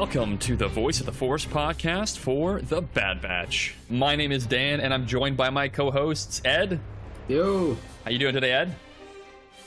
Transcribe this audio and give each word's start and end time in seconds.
Welcome 0.00 0.38
to 0.38 0.56
the 0.56 0.66
Voice 0.66 0.98
of 1.00 1.04
the 1.04 1.12
Force 1.12 1.44
podcast 1.44 2.16
for 2.16 2.62
The 2.62 2.80
Bad 2.80 3.20
Batch. 3.20 3.74
My 3.90 4.16
name 4.16 4.32
is 4.32 4.46
Dan, 4.46 4.80
and 4.80 4.94
I'm 4.94 5.06
joined 5.06 5.36
by 5.36 5.50
my 5.50 5.68
co-hosts 5.68 6.40
Ed. 6.42 6.80
Yo, 7.28 7.76
How 8.06 8.10
you 8.10 8.18
doing 8.18 8.32
today, 8.32 8.52
Ed? 8.52 8.74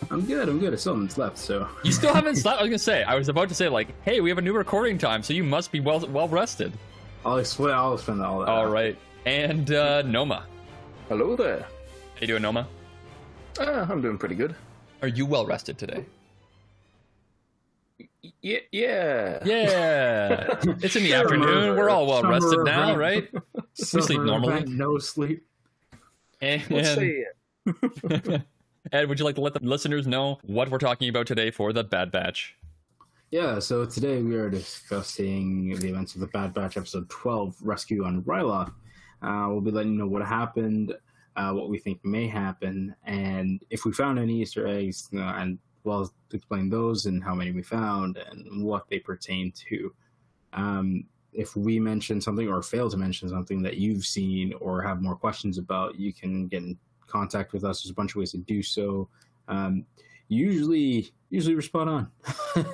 I'm 0.10 0.26
good. 0.26 0.50
I'm 0.50 0.58
good. 0.58 0.74
I 0.74 0.78
still 0.78 0.96
haven't 0.96 1.12
slept, 1.12 1.38
so 1.38 1.68
You 1.84 1.92
still 1.92 2.12
haven't 2.16 2.38
slept. 2.38 2.58
I 2.60 2.64
was 2.64 2.70
gonna 2.72 2.80
say. 2.80 3.04
I 3.04 3.14
was 3.14 3.30
about 3.30 3.48
to 3.50 3.54
say 3.54 3.70
like, 3.70 3.90
hey, 4.06 4.22
we 4.22 4.30
have 4.30 4.40
a 4.40 4.42
new 4.42 4.54
recording 4.54 4.98
time, 4.98 5.22
so 5.22 5.34
you 5.34 5.44
must 5.44 5.72
be 5.72 5.80
well 5.80 6.00
well 6.08 6.28
rested. 6.28 6.74
I'll 7.24 7.38
explain. 7.38 7.76
I'll 7.76 7.94
explain 7.94 8.20
all 8.22 8.40
that. 8.40 8.50
All 8.50 8.66
right. 8.66 8.98
And 9.28 9.72
uh, 9.72 10.02
Noma, 10.02 10.48
Hello 11.10 11.36
there. 11.36 11.60
how 11.60 12.22
you 12.22 12.26
doing, 12.28 12.42
Noma? 12.42 12.68
Uh, 13.60 13.86
I'm 13.88 14.02
doing 14.02 14.18
pretty 14.18 14.36
good. 14.36 14.56
Are 15.04 15.08
you 15.08 15.28
well 15.28 15.46
rested 15.46 15.78
today? 15.78 16.06
Yeah, 18.42 18.60
yeah. 18.72 19.40
Yeah. 19.46 20.56
it's 20.82 20.96
in 20.96 21.04
the 21.04 21.12
Summer- 21.12 21.24
afternoon. 21.24 21.78
We're 21.78 21.90
all 21.90 22.08
well 22.08 22.24
rested 22.24 22.50
summer 22.52 22.64
now, 22.64 22.94
event. 22.94 22.98
right? 23.00 23.30
Summer 23.74 24.02
sleep 24.04 24.22
normally. 24.22 24.54
event, 24.54 24.70
No 24.70 24.98
sleep. 24.98 25.46
And 26.42 26.62
Let's 26.70 26.94
say 26.96 27.26
it. 27.66 28.42
Ed, 28.92 29.08
would 29.08 29.18
you 29.20 29.26
like 29.26 29.36
to 29.36 29.42
let 29.42 29.54
the 29.54 29.62
listeners 29.62 30.06
know 30.08 30.40
what 30.44 30.70
we're 30.70 30.78
talking 30.78 31.08
about 31.10 31.26
today 31.26 31.52
for 31.52 31.72
the 31.72 31.84
Bad 31.84 32.12
Batch? 32.12 32.56
Yeah. 33.32 33.60
So 33.60 33.86
today 33.86 34.22
we 34.22 34.36
are 34.36 34.50
discussing 34.50 35.76
the 35.80 35.90
events 35.90 36.16
of 36.16 36.22
the 36.22 36.28
Bad 36.28 36.54
Batch 36.54 36.78
episode 36.78 37.10
12, 37.10 37.56
Rescue 37.62 38.04
on 38.04 38.22
Ryloth. 38.24 38.74
Uh, 39.22 39.46
we'll 39.50 39.62
be 39.62 39.72
letting 39.72 39.94
you 39.94 39.98
know 40.00 40.08
what 40.08 40.22
happened, 40.26 40.94
uh, 41.38 41.52
what 41.54 41.70
we 41.70 41.80
think 41.80 42.04
may 42.04 42.28
happen, 42.28 42.94
and 43.06 43.64
if 43.70 43.86
we 43.86 43.94
found 43.94 44.20
any 44.20 44.42
Easter 44.42 44.68
eggs, 44.68 45.08
you 45.12 45.20
know, 45.20 45.26
and 45.28 45.58
well, 45.84 46.12
explain 46.32 46.70
those 46.70 47.06
and 47.06 47.24
how 47.24 47.36
many 47.36 47.52
we 47.52 47.64
found 47.64 48.18
and 48.18 48.64
what 48.64 48.88
they 48.90 49.00
pertain 49.00 49.52
to. 49.70 49.94
Um, 50.54 51.06
if 51.34 51.56
we 51.56 51.80
mention 51.80 52.22
something 52.22 52.48
or 52.48 52.62
fail 52.62 52.90
to 52.90 52.98
mention 52.98 53.28
something 53.30 53.62
that 53.64 53.78
you've 53.78 54.06
seen 54.06 54.54
or 54.60 54.82
have 54.82 55.02
more 55.02 55.16
questions 55.16 55.58
about, 55.58 56.00
you 56.00 56.14
can 56.14 56.48
get 56.48 56.64
in 56.64 56.78
contact 57.08 57.54
with 57.54 57.64
us. 57.64 57.84
There's 57.84 57.92
a 57.92 57.96
bunch 57.96 58.12
of 58.12 58.18
ways 58.18 58.32
to 58.32 58.38
do 58.38 58.62
so. 58.62 59.10
Um, 59.48 59.86
usually, 60.28 61.12
usually 61.30 61.56
we're 61.56 61.62
spot 61.62 61.88
on. 61.88 62.12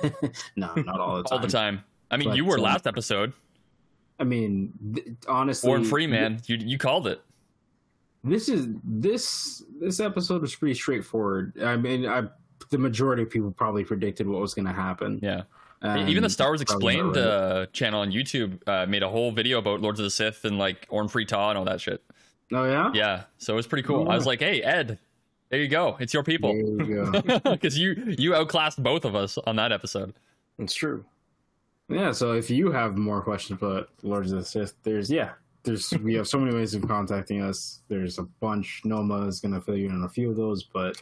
no, 0.56 0.74
not 0.74 1.00
all 1.00 1.16
the 1.16 1.22
time. 1.22 1.26
All 1.32 1.38
the 1.38 1.48
time. 1.48 1.84
I 2.10 2.16
mean, 2.16 2.28
But, 2.28 2.36
you 2.36 2.44
were 2.44 2.56
um, 2.56 2.64
last 2.64 2.86
episode. 2.86 3.32
I 4.18 4.24
mean, 4.24 4.72
th- 4.94 5.06
honestly, 5.28 5.68
Born 5.68 5.84
free, 5.84 6.06
man. 6.06 6.40
You 6.46 6.56
you 6.56 6.76
called 6.76 7.06
it. 7.06 7.22
This 8.22 8.48
is 8.50 8.68
this 8.84 9.64
this 9.80 9.98
episode 10.00 10.42
was 10.42 10.54
pretty 10.54 10.74
straightforward. 10.74 11.54
I 11.62 11.76
mean, 11.76 12.06
I 12.06 12.24
the 12.70 12.78
majority 12.78 13.22
of 13.22 13.30
people 13.30 13.50
probably 13.50 13.84
predicted 13.84 14.26
what 14.28 14.40
was 14.40 14.54
going 14.54 14.66
to 14.66 14.72
happen. 14.72 15.18
Yeah. 15.22 15.42
Um, 15.82 16.08
Even 16.08 16.22
the 16.22 16.30
Star 16.30 16.48
Wars 16.48 16.60
Explained 16.60 17.16
right. 17.16 17.24
uh, 17.24 17.66
channel 17.72 18.00
on 18.00 18.12
YouTube 18.12 18.60
uh, 18.68 18.84
made 18.86 19.02
a 19.02 19.08
whole 19.08 19.32
video 19.32 19.58
about 19.58 19.80
Lords 19.80 19.98
of 19.98 20.04
the 20.04 20.10
Sith 20.10 20.44
and 20.44 20.58
like 20.58 20.86
Orn 20.90 21.08
Free 21.08 21.26
and 21.30 21.58
all 21.58 21.64
that 21.64 21.80
shit. 21.80 22.02
Oh 22.52 22.64
yeah. 22.64 22.90
Yeah. 22.92 23.22
So 23.38 23.54
it 23.54 23.56
was 23.56 23.66
pretty 23.66 23.86
cool. 23.86 24.08
I 24.08 24.16
was 24.16 24.26
like, 24.26 24.40
hey, 24.40 24.62
Ed, 24.62 24.98
there 25.48 25.60
you 25.60 25.68
go. 25.68 25.96
It's 25.98 26.12
your 26.12 26.22
people. 26.22 26.52
There 26.52 26.86
you. 26.86 27.40
Because 27.44 27.78
you 27.78 28.14
you 28.18 28.34
outclassed 28.34 28.82
both 28.82 29.04
of 29.04 29.14
us 29.14 29.38
on 29.38 29.56
that 29.56 29.72
episode. 29.72 30.14
It's 30.58 30.74
true. 30.74 31.04
yeah. 31.88 32.12
So 32.12 32.32
if 32.32 32.50
you 32.50 32.70
have 32.72 32.98
more 32.98 33.22
questions 33.22 33.60
about 33.62 33.88
Lords 34.02 34.32
of 34.32 34.38
the 34.38 34.44
Sith, 34.44 34.74
there's 34.82 35.10
yeah, 35.10 35.30
there's 35.62 35.92
we 36.02 36.14
have 36.14 36.28
so 36.28 36.38
many 36.38 36.54
ways 36.54 36.74
of 36.74 36.86
contacting 36.86 37.40
us. 37.40 37.80
There's 37.88 38.18
a 38.18 38.24
bunch. 38.24 38.82
Noma 38.84 39.26
is 39.26 39.40
going 39.40 39.54
to 39.54 39.60
fill 39.60 39.76
you 39.76 39.86
in 39.88 39.94
on 39.94 40.04
a 40.04 40.08
few 40.08 40.30
of 40.30 40.36
those, 40.36 40.64
but 40.64 41.00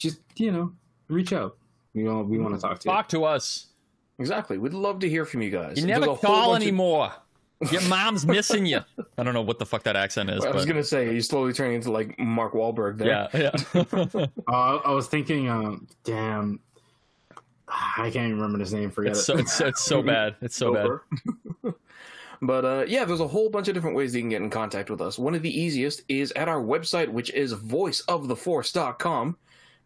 just 0.00 0.18
you 0.36 0.50
know, 0.50 0.72
reach 1.08 1.32
out. 1.32 1.56
We 1.94 2.08
all 2.08 2.24
we 2.24 2.38
want 2.38 2.54
to 2.56 2.60
talk 2.60 2.80
to 2.80 2.88
you. 2.88 2.92
Talk 2.92 3.08
to 3.10 3.24
us. 3.24 3.66
Exactly. 4.18 4.58
We'd 4.58 4.74
love 4.74 4.98
to 5.00 5.08
hear 5.08 5.24
from 5.24 5.42
you 5.42 5.50
guys. 5.50 5.78
You 5.78 5.86
There's 5.86 6.00
never 6.00 6.04
a 6.06 6.08
whole 6.08 6.16
call 6.16 6.50
bunch 6.52 6.62
of- 6.62 6.68
anymore. 6.68 7.12
Your 7.70 7.82
mom's 7.82 8.24
missing 8.26 8.64
you. 8.64 8.80
I 9.18 9.22
don't 9.22 9.34
know 9.34 9.42
what 9.42 9.58
the 9.58 9.66
fuck 9.66 9.82
that 9.82 9.94
accent 9.94 10.30
is. 10.30 10.42
I 10.44 10.50
was 10.50 10.64
but 10.64 10.68
gonna 10.72 10.82
say 10.82 11.12
he's 11.12 11.28
slowly 11.28 11.52
turning 11.52 11.74
into 11.74 11.92
like 11.92 12.18
Mark 12.18 12.54
Wahlberg 12.54 12.96
there. 12.96 13.28
yeah, 13.34 13.50
yeah. 13.74 14.26
Uh, 14.48 14.76
I 14.76 14.92
was 14.92 15.08
thinking, 15.08 15.50
um, 15.50 15.86
damn, 16.02 16.58
I 17.68 18.10
can't 18.10 18.16
even 18.28 18.36
remember 18.36 18.58
his 18.58 18.72
name. 18.72 18.90
Forget 18.90 19.10
it's 19.12 19.20
it. 19.20 19.24
so 19.24 19.36
it's, 19.36 19.60
it's 19.60 19.82
so 19.82 20.02
bad. 20.02 20.36
It's 20.40 20.56
so 20.56 20.72
bad. 21.62 21.74
But 22.42 22.64
uh, 22.64 22.84
yeah, 22.88 23.04
there's 23.04 23.20
a 23.20 23.28
whole 23.28 23.50
bunch 23.50 23.68
of 23.68 23.74
different 23.74 23.94
ways 23.96 24.14
you 24.14 24.22
can 24.22 24.30
get 24.30 24.40
in 24.40 24.48
contact 24.48 24.88
with 24.88 25.02
us. 25.02 25.18
One 25.18 25.34
of 25.34 25.42
the 25.42 25.60
easiest 25.60 26.02
is 26.08 26.32
at 26.32 26.48
our 26.48 26.62
website, 26.62 27.08
which 27.08 27.30
is 27.34 27.54
voiceoftheforce.com. 27.54 29.36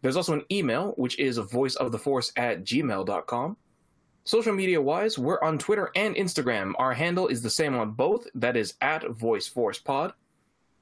There's 0.01 0.17
also 0.17 0.33
an 0.33 0.43
email, 0.51 0.93
which 0.97 1.17
is 1.19 1.39
voiceoftheforce 1.39 2.31
at 2.37 2.63
gmail.com. 2.63 3.57
Social 4.23 4.53
media 4.53 4.81
wise, 4.81 5.19
we're 5.19 5.41
on 5.41 5.57
Twitter 5.59 5.91
and 5.95 6.15
Instagram. 6.15 6.73
Our 6.79 6.93
handle 6.93 7.27
is 7.27 7.41
the 7.43 7.49
same 7.49 7.75
on 7.75 7.91
both. 7.91 8.27
That 8.33 8.57
is 8.57 8.73
at 8.81 9.03
VoiceForcePod. 9.03 10.13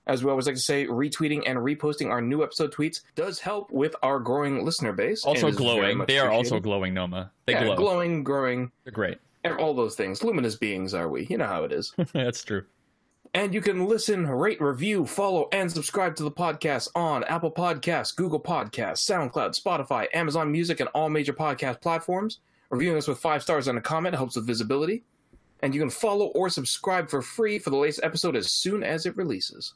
As 0.06 0.24
we 0.24 0.30
always 0.30 0.46
like 0.48 0.56
to 0.56 0.62
say, 0.62 0.86
retweeting 0.86 1.44
and 1.46 1.58
reposting 1.60 2.10
our 2.10 2.22
new 2.22 2.44
episode 2.44 2.74
tweets 2.74 3.02
does 3.16 3.40
help 3.40 3.72
with 3.72 3.96
our 4.04 4.20
growing 4.20 4.66
listener 4.66 4.92
base. 4.92 5.24
Also 5.24 5.48
and 5.48 5.50
is 5.56 5.58
very 5.62 5.76
glowing. 5.80 6.06
They 6.08 6.20
are 6.20 6.30
also 6.32 6.60
glowing, 6.60 6.94
Noma. 6.94 7.32
They 7.46 7.54
Yeah, 7.54 7.64
glow. 7.66 7.76
glowing, 7.76 8.24
growing, 8.24 8.72
They're 8.84 8.92
great. 8.92 9.18
and 9.46 9.58
all 9.58 9.74
those 9.74 9.96
things. 9.96 10.22
Luminous 10.24 10.56
beings 10.58 10.94
are 10.94 11.08
we? 11.08 11.26
You 11.30 11.38
know 11.38 11.48
how 11.48 11.64
it 11.64 11.72
is. 11.72 11.94
That's 12.14 12.44
true. 12.44 12.64
And 13.34 13.54
you 13.54 13.62
can 13.62 13.88
listen, 13.88 14.28
rate, 14.28 14.62
review, 14.62 15.06
follow, 15.06 15.48
and 15.52 15.72
subscribe 15.72 16.16
to 16.18 16.24
the 16.24 16.32
podcast 16.32 16.90
on 16.96 17.24
Apple 17.24 17.52
Podcasts, 17.52 18.16
Google 18.16 18.40
Podcasts, 18.40 19.10
SoundCloud, 19.10 19.60
Spotify, 19.60 20.08
Amazon 20.14 20.52
Music, 20.52 20.80
and 20.80 20.90
all 20.90 21.10
major 21.10 21.34
podcast 21.34 21.82
platforms. 21.82 22.40
Reviewing 22.70 22.98
us 22.98 23.08
with 23.08 23.20
five 23.20 23.42
stars 23.42 23.68
and 23.68 23.78
a 23.78 23.82
comment 23.82 24.16
helps 24.16 24.36
with 24.36 24.46
visibility. 24.46 25.04
And 25.62 25.74
you 25.74 25.82
can 25.82 25.90
follow 25.90 26.28
or 26.28 26.50
subscribe 26.50 27.10
for 27.10 27.22
free 27.22 27.58
for 27.58 27.70
the 27.70 27.78
latest 27.78 28.02
episode 28.04 28.36
as 28.36 28.52
soon 28.52 28.84
as 28.84 29.06
it 29.06 29.18
releases. 29.18 29.74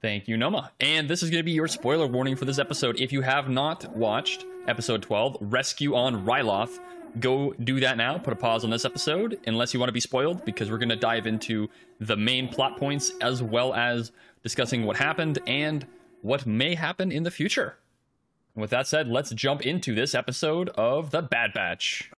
Thank 0.00 0.28
you, 0.28 0.36
Noma. 0.36 0.72
And 0.80 1.08
this 1.08 1.22
is 1.22 1.30
going 1.30 1.40
to 1.40 1.44
be 1.44 1.52
your 1.52 1.68
spoiler 1.68 2.06
warning 2.06 2.36
for 2.36 2.44
this 2.44 2.58
episode. 2.58 3.00
If 3.00 3.12
you 3.12 3.20
have 3.20 3.48
not 3.48 3.96
watched 3.96 4.46
episode 4.66 5.02
12, 5.02 5.38
Rescue 5.40 5.94
on 5.94 6.24
Ryloth, 6.24 6.78
go 7.20 7.52
do 7.52 7.80
that 7.80 7.96
now. 7.96 8.18
Put 8.18 8.32
a 8.32 8.36
pause 8.36 8.64
on 8.64 8.70
this 8.70 8.84
episode, 8.84 9.38
unless 9.46 9.74
you 9.74 9.80
want 9.80 9.88
to 9.88 9.94
be 9.94 10.00
spoiled, 10.00 10.44
because 10.44 10.70
we're 10.70 10.78
going 10.78 10.88
to 10.88 10.96
dive 10.96 11.26
into 11.26 11.68
the 12.00 12.16
main 12.16 12.48
plot 12.48 12.76
points 12.76 13.12
as 13.20 13.42
well 13.42 13.74
as 13.74 14.12
discussing 14.42 14.84
what 14.84 14.96
happened 14.96 15.38
and 15.46 15.86
what 16.22 16.46
may 16.46 16.74
happen 16.74 17.12
in 17.12 17.22
the 17.22 17.30
future. 17.30 17.76
With 18.54 18.70
that 18.70 18.86
said, 18.86 19.08
let's 19.08 19.30
jump 19.30 19.64
into 19.64 19.94
this 19.94 20.14
episode 20.14 20.68
of 20.70 21.10
The 21.10 21.22
Bad 21.22 21.52
Batch. 21.52 22.10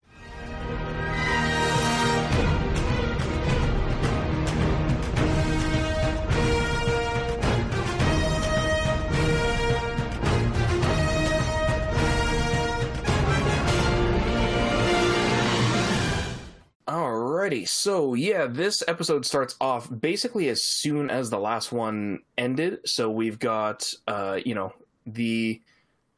Alrighty, 17.50 17.68
so 17.68 18.14
yeah, 18.14 18.46
this 18.46 18.84
episode 18.88 19.26
starts 19.26 19.56
off 19.60 19.90
basically 20.00 20.50
as 20.50 20.62
soon 20.62 21.10
as 21.10 21.30
the 21.30 21.40
last 21.40 21.72
one 21.72 22.20
ended. 22.38 22.80
So 22.86 23.10
we've 23.10 23.40
got, 23.40 23.92
uh, 24.08 24.40
you 24.46 24.54
know, 24.54 24.72
the, 25.08 25.60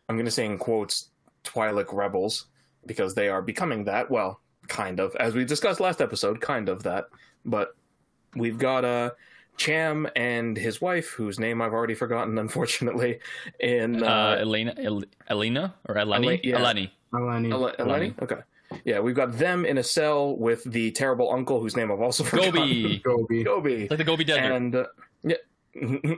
I'm 0.10 0.16
going 0.18 0.26
to 0.26 0.32
say 0.32 0.46
in 0.46 0.58
quotes, 0.58 1.10
Twi'lek 1.46 1.94
rebels, 1.94 2.48
because 2.86 3.16
they 3.16 3.30
are 3.30 3.42
becoming 3.42 3.86
that. 3.86 4.12
Well, 4.12 4.42
kind 4.68 5.00
of, 5.00 5.16
as 5.16 5.34
we 5.34 5.46
discussed 5.46 5.80
last 5.80 6.02
episode, 6.02 6.42
kind 6.42 6.68
of 6.68 6.84
that. 6.84 7.06
But 7.46 7.76
we've 8.36 8.58
got 8.58 8.84
uh, 8.84 9.12
Cham 9.56 10.10
and 10.18 10.58
his 10.58 10.82
wife, 10.82 11.12
whose 11.12 11.40
name 11.40 11.62
I've 11.62 11.74
already 11.74 11.96
forgotten, 11.96 12.38
unfortunately, 12.46 13.20
in 13.58 14.04
Uh, 14.04 14.08
uh, 14.08 14.38
Elena, 14.42 14.76
El- 14.78 15.04
Elena 15.30 15.76
or 15.88 15.96
Eleni? 15.96 16.26
Ele- 16.26 16.40
yeah. 16.44 16.58
Eleni. 16.60 16.92
Eleni. 17.14 17.52
Ele- 17.54 17.76
Eleni? 17.80 18.22
Okay. 18.22 18.42
Yeah, 18.86 19.00
we've 19.00 19.16
got 19.16 19.38
them 19.38 19.66
in 19.66 19.78
a 19.78 19.84
cell 19.84 20.36
with 20.38 20.64
the 20.64 20.92
terrible 20.92 21.32
uncle, 21.32 21.60
whose 21.60 21.76
name 21.76 21.92
I've 21.92 22.02
also 22.02 22.24
forgotten. 22.26 22.54
Gobi. 22.54 23.00
Gobi. 23.00 23.44
Gobi. 23.44 23.88
Like 23.90 23.98
the 23.98 24.04
Gobi 24.04 24.24
Desert. 24.24 24.52
and 24.52 24.76
uh, 24.76 24.86
yeah, 25.24 25.36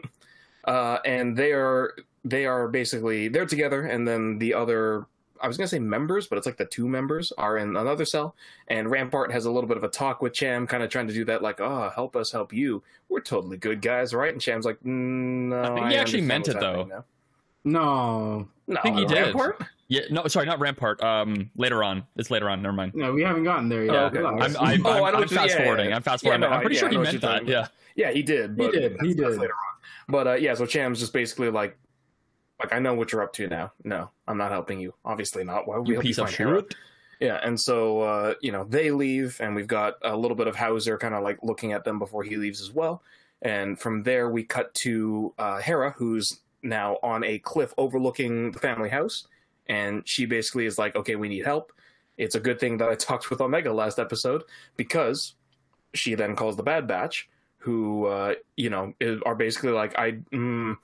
uh, 0.66 1.00
and 1.06 1.36
they 1.38 1.52
are 1.52 1.94
they 2.26 2.46
are 2.46 2.68
basically 2.68 3.28
they're 3.28 3.46
together, 3.46 3.86
and 3.86 4.08
then 4.08 4.38
the 4.40 4.54
other 4.54 5.06
I 5.42 5.48
was 5.48 5.58
gonna 5.58 5.68
say 5.68 5.80
members, 5.80 6.28
but 6.28 6.38
it's 6.38 6.46
like 6.46 6.56
the 6.58 6.66
two 6.66 6.88
members 6.88 7.34
are 7.38 7.58
in 7.58 7.76
another 7.76 8.06
cell, 8.06 8.36
and 8.70 8.90
Rampart 8.90 9.32
has 9.32 9.44
a 9.46 9.52
little 9.52 9.68
bit 9.68 9.76
of 9.76 9.84
a 9.84 9.90
talk 9.90 10.22
with 10.22 10.32
Cham, 10.34 10.66
kind 10.68 10.84
of 10.84 10.90
trying 10.90 11.08
to 11.08 11.14
do 11.14 11.26
that, 11.26 11.42
like, 11.42 11.60
oh, 11.60 11.92
help 11.94 12.16
us, 12.16 12.32
help 12.32 12.54
you. 12.54 12.82
We're 13.10 13.20
totally 13.20 13.58
good 13.58 13.82
guys, 13.82 14.14
right? 14.14 14.32
And 14.32 14.42
Cham's 14.42 14.64
like, 14.66 14.80
mm, 14.80 15.50
no, 15.50 15.62
I 15.64 15.76
think 15.76 15.88
he 15.88 15.96
actually 15.98 16.22
meant 16.22 16.48
it, 16.48 16.60
though. 16.60 16.68
happening 16.68 16.88
now." 16.90 17.06
No, 17.66 18.48
No, 18.68 18.82
think 18.82 18.98
he 19.00 19.06
did. 19.06 19.18
Rampart? 19.36 19.62
Yeah, 19.90 20.02
no, 20.10 20.26
sorry, 20.28 20.46
not 20.46 20.60
Rampart. 20.60 21.04
Um, 21.04 21.50
later 21.58 21.84
on. 21.84 22.04
It's 22.16 22.32
later 22.32 22.50
on. 22.50 22.62
Never 22.62 22.74
mind. 22.74 22.94
no, 22.96 23.14
we 23.14 23.22
haven't 23.22 23.44
gotten 23.44 23.70
there 23.70 23.84
yet. 23.86 23.96
Oh, 23.96 24.06
okay. 24.06 24.20
I'm, 24.24 24.42
I'm, 24.60 24.82
Oh, 24.86 25.04
I 25.04 25.10
I'm, 25.10 25.16
I'm 25.24 25.28
fast 25.28 25.34
yeah, 25.34 25.58
yeah, 25.58 25.64
forwarding. 25.64 25.90
yeah. 25.90 25.96
I'm 25.96 26.02
fast 26.02 26.24
Yeah, 26.24 26.30
forwarding. 26.32 26.50
no, 26.50 26.56
I'm 26.56 26.62
pretty 26.62 26.76
yeah, 26.76 26.80
sure 26.80 26.90
he 26.90 26.98
meant 26.98 27.22
that. 27.22 27.48
Yeah. 27.48 27.68
Yeah, 27.96 28.12
he 28.12 28.24
did. 28.24 28.58
But 28.58 28.72
did, 28.72 28.82
he 28.84 28.88
that's- 28.90 29.16
that's 29.18 29.32
did. 29.34 29.40
later 29.42 29.54
on. 29.54 29.74
But 30.10 30.28
uh, 30.28 30.34
yeah, 30.34 30.54
so 30.56 30.66
Cham's 30.66 31.00
just 31.00 31.14
basically 31.14 31.50
like, 31.50 31.78
like 32.60 32.74
I 32.74 32.80
know 32.80 32.94
what 32.94 33.12
you're 33.12 33.22
up 33.22 33.34
to 33.34 33.48
now. 33.48 33.72
No, 33.84 34.10
I'm 34.28 34.38
not 34.38 34.52
helping 34.52 34.80
you. 34.80 34.94
Obviously 35.06 35.44
not. 35.44 35.68
Why 35.68 35.78
would 35.78 35.88
we 35.88 35.90
You 35.90 35.96
help 35.96 36.04
piece 36.06 36.18
you 36.18 36.24
of 36.24 36.30
find 36.30 36.38
Hera? 36.38 36.62
shit. 36.62 36.76
Yeah, 37.20 37.40
and 37.44 37.60
so 37.60 38.02
uh, 38.02 38.34
you 38.42 38.52
know 38.52 38.64
they 38.66 38.92
leave, 38.92 39.38
and 39.40 39.56
we've 39.56 39.68
got 39.68 39.96
a 40.02 40.16
little 40.16 40.36
bit 40.36 40.48
of 40.48 40.56
Hauser 40.56 40.98
kind 40.98 41.14
of 41.14 41.24
like 41.24 41.38
looking 41.44 41.72
at 41.72 41.84
them 41.86 42.00
before 42.00 42.24
he 42.24 42.36
leaves 42.38 42.62
as 42.62 42.72
well. 42.72 43.02
And 43.44 43.80
from 43.80 44.04
there, 44.04 44.30
we 44.30 44.44
cut 44.44 44.74
to 44.76 45.34
uh, 45.38 45.60
Hera, 45.60 45.92
who's 45.98 46.40
now 46.64 46.98
on 47.04 47.24
a 47.24 47.40
cliff 47.40 47.74
overlooking 47.78 48.52
the 48.52 48.60
family 48.60 48.90
house, 48.90 49.28
and 49.68 50.08
she 50.08 50.26
basically 50.26 50.66
is 50.66 50.78
like, 50.78 50.96
"Okay, 50.96 51.16
we 51.16 51.30
need 51.30 51.46
help." 51.46 51.72
It's 52.18 52.36
a 52.36 52.40
good 52.40 52.60
thing 52.60 52.78
that 52.78 52.90
I 52.90 52.96
talked 53.10 53.30
with 53.30 53.42
Omega 53.42 53.72
last 53.74 54.00
episode 54.00 54.44
because 54.78 55.36
she 55.94 56.16
then 56.16 56.36
calls 56.36 56.56
the 56.58 56.64
Bad 56.64 56.88
Batch, 56.88 57.30
who 57.58 58.06
uh, 58.06 58.36
you 58.56 58.70
know 58.70 58.94
are 59.26 59.36
basically 59.36 59.72
like, 59.72 59.98
"I." 59.98 60.14
Mm, 60.32 60.78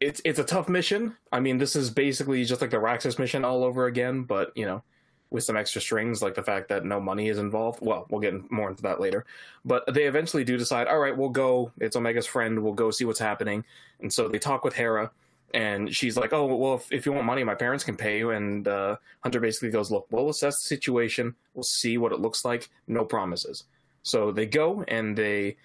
it's 0.00 0.20
it's 0.24 0.38
a 0.38 0.44
tough 0.44 0.68
mission. 0.68 1.16
I 1.32 1.40
mean, 1.40 1.58
this 1.58 1.74
is 1.74 1.90
basically 1.90 2.44
just 2.44 2.60
like 2.60 2.70
the 2.70 2.76
Raxus 2.76 3.18
mission 3.18 3.44
all 3.44 3.64
over 3.64 3.86
again, 3.86 4.24
but 4.24 4.52
you 4.54 4.66
know, 4.66 4.82
with 5.30 5.44
some 5.44 5.56
extra 5.56 5.80
strings, 5.80 6.22
like 6.22 6.34
the 6.34 6.42
fact 6.42 6.68
that 6.68 6.84
no 6.84 7.00
money 7.00 7.28
is 7.28 7.38
involved. 7.38 7.80
Well, 7.82 8.06
we'll 8.10 8.20
get 8.20 8.50
more 8.50 8.68
into 8.68 8.82
that 8.82 9.00
later. 9.00 9.24
But 9.64 9.84
they 9.92 10.04
eventually 10.04 10.44
do 10.44 10.56
decide, 10.56 10.86
all 10.86 10.98
right, 10.98 11.16
we'll 11.16 11.30
go. 11.30 11.72
It's 11.80 11.96
Omega's 11.96 12.26
friend. 12.26 12.62
We'll 12.62 12.74
go 12.74 12.90
see 12.90 13.04
what's 13.04 13.18
happening. 13.18 13.64
And 14.00 14.12
so 14.12 14.28
they 14.28 14.38
talk 14.38 14.64
with 14.64 14.74
Hera, 14.74 15.10
and 15.54 15.94
she's 15.94 16.16
like, 16.16 16.32
oh, 16.32 16.46
well, 16.54 16.74
if, 16.74 16.90
if 16.92 17.06
you 17.06 17.12
want 17.12 17.24
money, 17.26 17.44
my 17.44 17.54
parents 17.54 17.84
can 17.84 17.96
pay 17.96 18.18
you. 18.18 18.30
And 18.30 18.66
uh, 18.68 18.96
Hunter 19.20 19.40
basically 19.40 19.70
goes, 19.70 19.90
look, 19.90 20.06
we'll 20.10 20.28
assess 20.28 20.60
the 20.60 20.66
situation. 20.66 21.34
We'll 21.54 21.62
see 21.62 21.98
what 21.98 22.12
it 22.12 22.20
looks 22.20 22.44
like. 22.44 22.68
No 22.88 23.04
promises. 23.04 23.64
So 24.02 24.30
they 24.32 24.46
go 24.46 24.84
and 24.88 25.16
they 25.16 25.56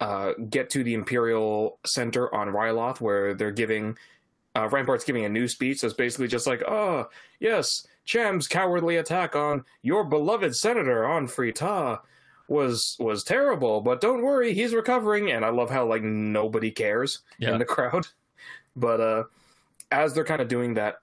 uh, 0.00 0.32
get 0.50 0.68
to 0.70 0.82
the 0.82 0.94
Imperial 0.94 1.78
Center 1.86 2.34
on 2.34 2.48
Ryloth, 2.48 3.00
where 3.00 3.34
they're 3.34 3.50
giving. 3.52 3.96
Uh, 4.54 4.68
Rampart's 4.68 5.04
giving 5.04 5.26
a 5.26 5.28
new 5.28 5.48
speech 5.48 5.82
that's 5.82 5.92
basically 5.94 6.28
just 6.28 6.46
like, 6.46 6.62
oh, 6.66 7.08
yes, 7.40 7.86
Cham's 8.06 8.48
cowardly 8.48 8.96
attack 8.96 9.36
on 9.36 9.64
your 9.82 10.02
beloved 10.02 10.56
senator 10.56 11.06
Orn 11.06 11.26
Free 11.28 11.52
Taa 11.52 11.98
was 12.48 12.96
was 12.98 13.22
terrible, 13.24 13.80
but 13.82 14.00
don't 14.00 14.22
worry, 14.22 14.54
he's 14.54 14.72
recovering. 14.72 15.30
And 15.32 15.44
I 15.44 15.50
love 15.50 15.68
how 15.68 15.84
like 15.86 16.02
nobody 16.02 16.70
cares 16.70 17.20
Yeah. 17.38 17.52
in 17.52 17.58
the 17.58 17.64
crowd. 17.66 18.06
But 18.76 19.00
uh, 19.00 19.24
as 19.90 20.14
they're 20.14 20.24
kind 20.24 20.42
of 20.42 20.48
doing 20.48 20.74
that, 20.74 20.96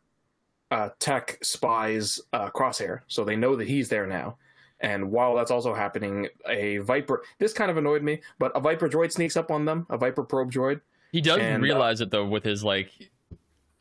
uh, 0.72 0.90
Tech 1.00 1.38
spies 1.44 2.22
uh, 2.32 2.50
Crosshair, 2.50 3.02
so 3.08 3.24
they 3.24 3.36
know 3.36 3.56
that 3.56 3.68
he's 3.68 3.90
there 3.90 4.08
now. 4.08 4.38
And 4.80 5.12
while 5.12 5.36
that's 5.36 5.52
also 5.52 5.74
happening, 5.74 6.28
a 6.48 6.78
Viper. 6.80 7.24
This 7.40 7.54
kind 7.54 7.72
of 7.72 7.78
annoyed 7.78 8.04
me, 8.04 8.22
but 8.38 8.52
a 8.56 8.60
Viper 8.60 8.90
droid 8.90 9.12
sneaks 9.12 9.38
up 9.38 9.50
on 9.50 9.66
them. 9.66 9.88
A 9.90 9.98
Viper 9.98 10.24
probe 10.24 10.52
droid. 10.52 10.82
He 11.12 11.22
does 11.22 11.38
And, 11.38 11.62
uh, 11.62 11.64
realize 11.64 12.02
it 12.02 12.12
though 12.12 12.26
with 12.26 12.44
his 12.44 12.64
like 12.64 12.92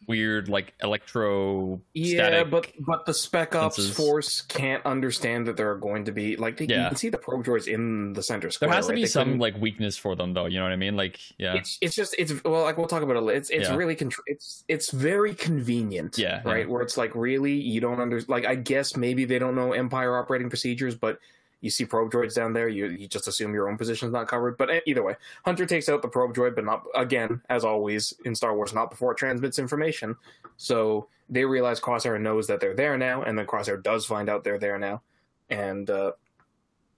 weird 0.08 0.48
like 0.48 0.74
electro 0.82 1.80
Yeah, 1.94 2.44
but 2.44 2.72
but 2.80 3.06
the 3.06 3.14
Spec 3.14 3.54
Ops 3.54 3.76
senses. 3.76 3.96
force 3.96 4.40
can't 4.42 4.84
understand 4.84 5.46
that 5.46 5.56
there 5.56 5.70
are 5.70 5.76
going 5.78 6.04
to 6.06 6.12
be 6.12 6.36
like 6.36 6.56
they, 6.56 6.64
you 6.64 6.74
can 6.74 6.96
see 6.96 7.08
the 7.08 7.18
probe 7.18 7.44
droids 7.44 7.66
in 7.68 8.12
the 8.12 8.22
center 8.22 8.50
square. 8.50 8.68
there 8.68 8.76
has 8.76 8.86
to 8.86 8.92
right? 8.92 8.96
be 8.96 9.02
They 9.02 9.06
some 9.08 9.24
couldn't- 9.24 9.40
like 9.40 9.56
weakness 9.60 9.96
for 9.96 10.16
them 10.16 10.34
though. 10.34 10.46
You 10.46 10.58
know 10.58 10.64
what 10.64 10.72
I 10.72 10.76
mean? 10.76 10.96
Like 10.96 11.18
yeah, 11.38 11.54
It's 11.54 11.78
it's 11.80 11.94
just 11.94 12.14
it's 12.18 12.32
well 12.44 12.62
like 12.62 12.76
we'll 12.78 12.88
talk 12.88 13.02
about 13.02 13.16
it. 13.16 13.20
later. 13.22 13.38
It's 13.38 13.50
it's 13.50 13.68
Yeah. 13.68 13.76
really 13.76 13.96
contr- 13.96 14.18
it's 14.26 14.64
it's 14.68 14.90
very 14.90 15.34
convenient. 15.34 16.18
Yeah, 16.18 16.42
right. 16.44 16.60
yeah. 16.66 16.72
Where 16.72 16.82
it's 16.82 16.96
like 16.96 17.14
really 17.14 17.52
you 17.54 17.80
don't 17.80 18.00
under 18.00 18.20
like 18.28 18.44
I 18.46 18.54
guess 18.56 18.96
maybe 18.96 19.24
they 19.24 19.38
don't 19.38 19.54
know 19.54 19.72
Empire 19.72 20.16
operating 20.16 20.48
procedures, 20.48 20.94
but 20.94 21.18
you 21.62 21.70
see 21.70 21.86
probe 21.86 22.10
droids 22.12 22.34
down 22.34 22.52
there, 22.52 22.68
you 22.68 22.88
you 22.88 23.08
just 23.08 23.28
assume 23.28 23.54
your 23.54 23.70
own 23.70 23.78
position 23.78 24.08
is 24.08 24.12
not 24.12 24.28
covered. 24.28 24.58
But 24.58 24.68
eh, 24.68 24.80
either 24.86 25.02
way, 25.02 25.14
Hunter 25.44 25.64
takes 25.64 25.88
out 25.88 26.02
the 26.02 26.08
probe 26.08 26.34
droid, 26.34 26.54
but 26.56 26.64
not 26.64 26.84
again 26.94 27.40
as 27.48 27.64
always 27.64 28.12
in 28.26 28.34
Star 28.34 28.54
Wars, 28.54 28.74
not 28.74 28.90
before 28.90 29.12
it 29.12 29.18
transmits 29.18 29.58
information. 29.58 30.16
So 30.56 31.08
they 31.30 31.44
realize 31.44 31.80
Crosshair 31.80 32.20
knows 32.20 32.48
that 32.48 32.60
they're 32.60 32.74
there 32.74 32.98
now, 32.98 33.22
and 33.22 33.38
then 33.38 33.46
Crosshair 33.46 33.82
does 33.82 34.04
find 34.04 34.28
out 34.28 34.44
they're 34.44 34.58
there 34.58 34.78
now, 34.78 35.02
and 35.48 35.88
uh, 35.88 36.12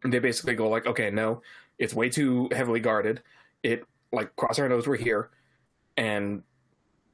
they 0.02 0.18
basically 0.18 0.54
go 0.54 0.68
like, 0.68 0.86
okay, 0.86 1.10
no, 1.10 1.42
it's 1.78 1.94
way 1.94 2.08
too 2.08 2.48
heavily 2.50 2.80
guarded. 2.80 3.22
It 3.62 3.84
like 4.12 4.34
Crosshair 4.34 4.68
knows 4.68 4.88
we're 4.88 4.96
here, 4.96 5.28
and 5.98 6.42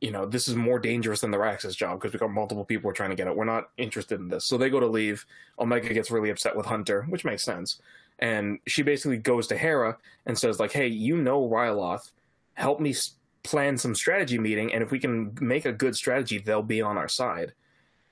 you 0.00 0.10
know 0.10 0.26
this 0.26 0.48
is 0.48 0.54
more 0.54 0.78
dangerous 0.78 1.20
than 1.20 1.30
the 1.30 1.38
Raxus 1.38 1.76
job 1.76 1.98
because 1.98 2.12
we've 2.12 2.20
got 2.20 2.30
multiple 2.30 2.64
people 2.64 2.92
trying 2.92 3.10
to 3.10 3.16
get 3.16 3.26
it. 3.26 3.36
We're 3.36 3.44
not 3.44 3.70
interested 3.76 4.20
in 4.20 4.28
this, 4.28 4.46
so 4.46 4.56
they 4.56 4.70
go 4.70 4.80
to 4.80 4.86
leave. 4.86 5.26
Omega 5.58 5.92
gets 5.92 6.10
really 6.10 6.30
upset 6.30 6.56
with 6.56 6.66
Hunter, 6.66 7.02
which 7.08 7.24
makes 7.24 7.42
sense, 7.42 7.80
and 8.18 8.58
she 8.66 8.82
basically 8.82 9.18
goes 9.18 9.46
to 9.48 9.56
Hera 9.56 9.96
and 10.26 10.38
says 10.38 10.58
like, 10.58 10.72
hey, 10.72 10.86
you 10.86 11.16
know 11.16 11.48
Ryloth, 11.48 12.12
help 12.54 12.80
me 12.80 12.94
plan 13.42 13.76
some 13.78 13.94
strategy 13.94 14.38
meeting, 14.38 14.72
and 14.72 14.82
if 14.82 14.90
we 14.90 14.98
can 14.98 15.36
make 15.40 15.64
a 15.64 15.72
good 15.72 15.94
strategy, 15.96 16.38
they'll 16.38 16.62
be 16.62 16.82
on 16.82 16.98
our 16.98 17.08
side. 17.08 17.52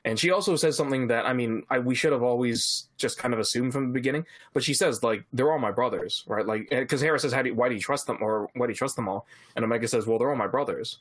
And 0.04 0.18
she 0.18 0.30
also 0.30 0.56
says 0.56 0.76
something 0.76 1.08
that 1.08 1.26
I 1.26 1.32
mean, 1.32 1.64
I, 1.68 1.80
we 1.80 1.94
should 1.94 2.12
have 2.12 2.22
always 2.22 2.88
just 2.96 3.18
kind 3.18 3.34
of 3.34 3.40
assumed 3.40 3.72
from 3.72 3.88
the 3.88 3.92
beginning. 3.92 4.24
But 4.54 4.62
she 4.62 4.72
says 4.72 5.02
like 5.02 5.24
they're 5.32 5.52
all 5.52 5.58
my 5.58 5.72
brothers, 5.72 6.24
right? 6.26 6.46
Like 6.46 6.68
because 6.70 7.00
Hera 7.00 7.18
says, 7.18 7.32
"How 7.32 7.42
do 7.42 7.50
you, 7.50 7.54
why 7.54 7.68
do 7.68 7.74
you 7.74 7.80
trust 7.80 8.06
them?" 8.06 8.18
or 8.20 8.48
"Why 8.54 8.66
do 8.66 8.72
you 8.72 8.76
trust 8.76 8.96
them 8.96 9.08
all?" 9.08 9.26
And 9.56 9.64
Omega 9.64 9.88
says, 9.88 10.06
"Well, 10.06 10.18
they're 10.18 10.30
all 10.30 10.36
my 10.36 10.46
brothers." 10.46 11.00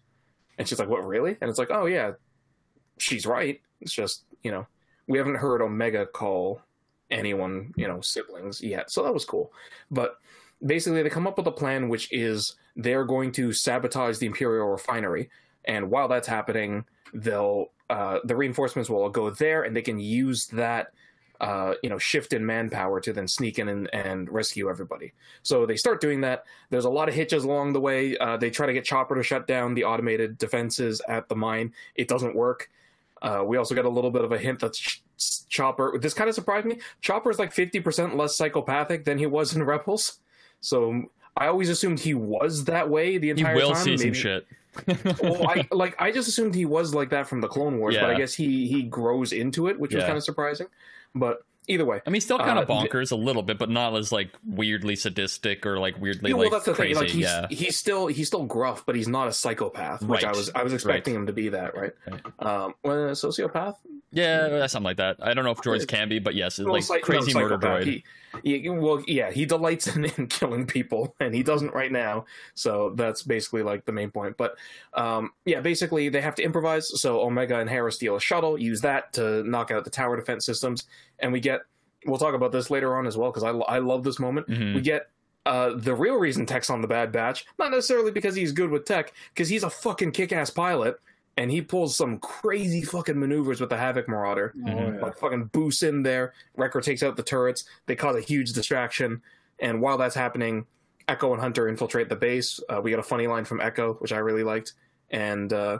And 0.57 0.67
she's 0.67 0.79
like, 0.79 0.89
"What 0.89 1.05
really?" 1.05 1.37
And 1.41 1.49
it's 1.49 1.59
like, 1.59 1.71
"Oh 1.71 1.85
yeah, 1.85 2.13
she's 2.97 3.25
right. 3.25 3.61
It's 3.81 3.93
just 3.93 4.23
you 4.43 4.51
know 4.51 4.65
we 5.07 5.17
haven't 5.17 5.35
heard 5.35 5.61
Omega 5.61 6.05
call 6.05 6.61
anyone 7.09 7.73
you 7.75 7.87
know 7.87 8.01
siblings 8.01 8.61
yet, 8.61 8.91
so 8.91 9.03
that 9.03 9.13
was 9.13 9.25
cool." 9.25 9.51
But 9.91 10.17
basically, 10.65 11.03
they 11.03 11.09
come 11.09 11.27
up 11.27 11.37
with 11.37 11.47
a 11.47 11.51
plan, 11.51 11.89
which 11.89 12.11
is 12.11 12.55
they're 12.75 13.05
going 13.05 13.31
to 13.33 13.53
sabotage 13.53 14.17
the 14.17 14.25
Imperial 14.25 14.67
refinery, 14.67 15.29
and 15.65 15.89
while 15.89 16.07
that's 16.07 16.27
happening, 16.27 16.85
they'll 17.13 17.71
uh, 17.89 18.19
the 18.25 18.35
reinforcements 18.35 18.89
will 18.89 19.09
go 19.09 19.29
there, 19.29 19.63
and 19.63 19.75
they 19.75 19.81
can 19.81 19.99
use 19.99 20.47
that 20.47 20.91
uh, 21.39 21.75
you 21.83 21.89
know, 21.89 21.97
shift 21.97 22.33
in 22.33 22.45
manpower 22.45 22.99
to 22.99 23.13
then 23.13 23.27
sneak 23.27 23.59
in 23.59 23.69
and, 23.69 23.93
and 23.93 24.29
rescue 24.29 24.69
everybody. 24.69 25.13
So 25.43 25.65
they 25.65 25.75
start 25.75 26.01
doing 26.01 26.21
that. 26.21 26.45
There's 26.69 26.85
a 26.85 26.89
lot 26.89 27.09
of 27.09 27.15
hitches 27.15 27.43
along 27.43 27.73
the 27.73 27.81
way. 27.81 28.17
Uh, 28.17 28.37
they 28.37 28.49
try 28.49 28.65
to 28.65 28.73
get 28.73 28.85
Chopper 28.85 29.15
to 29.15 29.23
shut 29.23 29.47
down 29.47 29.73
the 29.73 29.83
automated 29.83 30.37
defenses 30.37 31.01
at 31.07 31.29
the 31.29 31.35
mine. 31.35 31.73
It 31.95 32.07
doesn't 32.07 32.35
work. 32.35 32.69
Uh, 33.21 33.43
we 33.45 33.57
also 33.57 33.75
got 33.75 33.85
a 33.85 33.89
little 33.89 34.11
bit 34.11 34.23
of 34.23 34.31
a 34.31 34.37
hint 34.37 34.59
that 34.59 34.73
Ch- 34.73 35.01
Chopper. 35.49 35.97
This 35.99 36.13
kind 36.13 36.29
of 36.29 36.35
surprised 36.35 36.65
me. 36.65 36.79
Chopper 37.01 37.29
is 37.29 37.39
like 37.39 37.53
50% 37.53 38.15
less 38.15 38.35
psychopathic 38.35 39.05
than 39.05 39.17
he 39.17 39.25
was 39.25 39.55
in 39.55 39.63
Rebels. 39.65 40.19
So 40.61 41.03
I 41.35 41.47
always 41.47 41.69
assumed 41.69 41.99
he 41.99 42.13
was 42.13 42.65
that 42.65 42.89
way 42.89 43.17
the 43.17 43.29
entire 43.29 43.53
time. 43.53 43.57
he 43.57 43.63
will 43.63 43.73
time. 43.73 43.83
see 43.83 43.97
some 43.97 44.13
shit. 44.13 44.47
well, 45.21 45.47
I 45.47 45.67
like 45.71 45.99
I 45.99 46.11
just 46.11 46.27
assumed 46.27 46.53
he 46.53 46.65
was 46.65 46.93
like 46.93 47.09
that 47.09 47.27
from 47.27 47.41
the 47.41 47.47
Clone 47.47 47.79
Wars, 47.79 47.95
but 47.95 48.09
I 48.09 48.15
guess 48.15 48.33
he 48.33 48.67
he 48.67 48.83
grows 48.83 49.33
into 49.33 49.67
it, 49.67 49.79
which 49.79 49.93
was 49.93 50.03
kind 50.03 50.17
of 50.17 50.23
surprising. 50.23 50.67
But 51.19 51.37
either 51.67 51.85
way, 51.85 52.01
I 52.05 52.09
mean, 52.09 52.21
still 52.21 52.37
kind 52.39 52.57
of 52.59 52.69
Uh, 52.69 52.73
bonkers 52.73 53.11
a 53.11 53.15
little 53.15 53.43
bit, 53.43 53.57
but 53.57 53.69
not 53.69 53.95
as 53.95 54.11
like 54.11 54.31
weirdly 54.45 54.95
sadistic 54.95 55.65
or 55.65 55.79
like 55.79 55.99
weirdly 55.99 56.29
yeah, 56.31 56.35
well, 56.35 56.45
like 56.45 56.51
that's 56.53 56.65
the 56.65 56.73
crazy. 56.73 56.93
thing. 56.93 57.01
Like 57.03 57.09
he's 57.11 57.23
yeah, 57.23 57.47
he's 57.49 57.77
still 57.77 58.07
he's 58.07 58.27
still 58.27 58.45
gruff, 58.45 58.85
but 58.85 58.95
he's 58.95 59.07
not 59.07 59.27
a 59.27 59.33
psychopath, 59.33 60.01
which 60.03 60.23
I 60.23 60.27
Right. 60.27 60.35
was 60.35 60.51
I 60.55 60.63
was 60.63 60.73
expecting 60.73 61.13
him 61.15 61.27
to 61.27 61.33
be 61.33 61.49
that, 61.49 61.75
right? 61.75 61.93
Right. 62.09 62.21
Um, 62.39 62.73
well, 62.83 63.07
a 63.09 63.11
sociopath, 63.11 63.75
yeah, 64.11 64.47
that's 64.47 64.73
something 64.73 64.85
like 64.85 64.97
that. 64.97 65.17
I 65.21 65.33
don't 65.33 65.43
know 65.43 65.51
if 65.51 65.59
droids 65.59 65.87
can 65.87 66.07
be, 66.09 66.19
but 66.19 66.33
yes, 66.35 66.59
Well, 66.59 66.79
like 66.89 67.01
crazy 67.01 67.33
no, 67.33 67.41
murder 67.41 67.57
droid. 67.57 67.83
He, 67.83 68.03
he, 68.43 68.69
well, 68.69 69.03
yeah, 69.07 69.31
he 69.31 69.45
delights 69.45 69.87
in, 69.95 70.05
in 70.17 70.27
killing 70.27 70.65
people, 70.65 71.15
and 71.19 71.33
he 71.33 71.43
doesn't 71.43 71.73
right 71.73 71.91
now. 71.91 72.25
So 72.55 72.93
that's 72.95 73.23
basically 73.23 73.63
like 73.63 73.85
the 73.85 73.91
main 73.91 74.11
point. 74.11 74.37
But 74.37 74.55
um, 74.93 75.31
yeah, 75.45 75.59
basically 75.59 76.09
they 76.09 76.21
have 76.21 76.35
to 76.35 76.43
improvise. 76.43 76.99
So 77.01 77.21
Omega 77.21 77.59
and 77.59 77.69
Hera 77.69 77.91
steal 77.91 78.15
a 78.15 78.21
shuttle, 78.21 78.57
use 78.57 78.81
that 78.81 79.13
to 79.13 79.43
knock 79.43 79.71
out 79.71 79.83
the 79.83 79.89
tower 79.89 80.15
defense 80.15 80.45
systems, 80.45 80.85
and 81.19 81.31
we 81.33 81.39
get. 81.39 81.56
We'll 82.05 82.17
talk 82.19 82.33
about 82.35 82.51
this 82.51 82.69
later 82.69 82.95
on 82.95 83.07
as 83.07 83.17
well 83.17 83.31
because 83.31 83.43
I, 83.43 83.49
I 83.49 83.79
love 83.79 84.03
this 84.03 84.19
moment. 84.19 84.47
Mhm. 84.47 84.75
We 84.75 84.81
get 84.81 85.09
uh, 85.45 85.73
the 85.75 85.95
real 85.95 86.15
reason 86.15 86.45
Tech's 86.45 86.69
on 86.69 86.81
the 86.81 86.87
Bad 86.87 87.11
Batch, 87.11 87.45
not 87.57 87.71
necessarily 87.71 88.11
because 88.11 88.35
he's 88.35 88.51
good 88.51 88.69
with 88.69 88.83
tech, 88.85 89.13
because 89.33 89.47
he's 89.47 89.63
a 89.63 89.69
fucking 89.69 90.11
kick-ass 90.11 90.49
pilot, 90.49 90.99
and 91.37 91.49
he 91.49 91.61
pulls 91.61 91.95
some 91.95 92.19
crazy 92.19 92.81
fucking 92.81 93.17
maneuvers 93.17 93.61
with 93.61 93.69
the 93.69 93.77
Havoc 93.77 94.09
Marauder 94.09 94.53
Mhm. 94.57 95.01
like 95.01 95.17
fucking 95.17 95.45
boosts 95.45 95.83
in 95.83 96.03
there. 96.03 96.33
Wrecker 96.57 96.81
takes 96.81 97.01
out 97.01 97.15
the 97.15 97.23
turrets. 97.23 97.63
They 97.85 97.95
cause 97.95 98.15
a 98.17 98.21
huge 98.21 98.51
distraction. 98.53 99.21
And 99.59 99.81
while 99.81 99.97
that's 99.97 100.15
happening, 100.15 100.65
Echo 101.07 101.31
and 101.31 101.41
Hunter 101.41 101.69
infiltrate 101.69 102.09
the 102.09 102.15
base. 102.17 102.59
Uh, 102.67 102.81
we 102.83 102.91
got 102.91 102.99
a 102.99 103.03
funny 103.03 103.27
line 103.27 103.45
from 103.45 103.61
Echo, 103.61 103.93
which 103.95 104.11
I 104.11 104.17
really 104.17 104.43
liked. 104.43 104.73
And 105.11 105.53
uh, 105.53 105.79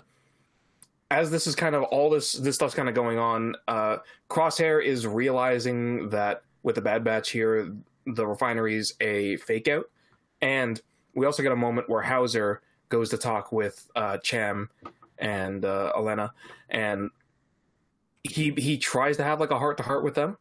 as 1.11 1.31
this 1.31 1.47
is 1.47 1.55
kind 1.55 1.75
of 1.75 1.83
all 1.83 2.09
this 2.09 2.33
this 2.33 2.55
stuff's 2.55 2.73
kind 2.73 2.89
of 2.89 2.95
going 2.95 3.17
on, 3.17 3.55
uh, 3.67 3.97
Crosshair 4.29 4.83
is 4.83 5.07
realizing 5.07 6.09
that 6.09 6.43
with 6.63 6.75
the 6.75 6.81
Bad 6.81 7.03
Batch 7.03 7.29
here, 7.29 7.73
the 8.05 8.27
refinery's 8.27 8.93
a 8.99 9.37
fake 9.37 9.67
out. 9.67 9.89
And 10.41 10.81
we 11.15 11.25
also 11.25 11.43
get 11.43 11.51
a 11.51 11.55
moment 11.57 11.89
where 11.89 12.01
Hauser 12.01 12.61
goes 12.89 13.09
to 13.09 13.17
talk 13.17 13.51
with 13.51 13.87
uh, 13.95 14.17
Cham 14.19 14.69
and 15.17 15.65
uh, 15.65 15.93
Elena, 15.95 16.31
and 16.69 17.09
he 18.23 18.51
he 18.57 18.77
tries 18.77 19.17
to 19.17 19.23
have 19.23 19.39
like 19.39 19.51
a 19.51 19.59
heart 19.59 19.77
to 19.77 19.83
heart 19.83 20.03
with 20.03 20.15
them. 20.15 20.37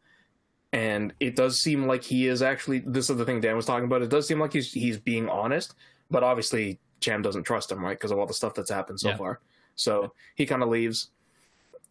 And 0.73 1.15
it 1.21 1.37
does 1.37 1.61
seem 1.61 1.87
like 1.87 2.03
he 2.03 2.27
is 2.27 2.43
actually 2.43 2.81
this 2.81 3.09
is 3.09 3.17
the 3.17 3.25
thing 3.25 3.41
Dan 3.41 3.57
was 3.57 3.67
talking 3.67 3.85
about 3.85 4.03
it 4.03 4.11
does 4.11 4.27
seem 4.27 4.41
like 4.41 4.53
he's 4.53 4.73
he's 4.73 4.99
being 4.99 5.29
honest. 5.29 5.75
But 6.11 6.23
obviously 6.25 6.79
Cham 7.01 7.23
doesn't 7.23 7.45
trust 7.45 7.71
him 7.71 7.83
right? 7.85 7.97
Because 7.97 8.11
of 8.11 8.19
all 8.19 8.27
the 8.27 8.35
stuff 8.35 8.55
that's 8.55 8.71
happened 8.71 9.01
so 9.01 9.11
Yeah. 9.11 9.17
far 9.17 9.41
so 9.77 10.13
he 10.35 10.45
kind 10.45 10.63
of 10.63 10.69
leaves 10.69 11.11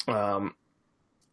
um 0.07 0.53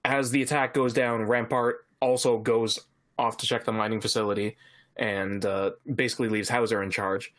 as 0.05 0.31
the 0.31 0.43
attack 0.43 0.75
goes 0.75 0.93
down 0.93 1.23
Rampart 1.23 1.87
also 2.01 2.39
goes 2.39 2.79
off 3.19 3.37
to 3.39 3.47
check 3.47 3.65
the 3.65 3.73
mining 3.73 4.01
facility 4.01 4.57
and 4.97 5.45
uh, 5.45 5.71
basically 5.95 6.29
leaves 6.29 6.49
Hauser 6.49 6.83
in 6.83 6.91
charge. 6.91 7.33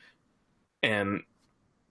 And 0.81 1.21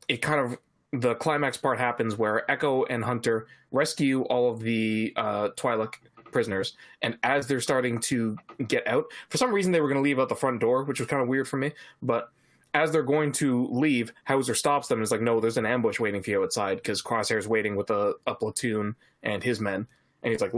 it 0.09 0.19
kind 0.19 0.41
of 0.41 0.59
the 1.00 1.14
climax 1.14 1.57
part 1.57 1.79
happens 1.79 2.19
where 2.19 2.50
Echo 2.50 2.85
and 2.85 3.05
Hunter 3.05 3.47
rescue 3.71 4.23
all 4.23 4.50
of 4.50 4.61
the 4.61 5.12
uh, 5.17 5.49
Twi'lek 5.57 5.95
prisoners, 6.31 6.76
and 7.02 7.19
as 7.23 7.47
they're 7.47 7.61
starting 7.61 7.99
to 8.00 8.37
get 8.67 8.87
out, 8.87 9.05
for 9.29 9.38
some 9.38 9.52
reason 9.52 9.73
they 9.73 9.81
were 9.81 9.88
going 9.88 9.99
to 9.99 10.02
leave 10.02 10.19
out 10.19 10.29
the 10.29 10.35
front 10.35 10.61
door, 10.61 10.85
which 10.85 11.00
was 11.00 11.09
kind 11.09 11.23
of 11.23 11.29
weird 11.29 11.49
for 11.49 11.57
me. 11.57 11.73
But 12.02 12.31
as 12.75 12.91
they're 12.91 13.02
going 13.02 13.33
to 13.33 13.67
leave, 13.71 14.12
Hauser 14.25 14.55
stops 14.55 14.88
them 14.88 14.99
and 14.99 15.05
is 15.05 15.11
like, 15.11 15.21
"No, 15.21 15.41
there's 15.41 15.59
an 15.59 15.67
ambush 15.67 16.00
waiting 16.00 16.23
for 16.23 16.31
you 16.31 16.43
outside 16.43 16.76
because 16.76 17.02
Crosshair's 17.02 17.47
waiting 17.47 17.76
with 17.76 17.91
a, 17.91 18.14
a 18.26 18.35
platoon 18.35 18.95
and 19.23 19.43
his 19.43 19.61
men." 19.61 19.87
And 20.23 20.33
he's 20.33 20.41
like, 20.41 20.52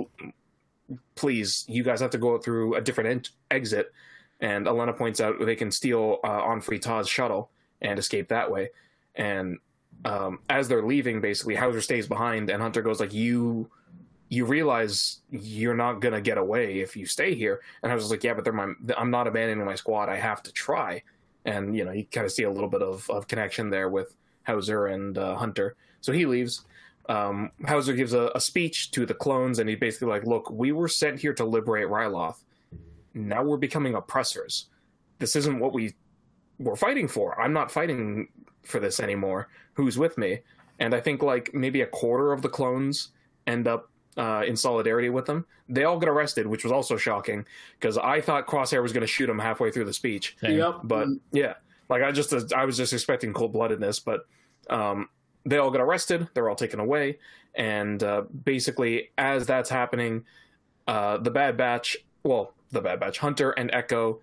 "Please, 1.16 1.64
you 1.68 1.83
guys 1.83 2.00
have 2.00 2.11
to 2.11 2.18
go 2.18 2.38
through 2.38 2.75
a 2.75 2.80
different 2.80 3.11
en- 3.11 3.56
exit." 3.56 3.92
And 4.40 4.66
Alena 4.66 4.97
points 4.97 5.21
out 5.21 5.44
they 5.44 5.56
can 5.56 5.71
steal 5.71 6.21
uh, 6.25 6.42
on 6.42 6.61
Taz 6.61 7.09
shuttle 7.09 7.50
and 7.83 7.99
escape 7.99 8.28
that 8.28 8.50
way. 8.50 8.71
And 9.16 9.59
um, 10.04 10.40
as 10.50 10.68
they're 10.68 10.83
leaving, 10.83 11.21
basically 11.21 11.54
Hauser 11.56 11.80
stays 11.80 12.06
behind, 12.06 12.50
and 12.50 12.62
Hunter 12.62 12.83
goes 12.83 13.00
like, 13.00 13.12
"You." 13.12 13.71
You 14.30 14.47
realize 14.47 15.21
you're 15.30 15.76
not 15.76 16.00
gonna 16.00 16.21
get 16.21 16.38
away 16.38 16.80
if 16.80 16.97
you 16.97 17.06
stay 17.06 17.35
here, 17.35 17.61
and 17.83 17.92
I 17.92 17.94
was 17.94 18.11
like, 18.11 18.25
"Yeah, 18.25 18.33
but 18.35 18.42
they're 18.42 18.54
my. 18.54 18.73
I'm 18.97 19.11
not 19.11 19.26
abandoning 19.28 19.64
my 19.64 19.75
squad. 19.75 20.09
I 20.09 20.16
have 20.16 20.42
to 20.44 20.52
try." 20.52 21.02
And 21.44 21.76
you 21.76 21.84
know 21.84 21.92
you 21.92 22.04
kind 22.04 22.24
of 22.24 22.32
see 22.32 22.44
a 22.44 22.50
little 22.50 22.68
bit 22.68 22.82
of, 22.82 23.08
of 23.10 23.28
connection 23.28 23.70
there 23.70 23.88
with 23.88 24.14
Hauser 24.46 24.86
and 24.86 25.16
uh, 25.16 25.36
Hunter. 25.36 25.76
So 26.00 26.12
he 26.12 26.26
leaves. 26.26 26.64
Um, 27.08 27.50
Hauser 27.66 27.92
gives 27.92 28.14
a, 28.14 28.30
a, 28.34 28.40
speech 28.40 28.90
to 28.92 29.04
the 29.04 29.12
clones, 29.12 29.58
and 29.58 29.68
he 29.68 29.74
basically 29.74 30.08
like, 30.08 30.24
"Look, 30.24 30.50
we 30.50 30.72
were 30.72 30.88
sent 30.88 31.20
here 31.20 31.34
to 31.34 31.44
liberate 31.44 31.88
Ryloth. 31.88 32.38
Now 33.12 33.42
we're 33.42 33.58
becoming 33.58 33.94
oppressors. 33.94 34.66
This 35.18 35.36
isn't 35.36 35.58
what 35.58 35.74
we 35.74 35.94
were 36.58 36.76
fighting 36.76 37.08
for. 37.08 37.40
I'm 37.40 37.52
not 37.52 37.70
fighting 37.70 38.28
for 38.62 38.80
this 38.80 39.00
anymore. 39.00 39.48
Who's 39.74 39.98
with 39.98 40.16
me?" 40.16 40.40
And 40.78 40.94
I 40.94 41.00
think 41.00 41.22
like 41.22 41.52
maybe 41.54 41.82
a 41.82 41.86
quarter 41.86 42.32
of 42.32 42.42
the 42.42 42.48
clones 42.48 43.10
end 43.46 43.68
up 43.68 43.90
uh, 44.16 44.42
in 44.47 44.56
solidarity 44.56 45.11
with 45.11 45.26
them. 45.26 45.47
They 45.68 45.85
all 45.85 45.99
get 45.99 46.09
arrested, 46.09 46.47
which 46.47 46.64
was 46.64 46.73
also 46.73 46.97
shocking 46.97 47.44
because 47.78 47.99
I 47.99 48.21
thought 48.21 48.47
Crosshair 48.47 48.83
was 48.83 48.92
going 48.92 49.02
to 49.02 49.06
shoot 49.06 49.28
him 49.28 49.38
halfway 49.38 49.71
through 49.71 49.85
the 49.85 49.92
speech. 49.92 50.37
Same. 50.40 50.59
Yep. 50.59 50.80
But 50.85 51.09
yeah, 51.33 51.54
like 51.88 52.02
I 52.02 52.12
just 52.12 52.52
I 52.52 52.64
was 52.64 52.76
just 52.76 52.92
expecting 52.92 53.33
cold 53.33 53.54
bloodedness, 53.54 54.04
but 54.04 54.26
um, 54.71 55.09
they 55.44 55.59
all 55.59 55.71
get 55.71 55.80
arrested. 55.80 56.28
They're 56.35 56.49
all 56.49 56.56
taken 56.56 56.80
away, 56.80 57.18
and 57.54 58.02
uh, 58.02 58.23
basically 58.44 59.11
as 59.18 59.47
that's 59.47 59.71
happening, 59.71 60.25
uh, 60.87 61.18
the 61.18 61.30
Bad 61.30 61.56
Batch, 61.56 61.97
well, 62.23 62.54
the 62.71 62.80
Bad 62.80 63.00
Batch, 63.00 63.18
Hunter 63.18 63.50
and 63.52 63.71
Echo. 63.73 64.21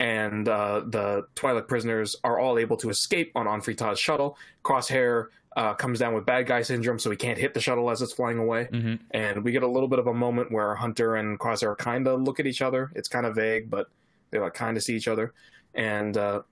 And 0.00 0.48
uh, 0.48 0.82
the 0.86 1.26
Twi'lek 1.36 1.68
prisoners 1.68 2.16
are 2.24 2.38
all 2.40 2.58
able 2.58 2.76
to 2.78 2.90
escape 2.90 3.32
on 3.34 3.46
On 3.46 3.60
Taz 3.60 3.98
shuttle. 3.98 4.36
Crosshair 4.64 5.28
uh, 5.56 5.74
comes 5.74 6.00
down 6.00 6.14
with 6.14 6.26
bad 6.26 6.46
guy 6.46 6.62
syndrome, 6.62 6.98
so 6.98 7.10
he 7.10 7.16
can't 7.16 7.38
hit 7.38 7.54
the 7.54 7.60
shuttle 7.60 7.90
as 7.90 8.02
it's 8.02 8.12
flying 8.12 8.38
away. 8.38 8.68
Mm-hmm. 8.72 8.94
And 9.12 9.44
we 9.44 9.52
get 9.52 9.62
a 9.62 9.68
little 9.68 9.88
bit 9.88 10.00
of 10.00 10.08
a 10.08 10.14
moment 10.14 10.50
where 10.50 10.74
Hunter 10.74 11.16
and 11.16 11.38
Crosshair 11.38 11.76
kind 11.78 12.08
of 12.08 12.20
look 12.22 12.40
at 12.40 12.46
each 12.46 12.60
other. 12.60 12.90
It's 12.94 13.08
kind 13.08 13.24
of 13.24 13.36
vague, 13.36 13.70
but 13.70 13.88
they 14.30 14.38
like 14.38 14.54
kind 14.54 14.76
of 14.76 14.82
see 14.82 14.96
each 14.96 15.08
other. 15.08 15.32
And 15.74 16.16
uh, 16.16 16.42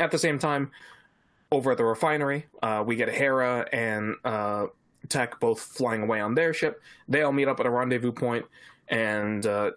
at 0.00 0.10
the 0.10 0.18
same 0.18 0.38
time, 0.38 0.72
over 1.52 1.72
at 1.72 1.78
the 1.78 1.84
refinery, 1.84 2.46
uh, 2.62 2.82
we 2.84 2.96
get 2.96 3.08
Hera 3.08 3.66
and 3.72 4.16
uh, 4.24 4.66
Tech 5.08 5.38
both 5.38 5.60
flying 5.60 6.02
away 6.02 6.20
on 6.20 6.34
their 6.34 6.52
ship. 6.52 6.82
They 7.08 7.22
all 7.22 7.32
meet 7.32 7.46
up 7.46 7.60
at 7.60 7.66
a 7.66 7.70
rendezvous 7.70 8.12
point, 8.12 8.46
and 8.88 9.46
uh, 9.46 9.70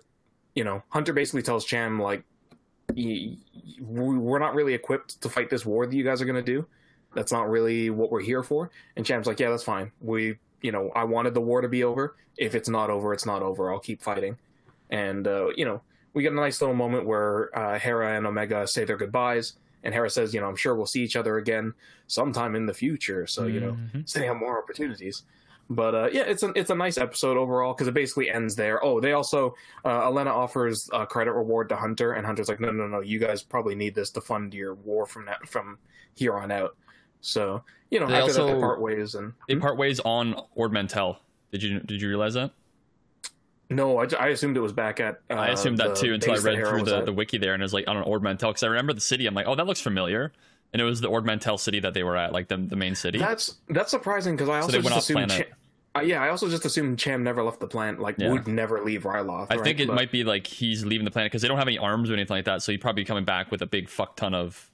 you 0.55 0.63
know, 0.63 0.83
Hunter 0.89 1.13
basically 1.13 1.43
tells 1.43 1.63
Cham 1.63 2.01
like, 2.01 2.23
"We're 2.95 4.39
not 4.39 4.55
really 4.55 4.73
equipped 4.73 5.21
to 5.21 5.29
fight 5.29 5.49
this 5.49 5.65
war 5.65 5.85
that 5.85 5.95
you 5.95 6.03
guys 6.03 6.21
are 6.21 6.25
going 6.25 6.43
to 6.43 6.51
do." 6.51 6.65
that's 7.15 7.31
not 7.31 7.49
really 7.49 7.89
what 7.89 8.11
we're 8.11 8.21
here 8.21 8.43
for. 8.43 8.69
And 8.95 9.03
Cham's 9.03 9.25
like, 9.25 9.39
yeah, 9.39 9.49
that's 9.49 9.63
fine. 9.63 9.91
We, 9.99 10.37
you 10.61 10.71
know, 10.71 10.91
I 10.95 11.05
wanted 11.05 11.33
the 11.33 11.41
war 11.41 11.59
to 11.59 11.67
be 11.67 11.83
over. 11.83 12.15
If 12.37 12.53
it's 12.53 12.69
not 12.69 12.91
over, 12.91 13.13
it's 13.15 13.25
not 13.25 13.41
over. 13.41 13.73
I'll 13.73 13.79
keep 13.79 13.99
fighting. 13.99 14.37
And, 14.91 15.27
uh, 15.27 15.47
you 15.57 15.65
know, 15.65 15.81
we 16.13 16.21
get 16.21 16.33
a 16.33 16.35
nice 16.35 16.61
little 16.61 16.75
moment 16.75 17.07
where 17.07 17.49
uh, 17.57 17.79
Hera 17.79 18.15
and 18.15 18.27
Omega 18.27 18.67
say 18.67 18.83
their 18.83 18.95
goodbyes. 18.95 19.53
And 19.83 19.91
Hera 19.91 20.07
says, 20.07 20.35
you 20.35 20.39
know, 20.39 20.47
I'm 20.47 20.55
sure 20.55 20.75
we'll 20.75 20.85
see 20.85 21.01
each 21.01 21.15
other 21.15 21.37
again 21.37 21.73
sometime 22.05 22.55
in 22.55 22.67
the 22.67 22.75
future. 22.75 23.25
So, 23.25 23.47
you 23.47 23.59
know, 23.59 23.71
Mhm. 23.71 24.07
setting 24.07 24.29
up 24.29 24.37
more 24.37 24.61
opportunities. 24.61 25.23
But 25.71 25.93
uh, 25.93 26.09
yeah, 26.11 26.23
it's 26.23 26.41
a 26.41 26.51
it's 26.55 26.71
a 26.71 26.75
nice 26.75 26.97
episode 26.97 27.37
overall 27.37 27.73
because 27.73 27.87
it 27.87 27.93
basically 27.93 28.29
ends 28.29 28.55
there. 28.55 28.83
Oh, 28.83 28.99
they 28.99 29.13
also 29.13 29.53
uh, 29.85 30.01
Alena 30.09 30.31
offers 30.31 30.89
a 30.93 31.05
credit 31.05 31.33
reward 31.33 31.69
to 31.69 31.75
Hunter, 31.75 32.13
and 32.13 32.25
Hunter's 32.25 32.49
like, 32.49 32.59
no, 32.59 32.71
no, 32.71 32.87
no, 32.87 33.01
you 33.01 33.19
guys 33.19 33.43
probably 33.43 33.75
need 33.75 33.93
this 33.93 34.09
to 34.11 34.21
fund 34.21 34.53
your 34.53 34.73
war 34.73 35.05
from 35.05 35.25
that 35.25 35.47
from 35.47 35.77
here 36.15 36.33
on 36.35 36.49
out. 36.51 36.75
So 37.21 37.63
you 37.91 37.99
know, 37.99 38.07
They 38.07 38.15
after 38.15 38.33
that 38.33 38.41
also- 38.41 38.55
they 38.55 38.59
part 38.59 38.81
ways, 38.81 39.13
and 39.13 39.33
They 39.47 39.57
part 39.57 39.77
ways 39.77 39.99
on 39.99 40.41
Ord 40.55 40.73
Mantell. 40.73 41.19
Did 41.51 41.61
you 41.61 41.79
did 41.81 42.01
you 42.01 42.07
realize 42.07 42.33
that? 42.33 42.51
no, 43.71 43.99
I, 43.99 44.07
I 44.19 44.27
assumed 44.29 44.57
it 44.57 44.61
was 44.61 44.73
back 44.73 44.99
at. 44.99 45.21
Uh, 45.29 45.35
I 45.35 45.49
assumed 45.49 45.77
that 45.77 45.95
too 45.95 46.13
until 46.15 46.33
I 46.33 46.37
read 46.37 46.67
through 46.67 46.83
the, 46.83 46.97
at. 46.97 47.05
the 47.05 47.13
wiki 47.13 47.37
there 47.37 47.53
and 47.53 47.61
it 47.61 47.65
was 47.65 47.73
like 47.73 47.87
on 47.87 47.97
an 47.97 48.03
Ord 48.03 48.23
Mantell 48.23 48.49
because 48.51 48.63
I 48.63 48.67
remember 48.67 48.93
the 48.93 49.01
city. 49.01 49.27
I'm 49.27 49.35
like, 49.35 49.45
oh, 49.47 49.53
that 49.55 49.67
looks 49.67 49.81
familiar, 49.81 50.31
and 50.73 50.81
it 50.81 50.85
was 50.85 51.01
the 51.01 51.07
Ord 51.09 51.25
Mantell 51.25 51.59
city 51.59 51.79
that 51.81 51.93
they 51.93 52.03
were 52.03 52.17
at, 52.17 52.31
like 52.33 52.47
the 52.47 52.57
the 52.57 52.75
main 52.75 52.95
city. 52.95 53.19
That's 53.19 53.57
that's 53.69 53.91
surprising 53.91 54.35
because 54.35 54.49
I 54.49 54.59
also 54.61 54.77
went 54.77 54.87
just 54.87 55.09
assumed. 55.09 55.27
planet. 55.27 55.51
Cham, 55.99 56.05
uh, 56.05 56.07
yeah, 56.07 56.23
I 56.23 56.29
also 56.29 56.49
just 56.49 56.65
assumed 56.65 56.97
Cham 56.99 57.23
never 57.23 57.43
left 57.43 57.59
the 57.59 57.67
planet. 57.67 57.99
Like 57.99 58.15
Yeah. 58.17 58.31
would 58.31 58.47
never 58.47 58.81
leave 58.83 59.03
Ryloth. 59.03 59.47
I 59.49 59.55
right? 59.55 59.63
think 59.63 59.79
it 59.79 59.87
But- 59.87 59.95
might 59.95 60.11
be 60.11 60.23
like 60.23 60.47
he's 60.47 60.85
leaving 60.85 61.05
the 61.05 61.11
planet 61.11 61.31
because 61.31 61.41
they 61.41 61.47
don't 61.47 61.57
have 61.57 61.67
any 61.67 61.77
arms 61.77 62.09
or 62.09 62.13
anything 62.13 62.35
like 62.35 62.45
that. 62.45 62.61
So 62.61 62.71
he'd 62.71 62.81
probably 62.81 63.03
be 63.03 63.05
coming 63.07 63.25
back 63.25 63.51
with 63.51 63.61
a 63.61 63.67
big 63.67 63.89
fuck 63.89 64.15
ton 64.15 64.33
of 64.33 64.69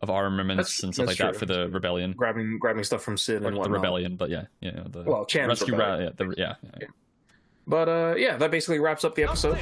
of 0.00 0.10
armaments 0.10 0.76
That's- 0.76 0.82
and 0.84 0.94
stuff 0.94 1.06
like 1.08 1.16
that's 1.18 1.32
that 1.32 1.38
for 1.40 1.46
the 1.46 1.68
rebellion 1.70 2.12
grabbing 2.12 2.58
grabbing 2.60 2.84
stuff 2.84 3.02
from 3.02 3.16
Cid 3.18 3.42
or 3.42 3.48
and 3.48 3.56
the 3.64 3.68
rebellion. 3.70 4.14
But 4.14 4.30
yeah, 4.30 4.44
you 4.60 4.70
know, 4.70 4.84
the 4.88 5.02
Well, 5.02 5.24
Cham's 5.24 5.48
rescue. 5.60 5.76
Ra- 5.76 5.96
yeah, 5.98 6.10
the, 6.16 6.34
yeah, 6.38 6.54
yeah. 6.80 6.86
But 7.66 7.88
uh, 7.88 8.14
yeah, 8.16 8.36
that 8.36 8.50
basically 8.52 8.78
wraps 8.78 9.04
up 9.04 9.14
the 9.16 9.24
episode. 9.24 9.58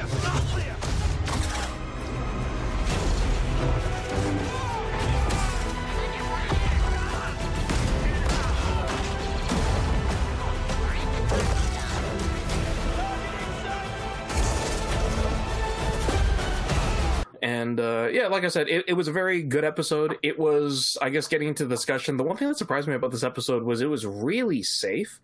And 17.76 17.80
uh, 17.86 18.08
yeah, 18.10 18.28
like 18.28 18.44
I 18.44 18.48
said, 18.48 18.68
it, 18.68 18.86
it 18.88 18.94
was 18.94 19.06
a 19.06 19.12
very 19.12 19.42
good 19.42 19.64
episode. 19.64 20.16
It 20.22 20.38
was, 20.38 20.96
I 21.02 21.10
guess, 21.10 21.28
getting 21.28 21.48
into 21.48 21.66
the 21.66 21.74
discussion. 21.74 22.16
The 22.16 22.22
one 22.22 22.38
thing 22.38 22.48
that 22.48 22.56
surprised 22.56 22.88
me 22.88 22.94
about 22.94 23.10
this 23.10 23.22
episode 23.22 23.64
was 23.64 23.82
it 23.82 23.90
was 23.90 24.06
really 24.06 24.62
safe. 24.62 25.20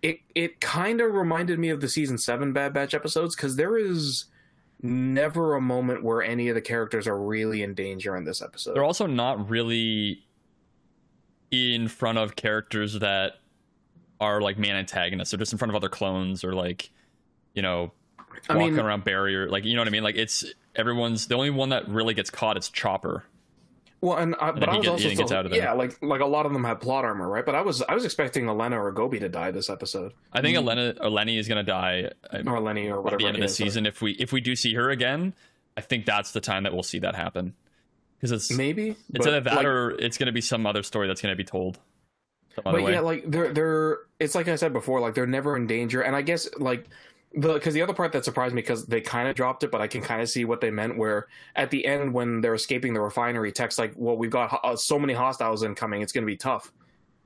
It 0.00 0.20
it 0.36 0.60
kind 0.60 1.00
of 1.00 1.12
reminded 1.12 1.58
me 1.58 1.70
of 1.70 1.80
the 1.80 1.88
season 1.88 2.18
seven 2.18 2.52
Bad 2.52 2.72
Batch 2.72 2.94
episodes 2.94 3.34
because 3.34 3.56
there 3.56 3.76
is 3.76 4.26
never 4.80 5.56
a 5.56 5.60
moment 5.60 6.04
where 6.04 6.22
any 6.22 6.48
of 6.48 6.54
the 6.54 6.60
characters 6.60 7.08
are 7.08 7.20
really 7.20 7.64
in 7.64 7.74
danger 7.74 8.16
in 8.16 8.24
this 8.24 8.40
episode. 8.40 8.74
They're 8.74 8.84
also 8.84 9.06
not 9.06 9.50
really 9.50 10.24
in 11.50 11.88
front 11.88 12.16
of 12.16 12.36
characters 12.36 13.00
that 13.00 13.40
are 14.20 14.40
like 14.40 14.56
main 14.56 14.76
antagonists. 14.76 15.32
They're 15.32 15.38
just 15.38 15.52
in 15.52 15.58
front 15.58 15.70
of 15.70 15.74
other 15.74 15.88
clones 15.88 16.44
or 16.44 16.54
like, 16.54 16.90
you 17.54 17.60
know, 17.60 17.92
I 18.48 18.56
walking 18.56 18.76
mean, 18.76 18.84
around 18.86 19.04
barrier. 19.04 19.50
Like, 19.50 19.64
you 19.64 19.74
know 19.74 19.80
what 19.80 19.88
I 19.88 19.90
mean? 19.90 20.04
Like, 20.04 20.16
it's 20.16 20.44
everyone's 20.76 21.26
the 21.26 21.34
only 21.34 21.50
one 21.50 21.70
that 21.70 21.88
really 21.88 22.14
gets 22.14 22.30
caught 22.30 22.56
is 22.56 22.68
Chopper. 22.68 23.24
well, 24.00 24.16
and 24.18 24.34
I, 24.40 24.50
but 24.52 24.60
then 24.60 24.68
I 24.70 24.76
was 24.76 24.84
get- 24.84 24.90
also 24.92 25.08
still- 25.10 25.32
out 25.34 25.44
of 25.46 25.50
there. 25.52 25.60
yeah, 25.60 25.72
like 25.72 26.02
like 26.02 26.20
a 26.20 26.26
lot 26.26 26.46
of 26.46 26.52
them 26.52 26.64
have 26.64 26.80
plot 26.80 27.04
armor, 27.04 27.28
right? 27.28 27.44
But 27.44 27.54
I 27.54 27.60
was 27.62 27.82
I 27.82 27.94
was 27.94 28.04
expecting 28.04 28.48
Elena 28.48 28.82
or 28.82 28.90
Gobi 28.92 29.18
to 29.20 29.28
die 29.28 29.50
this 29.50 29.68
episode, 29.70 30.12
I 30.32 30.40
think 30.40 30.56
Elena 30.56 30.94
or 31.00 31.10
Lenny 31.10 31.36
is 31.38 31.48
gonna 31.48 31.62
die 31.62 32.10
uh, 32.32 32.42
or 32.46 32.60
Lenny 32.60 32.90
or 32.90 33.06
at 33.12 33.18
the 33.18 33.26
end 33.26 33.36
of 33.36 33.40
the 33.40 33.44
is. 33.46 33.56
season. 33.56 33.86
If 33.86 34.00
we 34.00 34.12
if 34.12 34.32
we 34.32 34.40
do 34.40 34.56
see 34.56 34.74
her 34.74 34.90
again, 34.90 35.34
I 35.76 35.80
think 35.80 36.06
that's 36.06 36.32
the 36.32 36.40
time 36.40 36.62
that 36.64 36.72
we'll 36.72 36.82
see 36.82 36.98
that 37.00 37.14
happen. 37.14 37.54
Because 38.16 38.32
it's 38.32 38.50
maybe 38.56 38.90
it's 38.90 38.98
but, 39.12 39.28
either 39.28 39.40
that 39.40 39.54
like, 39.56 39.66
or 39.66 39.90
it's 39.92 40.18
gonna 40.18 40.32
be 40.32 40.40
some 40.42 40.66
other 40.66 40.82
story 40.82 41.06
that's 41.08 41.22
gonna 41.22 41.36
be 41.36 41.44
told. 41.44 41.78
But 42.62 42.74
way. 42.82 42.92
yeah, 42.92 43.00
like 43.00 43.30
they're 43.30 43.52
they're 43.54 43.98
it's 44.18 44.34
like 44.34 44.48
I 44.48 44.56
said 44.56 44.72
before, 44.72 45.00
like 45.00 45.14
they're 45.14 45.26
never 45.26 45.56
in 45.56 45.66
danger, 45.66 46.02
and 46.02 46.14
I 46.14 46.20
guess 46.22 46.48
like 46.58 46.84
because 47.38 47.74
the 47.74 47.82
other 47.82 47.92
part 47.94 48.12
that 48.12 48.24
surprised 48.24 48.54
me 48.54 48.62
because 48.62 48.86
they 48.86 49.00
kind 49.00 49.28
of 49.28 49.34
dropped 49.36 49.62
it, 49.62 49.70
but 49.70 49.80
I 49.80 49.86
can 49.86 50.02
kind 50.02 50.20
of 50.20 50.28
see 50.28 50.44
what 50.44 50.60
they 50.60 50.70
meant. 50.70 50.96
Where 50.96 51.28
at 51.54 51.70
the 51.70 51.86
end 51.86 52.12
when 52.12 52.40
they're 52.40 52.54
escaping 52.54 52.92
the 52.94 53.00
refinery, 53.00 53.52
Tech's 53.52 53.78
like, 53.78 53.92
"Well, 53.96 54.16
we've 54.16 54.30
got 54.30 54.50
ho- 54.50 54.60
uh, 54.64 54.76
so 54.76 54.98
many 54.98 55.12
hostiles 55.12 55.62
incoming, 55.62 56.02
it's 56.02 56.12
going 56.12 56.24
to 56.24 56.26
be 56.30 56.36
tough," 56.36 56.72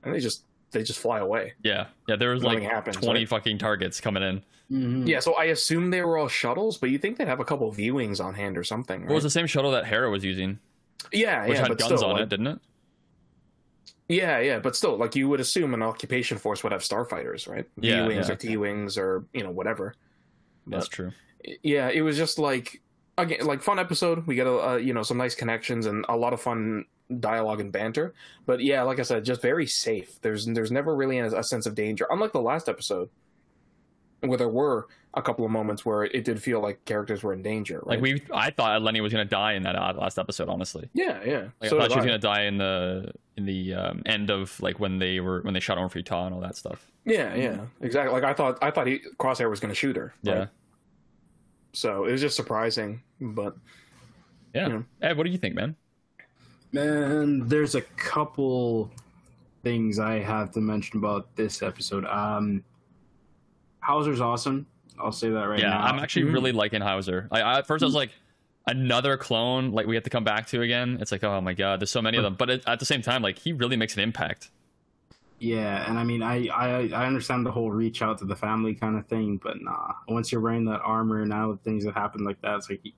and 0.03 0.13
they 0.13 0.19
just 0.19 0.43
they 0.71 0.83
just 0.83 0.99
fly 0.99 1.19
away. 1.19 1.53
yeah, 1.63 1.87
yeah. 2.07 2.17
There 2.17 2.31
was 2.31 2.43
like 2.43 2.61
happens, 2.61 2.97
twenty 2.97 3.21
right? 3.21 3.29
fucking 3.29 3.57
targets 3.57 3.99
coming 4.01 4.21
in. 4.23 4.41
Mhm. 4.71 5.07
Yeah, 5.07 5.19
so 5.19 5.33
I 5.35 5.45
assume 5.45 5.91
they 5.91 6.01
were 6.01 6.17
all 6.17 6.27
shuttles, 6.27 6.77
but 6.77 6.89
you 6.89 6.97
think 6.97 7.17
they'd 7.17 7.27
have 7.27 7.39
a 7.39 7.45
couple 7.45 7.69
V 7.71 7.91
wings 7.91 8.19
on 8.19 8.33
hand 8.33 8.57
or 8.57 8.63
something, 8.63 9.01
right? 9.01 9.09
What 9.09 9.15
was 9.15 9.23
the 9.23 9.29
same 9.29 9.45
shuttle 9.47 9.71
that 9.71 9.85
Hera 9.85 10.09
was 10.09 10.25
using, 10.25 10.59
yeah, 11.11 11.45
which 11.47 11.53
yeah, 11.55 11.61
had 11.61 11.67
but 11.69 11.77
guns 11.77 11.93
still, 11.99 12.05
on 12.09 12.13
like, 12.15 12.23
it, 12.23 12.29
didn't 12.29 12.47
it? 12.47 12.59
Yeah, 14.07 14.39
yeah, 14.39 14.59
but 14.59 14.75
still, 14.75 14.97
like 14.97 15.15
you 15.15 15.27
would 15.29 15.39
assume 15.39 15.73
an 15.73 15.81
occupation 15.81 16.37
force 16.37 16.63
would 16.63 16.71
have 16.71 16.81
starfighters, 16.81 17.49
right? 17.49 17.65
Yeah, 17.79 18.05
wings 18.05 18.27
yeah. 18.27 18.33
or 18.33 18.37
T 18.37 18.57
wings 18.57 18.97
or 18.97 19.25
you 19.33 19.43
know 19.43 19.51
whatever. 19.51 19.95
That's 20.67 20.87
true. 20.87 21.11
yeah, 21.63 21.89
it 21.89 22.01
was 22.01 22.17
just 22.17 22.37
like 22.37 22.81
again 23.17 23.45
like 23.45 23.61
fun 23.61 23.79
episode. 23.79 24.27
We 24.27 24.35
got 24.35 24.47
a 24.47 24.69
uh, 24.69 24.75
you 24.75 24.93
know 24.93 25.03
some 25.03 25.17
nice 25.17 25.33
connections 25.35 25.87
and 25.87 26.05
a 26.07 26.15
lot 26.15 26.33
of 26.33 26.41
fun 26.41 26.85
dialogue 27.19 27.61
and 27.61 27.71
banter. 27.71 28.13
But 28.45 28.61
yeah, 28.61 28.83
like 28.83 28.99
I 28.99 29.03
said, 29.03 29.25
just 29.25 29.41
very 29.41 29.65
safe. 29.67 30.21
There's 30.21 30.45
there's 30.45 30.71
never 30.71 30.95
really 30.95 31.17
a, 31.19 31.39
a 31.39 31.43
sense 31.43 31.65
of 31.65 31.73
danger, 31.73 32.05
unlike 32.09 32.31
the 32.31 32.41
last 32.41 32.69
episode, 32.69 33.09
where 34.27 34.37
there 34.37 34.49
were 34.49 34.87
a 35.13 35.21
couple 35.21 35.45
of 35.45 35.51
moments 35.51 35.85
where 35.85 36.03
it 36.03 36.25
did 36.25 36.41
feel 36.41 36.59
like 36.59 36.83
characters 36.85 37.23
were 37.23 37.33
in 37.33 37.41
danger. 37.41 37.81
Right? 37.85 37.99
Like 37.99 38.01
we, 38.01 38.21
I 38.33 38.51
thought 38.51 38.81
Lenny 38.81 39.01
was 39.01 39.11
gonna 39.11 39.25
die 39.25 39.53
in 39.53 39.63
that 39.63 39.75
last 39.97 40.19
episode. 40.19 40.49
Honestly, 40.49 40.89
yeah, 40.93 41.19
yeah. 41.25 41.47
like, 41.61 41.69
So 41.69 41.77
I 41.77 41.81
thought 41.81 41.91
she 41.91 41.97
was 41.97 42.05
I. 42.05 42.07
gonna 42.07 42.19
die 42.19 42.43
in 42.43 42.57
the 42.57 43.11
in 43.37 43.45
the 43.45 43.73
um, 43.73 44.01
end 44.05 44.29
of 44.29 44.59
like 44.61 44.79
when 44.79 44.99
they 44.99 45.19
were 45.19 45.41
when 45.41 45.53
they 45.53 45.59
shot 45.59 45.77
Orn 45.77 45.89
Free 45.89 46.03
Taa 46.03 46.25
and 46.25 46.35
all 46.35 46.41
that 46.41 46.55
stuff. 46.55 46.85
Yeah, 47.05 47.35
yeah, 47.35 47.65
exactly. 47.81 48.11
Like 48.13 48.23
I 48.23 48.33
thought, 48.33 48.57
I 48.61 48.71
thought 48.71 48.87
he, 48.87 48.99
Crosshair 49.19 49.49
was 49.49 49.59
going 49.59 49.69
to 49.69 49.75
shoot 49.75 49.95
her. 49.95 50.13
Yeah. 50.23 50.47
So 51.73 52.05
it 52.05 52.11
was 52.11 52.21
just 52.21 52.35
surprising, 52.35 53.01
but 53.21 53.55
yeah. 54.55 54.67
Yeah. 54.67 54.81
Ed, 55.01 55.17
what 55.17 55.25
do 55.25 55.31
you 55.31 55.37
think, 55.37 55.53
man? 55.55 55.75
Man, 56.71 57.47
there's 57.47 57.75
a 57.75 57.81
couple 57.81 58.91
things 59.63 59.99
I 59.99 60.19
have 60.19 60.51
to 60.53 60.61
mention 60.61 60.97
about 60.97 61.35
this 61.35 61.61
episode. 61.61 62.05
Um, 62.05 62.63
Hauser's 63.85 64.19
awesome. 64.21 64.65
I'll 64.99 65.11
say 65.11 65.29
that 65.29 65.43
right 65.43 65.59
yeah, 65.59 65.69
now. 65.69 65.79
Yeah, 65.79 65.91
I'm 65.91 65.99
actually 65.99 66.23
Mhm. 66.27 66.33
really 66.33 66.51
liking 66.51 66.81
Hauser. 66.81 67.27
I, 67.31 67.41
I, 67.41 67.57
at 67.59 67.67
first, 67.67 67.83
I 67.83 67.85
was 67.85 67.95
like, 67.95 68.11
another 68.67 69.15
clone, 69.17 69.71
like 69.71 69.85
we 69.85 69.93
have 69.95 70.03
to 70.05 70.09
come 70.09 70.23
back 70.23 70.47
to 70.47 70.61
again. 70.61 70.97
It's 70.99 71.11
like, 71.11 71.23
oh 71.23 71.39
my 71.41 71.53
god, 71.53 71.79
there's 71.79 71.91
so 71.91 72.01
many 72.01 72.17
of 72.17 72.23
them. 72.23 72.35
But 72.35 72.49
it, 72.49 72.63
at 72.65 72.79
the 72.79 72.85
same 72.85 73.01
time, 73.03 73.21
like 73.21 73.37
he 73.37 73.53
really 73.53 73.75
makes 73.77 73.93
an 73.95 73.99
impact. 74.01 74.49
Yeah, 75.37 75.87
and 75.87 75.99
I 75.99 76.03
mean, 76.03 76.23
I, 76.23 76.47
I 76.47 76.89
I 76.93 77.05
understand 77.05 77.45
the 77.45 77.51
whole 77.51 77.69
reach 77.69 78.01
out 78.01 78.17
to 78.19 78.25
the 78.25 78.35
family 78.37 78.73
kind 78.73 78.97
of 78.97 79.05
thing, 79.05 79.39
but 79.43 79.61
nah. 79.61 79.93
Once 80.07 80.31
you're 80.31 80.41
wearing 80.41 80.65
that 80.65 80.81
armor, 80.83 81.25
now 81.25 81.49
with 81.51 81.61
things 81.61 81.83
that 81.85 81.93
happen 81.93 82.23
like 82.23 82.41
that, 82.41 82.55
it's 82.55 82.69
like 82.69 82.79
you, 82.83 82.93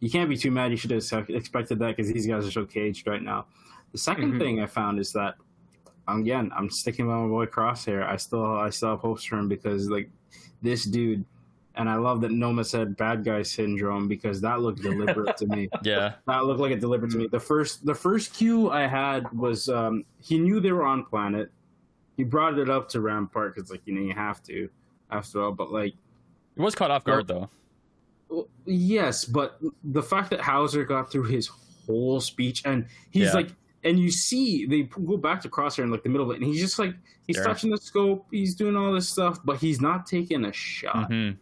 you 0.00 0.10
can't 0.10 0.28
be 0.30 0.36
too 0.36 0.50
mad. 0.50 0.70
You 0.70 0.76
should 0.78 0.90
have 0.90 1.30
expected 1.30 1.78
that 1.80 1.96
because 1.96 2.10
these 2.12 2.26
guys 2.26 2.46
are 2.46 2.50
so 2.50 2.64
caged 2.64 3.06
right 3.06 3.22
now. 3.22 3.46
The 3.92 3.98
2nd 3.98 4.32
Mhm. 4.32 4.38
thing 4.38 4.60
I 4.60 4.66
found 4.66 4.98
is 4.98 5.12
that 5.12 5.34
again, 6.08 6.50
I'm 6.56 6.70
sticking 6.70 7.06
by 7.06 7.14
my 7.16 7.28
boy 7.28 7.46
Crosshair. 7.46 8.06
I 8.06 8.16
still 8.16 8.44
I 8.56 8.70
still 8.70 8.90
have 8.90 9.00
hopes 9.00 9.24
for 9.24 9.38
him 9.38 9.48
because 9.48 9.88
like 9.88 10.10
this 10.62 10.84
dude, 10.84 11.24
and 11.76 11.88
I 11.88 11.96
love 11.96 12.20
that 12.22 12.30
Noma 12.30 12.64
said 12.64 12.96
bad 12.96 13.24
guy 13.24 13.42
syndrome 13.42 14.06
because 14.08 14.40
that 14.42 14.60
looked 14.60 14.82
deliberate 14.82 15.36
to 15.38 15.46
me. 15.46 15.68
Yeah, 15.82 16.14
That 16.26 16.44
looked 16.44 16.60
like 16.60 16.72
it 16.72 16.80
delivered 16.80 17.10
to 17.12 17.18
me. 17.18 17.26
The 17.30 17.40
first 17.40 17.84
the 17.86 17.94
first 17.94 18.34
cue 18.34 18.70
I 18.70 18.86
had 18.86 19.30
was 19.32 19.68
um, 19.68 20.04
he 20.20 20.38
knew 20.38 20.60
they 20.60 20.72
were 20.72 20.84
on 20.84 21.04
planet. 21.04 21.50
He 22.16 22.22
brought 22.24 22.58
it 22.58 22.70
up 22.70 22.88
to 22.90 23.00
Rampart 23.00 23.54
because 23.54 23.70
like 23.70 23.82
you 23.86 23.94
know 23.94 24.00
you 24.02 24.14
have 24.14 24.42
to 24.44 24.68
after 25.10 25.42
all. 25.42 25.52
But 25.52 25.72
like 25.72 25.94
he 26.54 26.60
was 26.62 26.74
caught 26.74 26.90
off 26.90 27.02
guard 27.04 27.26
though. 27.26 27.50
well, 28.28 28.48
yes, 28.66 29.24
but 29.24 29.58
the 29.82 30.02
fact 30.02 30.30
that 30.30 30.40
Hauser 30.40 30.84
got 30.84 31.10
through 31.10 31.24
his 31.24 31.48
whole 31.48 32.20
speech 32.20 32.62
and 32.64 32.86
he's 33.10 33.24
Yeah. 33.26 33.32
like 33.32 33.48
and 33.84 33.98
you 33.98 34.10
see 34.10 34.66
they 34.66 34.82
go 34.82 35.16
back 35.16 35.40
to 35.42 35.48
Crosshair 35.48 35.84
in 35.84 35.90
like 35.90 36.02
the 36.02 36.08
middle 36.08 36.30
of 36.30 36.36
it 36.36 36.42
and 36.42 36.50
he's 36.50 36.60
just 36.60 36.78
like 36.78 36.94
he's 37.26 37.40
touching 37.40 37.70
the 37.70 37.78
scope, 37.78 38.26
he's 38.30 38.54
doing 38.54 38.76
all 38.76 38.92
this 38.92 39.08
stuff, 39.08 39.38
but 39.44 39.58
he's 39.58 39.80
not 39.80 40.06
taking 40.06 40.44
a 40.46 40.52
shot. 40.52 41.08
Because 41.08 41.34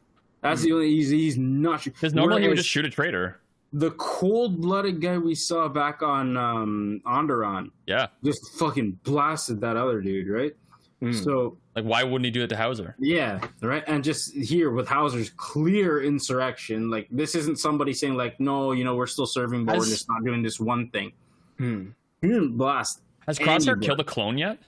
That's 0.43 0.63
the 0.63 0.73
only 0.73 0.91
he's 0.91 1.11
he's 1.11 1.39
not 1.39 1.85
because 1.85 2.15
normally 2.15 2.43
he 2.43 2.49
would 2.49 2.57
just 2.57 2.69
shoot 2.69 2.85
a 2.85 2.91
traitor. 2.91 3.41
the 3.73 3.93
cold-blooded 3.93 5.01
guy 5.01 5.17
we 5.19 5.35
saw 5.35 5.69
back 5.69 6.03
on 6.03 6.37
um 6.37 7.01
Onderon 7.07 7.71
Yeah, 7.87 8.09
just 8.25 8.53
fucking 8.59 8.99
blasted 9.05 9.61
that 9.61 9.77
other 9.77 10.01
dude, 10.01 10.29
right? 10.29 10.53
Mm. 11.01 11.25
So 11.25 11.57
like 11.75 11.85
why 11.85 12.03
wouldn't 12.05 12.25
he 12.25 12.31
do 12.31 12.43
it 12.43 12.49
to 12.49 12.57
Hauser? 12.57 12.95
yeah, 12.99 13.41
right. 13.61 13.83
And 13.87 14.05
just 14.05 14.35
here 14.35 14.71
with 14.71 14.87
Hauser's 14.89 15.31
clear 15.31 16.03
insurrection, 16.03 16.91
like 16.91 17.09
this 17.11 17.35
isn't 17.35 17.59
somebody 17.59 17.93
saying 17.93 18.15
like, 18.15 18.39
no, 18.39 18.73
you 18.73 18.85
know, 18.85 18.95
we're 18.95 19.07
still 19.07 19.27
serving, 19.27 19.65
but 19.65 19.79
we're 19.79 19.87
just 19.87 20.09
not 20.09 20.23
doing 20.25 20.43
this 20.43 20.61
one 20.61 20.91
thing. 20.91 21.13
Hmm. 21.59 21.87
He 22.23 22.29
didn't 22.29 22.57
blast. 22.57 23.01
Has 23.27 23.39
Crosshair 23.39 23.55
Anywhere. 23.57 23.77
killed 23.77 24.01
a 24.01 24.05
clone 24.05 24.39
yet? 24.39 24.59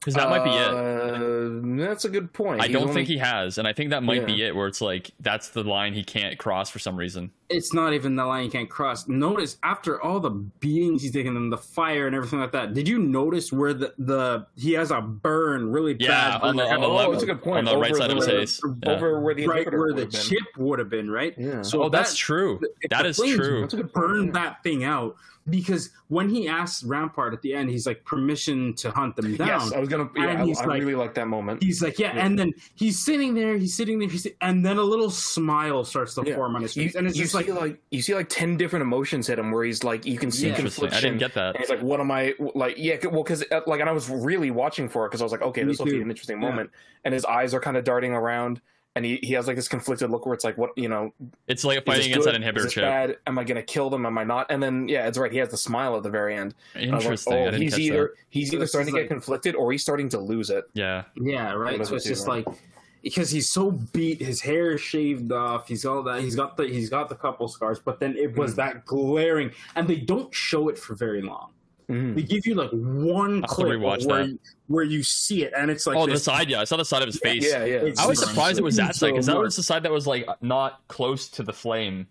Because 0.00 0.14
that 0.14 0.30
might 0.30 0.44
be 0.44 0.50
it. 0.50 0.66
Uh, 0.66 1.84
that's 1.86 2.06
a 2.06 2.08
good 2.08 2.32
point. 2.32 2.62
I 2.62 2.66
He's 2.68 2.72
don't 2.72 2.84
only- 2.84 2.94
think 2.94 3.08
he 3.08 3.18
has, 3.18 3.58
and 3.58 3.68
I 3.68 3.74
think 3.74 3.90
that 3.90 4.02
might 4.02 4.24
be 4.24 4.42
it. 4.42 4.56
Where 4.56 4.66
it's 4.66 4.80
like 4.80 5.10
that's 5.20 5.50
the 5.50 5.62
line 5.62 5.92
he 5.92 6.02
can't 6.02 6.38
cross 6.38 6.70
for 6.70 6.78
some 6.78 6.96
reason. 6.96 7.30
It's 7.50 7.74
not 7.74 7.92
even 7.92 8.16
the 8.16 8.24
line 8.24 8.44
he 8.44 8.48
can't 8.50 8.70
cross. 8.70 9.08
Notice 9.08 9.58
after 9.62 10.00
all 10.00 10.18
the 10.18 10.30
beatings 10.30 11.02
he's 11.02 11.10
taken 11.12 11.36
and 11.36 11.52
the 11.52 11.58
fire 11.58 12.06
and 12.06 12.16
everything 12.16 12.38
like 12.40 12.52
that. 12.52 12.72
Did 12.72 12.88
you 12.88 12.98
notice 12.98 13.52
where 13.52 13.74
the, 13.74 13.92
the 13.98 14.46
he 14.56 14.72
has 14.72 14.90
a 14.90 15.02
burn 15.02 15.70
really 15.70 15.94
Yeah, 16.00 16.08
bad 16.38 16.40
on 16.48 16.56
the- 16.56 16.64
on 16.64 16.80
the 16.80 16.86
Oh, 16.86 16.94
left- 16.96 17.10
that's 17.10 17.22
a 17.24 17.26
good 17.26 17.42
point. 17.42 17.58
on 17.58 17.64
the 17.74 17.76
right 17.76 17.90
Over 17.90 18.00
side 18.00 18.10
of 18.10 18.16
his 18.16 18.24
the- 18.26 18.32
face. 18.32 18.60
Yeah. 18.82 18.92
Over 18.92 19.20
where 19.20 19.34
the 19.34 19.46
right 19.48 19.70
where 19.70 19.92
the 19.92 20.06
chip 20.06 20.44
would 20.56 20.78
have 20.78 20.88
been, 20.88 21.10
right? 21.10 21.34
Yeah. 21.36 21.60
So 21.60 21.82
oh, 21.82 21.88
that's 21.90 22.12
that- 22.12 22.16
true. 22.16 22.58
That 22.62 22.68
is 22.70 22.88
That 22.90 23.02
the 23.02 23.08
is 23.10 23.16
flames 23.18 23.36
true. 23.36 23.60
were 23.60 23.66
to 23.66 23.84
burn 23.84 24.32
that 24.32 24.62
thing 24.62 24.82
out 24.84 25.16
because 25.48 25.90
when 26.08 26.28
he 26.28 26.48
asks 26.48 26.84
Rampart 26.84 27.32
at 27.32 27.42
the 27.42 27.54
end, 27.54 27.70
he's 27.70 27.86
like 27.86 28.04
permission 28.04 28.74
to 28.74 28.90
hunt 28.90 29.16
them 29.16 29.36
down. 29.36 29.48
Yes, 29.48 29.72
I 29.72 29.78
was 29.80 29.88
gonna. 29.88 30.08
Yeah, 30.14 30.28
And 30.28 30.42
I, 30.42 30.44
he's 30.44 30.60
I 30.60 30.66
like- 30.66 30.80
really 30.80 30.94
like 30.94 31.14
that 31.14 31.28
moment. 31.28 31.62
He's 31.62 31.82
like, 31.82 31.98
yeah, 31.98 32.14
Yeah. 32.14 32.26
and 32.26 32.38
then 32.38 32.52
he's 32.74 33.02
sitting 33.02 33.34
there, 33.34 33.56
he's 33.56 33.74
sitting 33.74 33.98
there, 33.98 34.08
he's 34.08 34.26
and 34.40 34.64
then 34.64 34.76
a 34.76 34.82
little 34.82 35.10
smile 35.10 35.84
starts 35.84 36.14
to 36.14 36.22
Yeah. 36.26 36.34
form 36.36 36.56
on 36.56 36.62
his 36.62 36.76
You, 36.76 36.84
face, 36.84 36.94
and 36.94 37.06
it's 37.06 37.16
you 37.16 37.24
just 37.24 37.32
see 37.32 37.50
like, 37.50 37.60
like, 37.60 37.80
you 37.90 38.02
see 38.02 38.14
like 38.14 38.28
ten 38.28 38.56
different 38.56 38.82
emotions 38.82 39.26
hit 39.26 39.38
him, 39.38 39.50
where 39.50 39.64
he's 39.64 39.82
like, 39.82 40.04
you 40.06 40.18
can 40.18 40.30
see 40.30 40.48
Yeah. 40.48 40.56
Interesting. 40.56 40.88
I 40.90 41.00
didn't 41.00 41.18
get 41.18 41.34
that. 41.34 41.56
And 41.56 41.58
he's 41.58 41.70
like, 41.70 41.80
"What 41.82 42.00
am 42.00 42.10
I 42.10 42.34
like?" 42.54 42.74
Yeah, 42.78 42.96
well, 43.10 43.22
because 43.22 43.42
uh, 43.50 43.60
like, 43.66 43.80
and 43.80 43.88
I 43.88 43.92
was 43.92 44.08
really 44.10 44.50
watching 44.50 44.88
for 44.88 45.06
it 45.06 45.08
because 45.08 45.22
I 45.22 45.24
was 45.24 45.32
like, 45.32 45.42
"Okay, 45.42 45.62
Me 45.62 45.68
this 45.68 45.78
will 45.78 45.86
be 45.86 46.00
an 46.00 46.10
interesting 46.10 46.40
Yeah. 46.42 46.48
moment." 46.48 46.70
And 47.04 47.14
his 47.14 47.24
eyes 47.24 47.54
are 47.54 47.60
kind 47.60 47.76
of 47.78 47.84
darting 47.84 48.12
around, 48.12 48.60
and 48.96 49.04
he, 49.04 49.16
he 49.22 49.34
has 49.34 49.46
like 49.46 49.56
this 49.56 49.68
conflicted 49.68 50.10
look 50.10 50.26
where 50.26 50.34
it's 50.34 50.44
like, 50.44 50.58
"What 50.58 50.70
you 50.76 50.88
know? 50.88 51.12
It's 51.46 51.64
like 51.64 51.78
is 51.78 51.84
fighting 51.84 51.98
this 51.98 52.06
against 52.06 52.26
good? 52.26 52.34
that 52.34 52.40
inhibitor 52.42 52.66
Is 52.66 52.72
chip. 52.72 52.82
bad? 52.84 53.16
Am 53.26 53.38
I 53.38 53.44
gonna 53.44 53.62
kill 53.62 53.88
them? 53.90 54.04
Am 54.04 54.18
I 54.18 54.24
not?" 54.24 54.46
And 54.50 54.62
then 54.62 54.88
yeah, 54.88 55.06
it's 55.06 55.16
right. 55.18 55.30
He 55.30 55.38
has 55.38 55.48
the 55.50 55.56
smile 55.56 55.96
at 55.96 56.02
the 56.02 56.10
very 56.10 56.34
end. 56.36 56.54
And 56.74 56.90
I 56.92 56.94
was 56.96 57.04
like, 57.04 57.10
Interesting. 57.12 57.32
I 57.34 57.36
oh, 57.40 57.44
didn't 57.46 57.62
he's 57.62 57.78
either 57.78 58.02
that. 58.02 58.14
he's 58.30 58.48
So 58.50 58.56
either 58.56 58.64
this 58.64 58.70
starting 58.70 58.88
is 58.88 58.94
to 58.94 59.00
get 59.02 59.08
conflicted 59.08 59.54
or 59.54 59.70
he's 59.72 59.82
starting 59.82 60.08
to 60.10 60.18
lose 60.18 60.50
it. 60.50 60.64
Yeah. 60.74 61.04
yeah, 61.16 61.52
right. 61.52 61.86
So 61.86 61.94
it's 61.94 62.04
just 62.04 62.26
right? 62.26 62.46
like 62.46 62.56
because 63.02 63.30
he's 63.30 63.48
so 63.50 63.70
beat, 63.70 64.20
his 64.20 64.42
hair 64.42 64.72
is 64.72 64.80
shaved 64.82 65.32
off, 65.32 65.66
he's 65.68 65.86
all 65.86 66.02
that, 66.02 66.20
he's 66.20 66.34
got 66.36 66.56
the 66.58 66.64
he's 66.66 66.90
got 66.90 67.08
the 67.08 67.14
couple 67.14 67.48
scars, 67.48 67.78
but 67.78 67.98
then 68.00 68.14
it 68.16 68.36
was 68.36 68.52
Mhm. 68.52 68.56
that 68.56 68.84
glaring, 68.84 69.52
and 69.76 69.88
they 69.88 69.96
don't 69.96 70.34
show 70.34 70.68
it 70.68 70.76
for 70.78 70.94
very 70.94 71.22
long. 71.22 71.52
Mm. 71.90 72.14
They 72.14 72.22
give 72.22 72.46
you 72.46 72.54
like 72.54 72.70
one 72.70 73.42
I'll 73.42 73.48
clip 73.48 73.80
where 73.80 74.22
you, 74.22 74.38
where 74.68 74.84
you 74.84 75.02
see 75.02 75.42
it, 75.42 75.52
and 75.56 75.70
it's 75.70 75.88
like 75.88 75.96
oh, 75.96 76.06
the 76.06 76.16
side. 76.18 76.48
Yeah, 76.48 76.60
I 76.60 76.64
saw 76.64 76.76
the 76.76 76.84
side 76.84 77.02
of 77.02 77.08
his 77.08 77.18
face. 77.18 77.44
Yeah, 77.44 77.64
yeah. 77.64 77.78
It's 77.78 78.00
I 78.00 78.06
was 78.06 78.20
surprised 78.20 78.58
it 78.58 78.64
was 78.64 78.76
that 78.76 78.94
side 78.94 79.10
because 79.10 79.26
that 79.26 79.36
was 79.36 79.56
the 79.56 79.62
side 79.64 79.82
that 79.82 79.90
was 79.90 80.06
like 80.06 80.26
not 80.40 80.86
close 80.86 81.28
to 81.30 81.42
the 81.42 81.52
flame. 81.52 82.06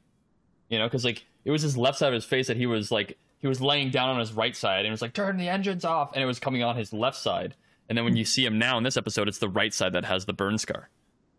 You 0.68 0.80
know, 0.80 0.86
because 0.86 1.06
like 1.06 1.26
it 1.46 1.52
was 1.52 1.62
his 1.62 1.78
left 1.78 1.98
side 1.98 2.10
of 2.10 2.14
his 2.14 2.26
face 2.26 2.48
that 2.48 2.58
he 2.58 2.66
was 2.66 2.92
like 2.92 3.18
he 3.40 3.48
was 3.48 3.62
laying 3.62 3.90
down 3.90 4.10
on 4.10 4.20
his 4.20 4.34
right 4.34 4.56
side 4.56 4.80
and 4.80 4.88
it 4.88 4.92
was 4.92 5.02
like 5.02 5.14
turn 5.14 5.38
the 5.38 5.48
engines 5.48 5.86
off 5.86 6.12
and 6.14 6.22
it 6.22 6.26
was 6.26 6.40
coming 6.40 6.62
on 6.62 6.76
his 6.76 6.92
left 6.92 7.18
side. 7.18 7.56
And 7.88 7.98
then 7.98 8.06
when 8.06 8.16
you 8.16 8.26
see 8.26 8.46
him 8.46 8.60
now 8.60 8.78
in 8.78 8.84
this 8.84 8.98
episode, 8.98 9.28
it's 9.28 9.40
the 9.40 9.50
right 9.50 9.74
side 9.74 9.94
that 9.94 10.06
has 10.06 10.26
the 10.26 10.34
burn 10.34 10.58
scar, 10.58 10.90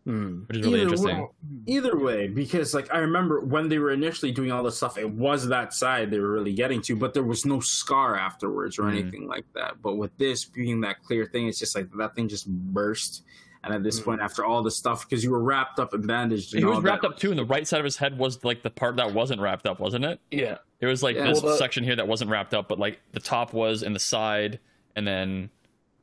Mm. 0.07 0.47
which 0.47 0.57
is 0.57 0.65
really 0.65 0.79
Either 0.81 0.83
interesting. 0.83 1.19
way- 1.19 1.27
either 1.67 1.97
way, 1.97 2.27
because 2.27 2.73
like 2.73 2.91
I 2.91 2.97
remember 2.99 3.39
when 3.41 3.69
they 3.69 3.77
were 3.77 3.91
initially 3.91 4.31
doing 4.31 4.51
all 4.51 4.63
this 4.63 4.77
stuff, 4.77 4.97
it 4.97 5.07
was 5.09 5.47
that 5.49 5.73
side 5.75 6.09
they 6.09 6.17
were 6.19 6.31
really 6.31 6.53
getting 6.53 6.81
to, 6.83 6.95
but 6.95 7.13
there 7.13 7.21
was 7.23 7.45
no 7.45 7.59
scar 7.59 8.15
afterwards 8.15 8.79
or 8.79 8.83
Mhm. 8.83 8.91
anything 8.99 9.27
like 9.27 9.45
that. 9.53 9.81
But 9.81 9.97
with 9.97 10.17
this 10.17 10.43
being 10.45 10.81
that 10.81 11.03
clear 11.03 11.25
thing, 11.27 11.47
it's 11.47 11.59
just 11.59 11.75
like 11.75 11.87
that 11.97 12.15
thing 12.15 12.27
just 12.27 12.47
burst. 12.49 13.23
And 13.63 13.75
at 13.75 13.83
this 13.83 13.99
Mhm. 13.99 14.05
point, 14.05 14.21
after 14.21 14.43
all 14.43 14.63
the 14.63 14.71
stuff, 14.71 15.07
because 15.07 15.23
you 15.23 15.29
were 15.29 15.39
wrapped 15.43 15.79
up 15.79 15.93
and 15.93 16.07
bandaged, 16.07 16.51
and 16.55 16.61
He 16.61 16.65
was 16.65 16.77
all 16.77 16.81
wrapped 16.81 17.03
that, 17.03 17.09
up 17.09 17.17
too, 17.19 17.29
and 17.29 17.37
the 17.37 17.45
right 17.45 17.67
side 17.67 17.77
of 17.79 17.85
his 17.85 17.97
head 17.97 18.17
was 18.17 18.43
like 18.43 18.63
the 18.63 18.71
part 18.71 18.95
that 18.95 19.13
wasn't 19.13 19.39
wrapped 19.39 19.67
up, 19.67 19.79
wasn't 19.79 20.03
it? 20.03 20.19
Yeah. 20.31 20.57
It 20.79 20.87
was 20.87 21.03
like 21.03 21.15
Yeah. 21.15 21.27
this 21.27 21.43
Well, 21.43 21.51
the- 21.51 21.57
section 21.59 21.83
here 21.83 21.95
that 21.95 22.07
wasn't 22.07 22.31
wrapped 22.31 22.55
up, 22.55 22.67
but 22.67 22.79
like 22.79 22.99
the 23.11 23.19
top 23.19 23.53
was 23.53 23.83
and 23.83 23.93
the 23.95 23.99
side, 23.99 24.59
and 24.95 25.05
then 25.05 25.51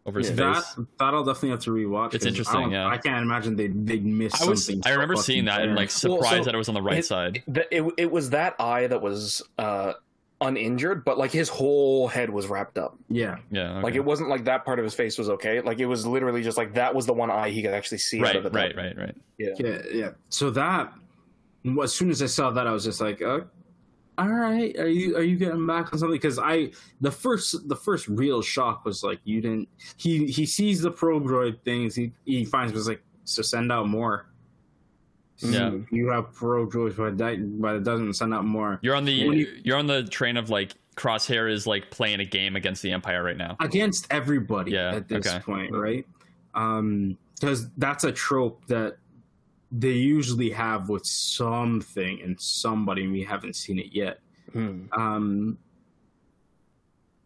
over 0.09 0.21
Yeah. 0.21 0.27
face. 0.29 0.37
That 0.75 0.87
that 0.99 1.14
I'll 1.14 1.25
definitely 1.25 1.51
have 1.51 1.61
to 1.61 1.71
rewatch. 1.71 2.14
It's 2.14 2.27
interesting, 2.27 2.64
I 2.64 2.71
yeah. 2.71 2.87
I 2.88 2.99
can't 2.99 3.23
imagine 3.23 3.55
they 3.57 3.68
they'd 3.68 4.05
miss 4.05 4.40
I 4.42 4.47
was 4.49 4.64
something. 4.66 4.83
I 4.85 4.94
remember 4.94 5.16
seeing 5.16 5.44
that 5.44 5.61
and 5.61 5.71
fair. 5.71 5.77
like 5.77 5.88
Well, 5.88 6.16
surprised 6.23 6.38
so 6.38 6.44
that 6.44 6.55
it 6.55 6.59
was 6.59 6.68
on 6.68 6.75
the 6.75 6.83
right 6.83 6.99
it- 6.99 7.05
side. 7.07 7.42
That 7.49 7.66
it, 7.71 7.85
it 7.97 8.11
was 8.11 8.31
that 8.31 8.57
eye 8.59 8.87
that 8.88 9.01
was 9.01 9.42
uh, 9.59 9.92
uninjured, 10.40 11.05
but 11.05 11.18
like 11.18 11.31
his 11.33 11.49
whole 11.49 12.07
head 12.09 12.31
was 12.31 12.47
wrapped 12.47 12.79
up. 12.79 12.97
yeah, 13.09 13.38
Yeah, 13.51 13.73
okay. 13.73 13.83
Like 13.83 13.94
it 13.97 14.05
wasn't 14.05 14.29
like 14.29 14.44
that 14.44 14.64
part 14.64 14.79
of 14.79 14.85
his 14.85 14.94
face 14.94 15.18
was 15.18 15.29
okay. 15.31 15.61
Like 15.61 15.81
it 15.81 15.87
was 15.87 16.07
literally 16.07 16.42
just 16.42 16.57
like 16.57 16.75
that 16.75 16.94
was 16.94 17.07
the 17.07 17.12
one 17.12 17.31
eye 17.31 17.51
he 17.51 17.62
could 17.62 17.73
actually 17.75 17.99
see. 17.99 18.21
right, 18.21 18.42
the 18.42 18.51
right, 18.51 18.75
right, 18.77 18.97
right. 18.97 19.16
Yeah. 19.37 19.49
yeah, 19.59 19.79
yeah. 19.92 20.11
So 20.29 20.51
that 20.51 20.92
as 21.83 21.92
soon 21.92 22.11
as 22.11 22.23
I 22.23 22.27
saw 22.27 22.51
that, 22.53 22.66
I 22.66 22.73
was 22.73 22.85
just 22.85 23.01
like, 23.01 23.21
uh, 23.21 23.40
all 24.19 24.29
right, 24.29 24.77
are 24.79 24.89
you 24.89 25.17
are 25.17 25.23
you 25.23 25.37
getting 25.37 25.67
back 25.67 25.93
on 25.93 25.99
something? 25.99 26.17
Because 26.17 26.39
I 26.39 26.71
the 27.01 27.11
first 27.11 27.69
the 27.69 27.77
first 27.77 28.09
real 28.09 28.43
shock 28.43 28.85
was 28.85 29.03
like 29.03 29.21
you 29.25 29.41
didn't. 29.41 29.69
He 29.97 30.27
he 30.27 30.45
sees 30.45 30.83
the 30.83 30.91
probe 30.91 31.25
droid 31.25 31.61
things. 31.63 31.95
He 31.95 32.13
he 32.27 32.45
finds 32.45 32.73
was 32.73 32.89
like 32.89 33.01
so 33.25 33.43
send 33.43 33.71
out 33.73 33.89
more. 33.89 34.27
Yeah. 35.39 35.71
Mm. 35.71 35.87
You 35.93 36.09
have 36.09 36.33
probe 36.35 36.73
droids, 36.73 36.97
but 36.97 37.17
that 37.19 37.61
but 37.61 37.77
it 37.77 37.85
doesn't 37.85 38.15
send 38.15 38.35
out 38.35 38.45
more. 38.45 38.81
You're 38.83 38.97
on 38.97 39.05
the 39.05 39.13
you- 39.13 39.61
you're 39.63 39.77
on 39.79 39.87
the 39.87 40.03
train 40.03 40.37
of 40.37 40.51
like 40.51 40.75
Crosshair 40.97 41.49
is 41.51 41.65
like 41.65 41.91
playing 41.93 42.19
a 42.19 42.25
game 42.25 42.57
against 42.57 42.83
the 42.83 42.91
Empire 42.91 43.23
right 43.23 43.37
now. 43.37 43.57
against 43.61 44.09
everybody 44.11 44.73
Yeah, 44.73 44.97
at 44.97 45.09
this 45.09 45.27
okay. 45.29 45.39
point, 45.39 45.73
right? 45.73 46.05
Um, 46.55 47.17
because 47.39 47.69
that's 47.79 48.03
a 48.03 48.11
trope 48.11 48.67
that 48.67 48.97
they 49.71 49.93
usually 49.93 50.51
have 50.51 50.89
with 50.89 51.05
something 51.05 52.21
and 52.23 52.41
somebody 52.41 53.05
and 53.05 53.13
we 53.13 53.23
haven't 53.23 53.55
seen 53.55 53.79
it 53.79 53.93
yet. 53.93 54.21
Hmm. 54.53 54.85
Um, 54.93 55.59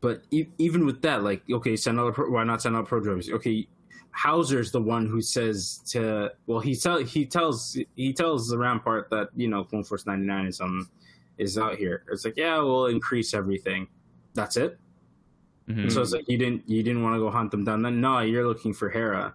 but 0.01 0.23
e- 0.33 0.47
even 0.59 0.85
with 0.85 1.03
that, 1.03 1.23
like, 1.23 1.43
okay, 1.51 1.77
send 1.77 2.01
out 2.01 2.09
a 2.09 2.13
pro- 2.13 2.31
why 2.31 2.43
not 2.45 2.61
send 2.61 2.75
out 2.77 2.87
probe 2.87 3.05
droids? 3.05 3.31
Okay, 3.31 3.69
Hauser's 4.11 4.73
the 4.73 4.81
one 4.83 5.07
who 5.07 5.21
says 5.23 5.81
to 5.87 6.33
well, 6.47 6.59
he 6.61 6.75
tell 6.75 6.99
he 6.99 7.25
tells 7.25 7.79
he 7.97 8.13
tells 8.13 8.49
the 8.49 8.59
Rampart 8.59 9.09
that 9.11 9.29
you 9.37 9.49
know 9.49 9.63
Clone 9.65 9.85
Force 9.85 10.05
ninety 10.05 10.27
nine 10.27 10.47
is 10.47 10.61
on 10.61 10.87
is 11.39 11.57
out 11.57 11.77
here. 11.77 12.05
It's 12.11 12.25
like 12.25 12.37
yeah, 12.37 12.59
we'll 12.59 12.87
increase 12.87 13.33
everything. 13.33 13.87
That's 14.35 14.57
it. 14.57 14.79
Mhm. 15.69 15.91
So 15.93 16.03
it's 16.03 16.13
like 16.13 16.29
you 16.29 16.37
didn't 16.37 16.69
you 16.69 16.83
didn't 16.83 17.03
want 17.05 17.15
to 17.15 17.21
go 17.21 17.31
hunt 17.31 17.53
them 17.53 17.65
down. 17.65 17.83
Then 17.83 18.01
no, 18.01 18.19
you're 18.21 18.47
looking 18.47 18.73
for 18.75 18.91
Hera. 18.91 19.33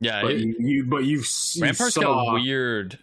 Yeah, 0.00 0.22
But 0.22 0.32
it, 0.32 0.40
you, 0.40 0.56
you 0.58 0.84
but 0.84 1.04
you've 1.04 1.26
you 1.54 1.62
Rampart's 1.62 1.94
saw 1.94 2.00
got 2.02 2.32
weird 2.34 2.98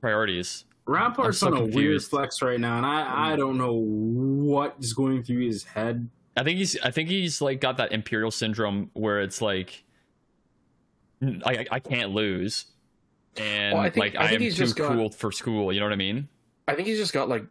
priorities. 0.00 0.64
Rampart's 0.86 1.42
I'm 1.42 1.52
on 1.54 1.58
so 1.58 1.64
a 1.64 1.66
weird 1.68 2.02
flex 2.02 2.42
right 2.42 2.58
now, 2.58 2.76
and 2.76 2.86
I 2.86 3.32
I 3.32 3.36
don't 3.36 3.56
know 3.58 3.74
what 3.74 4.76
is 4.80 4.92
going 4.94 5.22
through 5.22 5.46
his 5.46 5.62
head. 5.64 6.08
I 6.36 6.42
think 6.44 6.58
he's 6.58 6.78
I 6.80 6.90
think 6.90 7.08
he's 7.08 7.40
like 7.40 7.60
got 7.60 7.76
that 7.76 7.92
imperial 7.92 8.30
syndrome 8.30 8.90
where 8.94 9.20
it's 9.20 9.40
like 9.42 9.84
I 11.22 11.52
I, 11.52 11.66
I 11.72 11.78
can't 11.80 12.10
lose. 12.12 12.66
And 13.36 13.74
Well, 13.74 13.82
I 13.82 13.90
think- 13.90 14.14
like 14.14 14.16
I 14.16 14.28
I, 14.28 14.32
am 14.32 14.40
he's 14.40 14.56
too 14.56 14.64
just 14.64 14.76
got- 14.76 14.92
cool 14.92 15.10
for 15.10 15.30
school, 15.30 15.72
you 15.72 15.78
know 15.80 15.86
what 15.86 15.92
I 15.92 15.96
mean? 15.96 16.28
I 16.66 16.74
think 16.74 16.88
he's 16.88 16.98
just 16.98 17.12
got 17.12 17.28
like 17.28 17.44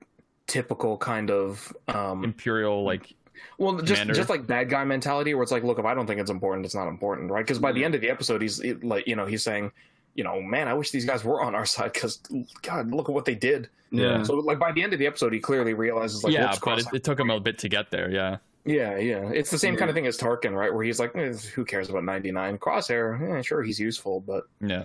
typical 0.47 0.97
kind 0.97 1.29
of 1.31 1.75
um 1.87 2.23
Imperial 2.23 2.83
like 2.83 3.13
well 3.57 3.73
just 3.77 3.93
Commander. 3.93 4.13
just 4.13 4.29
like 4.29 4.45
bad 4.47 4.69
guy 4.69 4.83
mentality 4.83 5.33
where 5.33 5.43
it's 5.43 5.51
like 5.51 5.63
look 5.63 5.79
if 5.79 5.85
I 5.85 5.93
don't 5.93 6.07
think 6.07 6.19
it's 6.19 6.29
important 6.31 6.65
it's 6.65 6.75
not 6.75 6.87
important 6.87 7.31
right 7.31 7.43
because 7.45 7.59
by 7.59 7.71
the 7.71 7.83
end 7.83 7.95
of 7.95 8.01
the 8.01 8.09
episode 8.09 8.41
he's 8.41 8.59
it, 8.59 8.83
like 8.83 9.07
you 9.07 9.15
know 9.15 9.25
he's 9.25 9.43
saying 9.43 9.71
you 10.15 10.23
know 10.23 10.41
man 10.41 10.67
I 10.67 10.73
wish 10.73 10.91
these 10.91 11.05
guys 11.05 11.23
were 11.23 11.41
on 11.41 11.55
our 11.55 11.65
side 11.75 11.93
because 11.93 12.19
God 12.61 12.91
look 12.91 13.09
at 13.09 13.15
what 13.15 13.25
they 13.25 13.35
did 13.35 13.69
Yeah. 13.91 14.23
so 14.23 14.35
like 14.35 14.59
by 14.59 14.71
the 14.71 14.83
end 14.83 14.93
of 14.93 14.99
the 14.99 15.07
episode 15.07 15.33
he 15.33 15.39
clearly 15.39 15.73
realizes 15.73 16.23
like 16.23 16.33
Yeah, 16.33 16.55
but 16.63 16.79
it, 16.79 16.85
it 16.93 17.03
took 17.03 17.19
him 17.19 17.29
a 17.29 17.39
bit 17.39 17.57
to 17.59 17.69
get 17.69 17.91
there, 17.91 18.09
yeah. 18.11 18.37
yeah 18.65 18.97
yeah 18.97 19.29
it's 19.33 19.51
the 19.51 19.57
same 19.59 19.73
Yeah. 19.73 19.79
kind 19.79 19.89
of 19.89 19.95
thing 19.95 20.07
as 20.07 20.17
Tarkin 20.17 20.53
right 20.55 20.73
where 20.73 20.83
he's 20.83 20.99
like 20.99 21.15
eh, 21.15 21.33
who 21.55 21.63
cares 21.65 21.89
about 21.89 22.03
99 22.03 22.57
crosshair 22.57 23.37
eh, 23.39 23.41
sure 23.41 23.63
he's 23.63 23.79
useful 23.79 24.19
but 24.21 24.43
Yeah. 24.61 24.83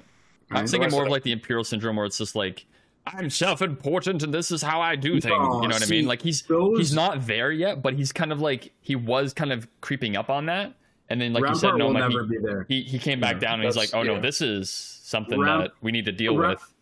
I'm 0.51 0.67
thinking 0.67 0.91
more 0.91 1.03
of 1.03 1.07
of 1.07 1.13
like 1.13 1.23
the 1.23 1.33
imperial 1.33 1.65
syndrome 1.65 1.97
where 1.97 2.05
it's 2.05 2.19
just 2.19 2.37
like 2.37 2.67
I'm 3.07 3.31
self-important 3.31 4.23
and 4.23 4.33
this 4.33 4.51
is 4.51 4.63
how 4.63 4.81
I 4.81 4.95
do 4.97 5.21
things. 5.21 5.25
No, 5.25 5.63
you 5.63 5.69
know 5.69 5.75
what 5.75 5.83
I 5.83 5.87
mean? 5.87 6.07
Like 6.07 6.23
he's 6.23 6.43
those- 6.43 6.79
he's 6.79 6.95
not 6.95 7.27
there 7.27 7.51
yet, 7.51 7.83
but 7.83 7.95
he's 7.95 8.13
kind 8.13 8.33
of 8.33 8.41
like 8.41 8.73
he 8.81 8.95
was 8.97 9.33
kind 9.33 9.53
of 9.53 9.67
creeping 9.81 10.17
up 10.17 10.31
on 10.31 10.47
that. 10.47 10.75
And 11.09 11.21
then 11.21 11.33
like 11.33 11.43
you 11.47 11.55
said, 11.55 11.73
Rampart 11.73 11.79
no, 11.79 11.87
will 11.87 11.93
like, 11.95 12.03
never 12.11 12.23
he, 12.25 12.31
be 12.31 12.39
there. 12.39 12.67
he 12.69 12.83
he 12.83 12.99
came 12.99 13.21
back 13.21 13.35
Yeah, 13.35 13.41
down 13.41 13.55
and 13.55 13.65
he's 13.65 13.77
like, 13.77 13.91
that's- 13.91 14.09
oh 14.09 14.15
no, 14.15 14.21
this 14.21 14.41
is 14.41 14.71
something 14.71 15.39
Ramp- 15.41 15.65
that 15.65 15.73
we 15.83 15.91
need 15.93 16.05
to 16.07 16.13
deal 16.13 16.37
Ramp- 16.37 16.61
with. 16.61 16.75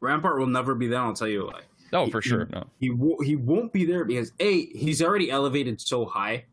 Rampart 0.00 0.38
will 0.38 0.46
never 0.46 0.74
be 0.74 0.86
there. 0.86 1.00
I'll 1.00 1.12
tell 1.12 1.28
you 1.28 1.46
why. 1.46 1.60
Oh, 1.92 2.06
he- 2.06 2.10
for 2.10 2.22
sure. 2.22 2.48
No. 2.50 2.64
He 2.80 2.90
wo- 2.90 3.20
he 3.22 3.36
won't 3.36 3.72
be 3.72 3.84
there 3.84 4.04
because 4.04 4.32
a 4.40 4.66
he's 4.66 5.02
already 5.02 5.30
elevated 5.30 5.80
so 5.80 6.06
high 6.06 6.44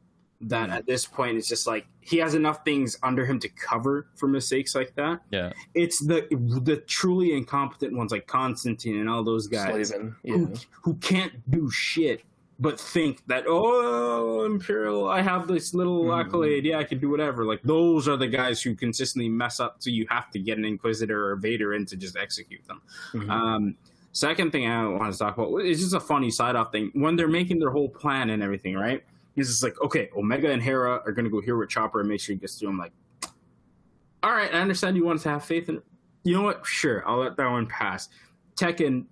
that 0.42 0.70
at 0.70 0.86
this 0.86 1.06
point 1.06 1.38
it's 1.38 1.48
just 1.48 1.66
like 1.66 1.86
he 2.02 2.18
has 2.18 2.36
enough 2.36 2.64
things 2.66 2.98
under 3.02 3.26
him 3.26 3.40
to 3.40 3.50
cover 3.50 4.08
for 4.16 4.28
mistakes 4.28 4.76
like 4.76 4.94
that. 4.96 5.22
Yeah. 5.32 5.54
It's 5.74 6.00
the 6.00 6.28
the 6.64 6.78
truly 6.78 7.34
incompetent 7.36 7.96
ones 7.96 8.12
like 8.12 8.28
Constantine 8.28 9.00
and 9.00 9.10
all 9.10 9.24
those 9.24 9.48
guys 9.48 9.90
Slavin 9.90 10.16
yeah 10.24 10.36
who 10.36 10.54
who 10.84 10.94
can't 10.96 11.34
do 11.50 11.70
shit 11.72 12.22
but 12.60 12.80
think 12.80 13.22
that 13.28 13.44
oh 13.48 14.46
imperial 14.46 15.10
i 15.10 15.22
have 15.22 15.46
this 15.46 15.74
little 15.74 16.06
Mhm. 16.06 16.26
accolade 16.26 16.64
yeah 16.66 16.78
i 16.80 16.86
can 16.86 17.00
do 17.00 17.10
whatever 17.10 17.44
like 17.44 17.62
those 17.64 18.08
are 18.08 18.16
the 18.16 18.28
guys 18.28 18.62
who 18.62 18.74
consistently 18.76 19.28
mess 19.28 19.60
up 19.60 19.76
so 19.80 19.90
you 19.90 20.06
have 20.10 20.32
to 20.32 20.40
get 20.40 20.58
an 20.58 20.64
inquisitor 20.64 21.32
or 21.32 21.36
vader 21.36 21.74
in 21.74 21.86
to 21.88 21.98
just 21.98 22.16
execute 22.16 22.66
them 22.66 22.82
Mhm. 23.14 23.30
um 23.30 23.76
second 24.14 24.52
thing 24.52 24.70
i 24.70 24.88
want 24.88 25.12
to 25.12 25.20
talk 25.20 25.38
about 25.38 25.58
is 25.66 25.82
just 25.82 25.94
a 25.96 26.00
funny 26.00 26.32
side 26.32 26.56
off 26.56 26.72
thing 26.72 26.92
when 26.94 27.18
they're 27.18 27.28
making 27.28 27.60
their 27.60 27.72
whole 27.72 27.90
plan 27.90 28.30
and 28.30 28.42
everything 28.42 28.76
right 28.76 29.04
it's 29.36 29.50
just 29.50 29.64
like 29.64 29.80
okay 29.82 30.10
omega 30.16 30.50
and 30.50 30.62
hera 30.62 31.02
are 31.06 31.12
going 31.12 31.26
to 31.26 31.32
go 31.32 31.42
here 31.42 31.58
with 31.58 31.70
chopper 31.70 32.00
and 32.00 32.10
make 32.10 32.20
sure 32.20 32.34
he 32.34 32.40
gets 32.40 32.60
through 32.60 32.70
i'm 32.70 32.78
like 32.78 32.92
all 34.24 34.32
right 34.32 34.54
i 34.54 34.60
understand 34.60 34.96
you 34.96 35.06
want 35.06 35.20
to 35.20 35.30
have 35.30 35.44
faith 35.44 35.70
in 35.70 35.82
you 36.24 36.34
know 36.34 36.42
what? 36.42 36.66
Sure 36.66 37.08
i'll 37.08 37.20
let 37.20 37.38
that 37.38 37.50
one 37.50 37.68
pass. 37.68 38.10
Tech 38.56 38.80
and 38.80 39.06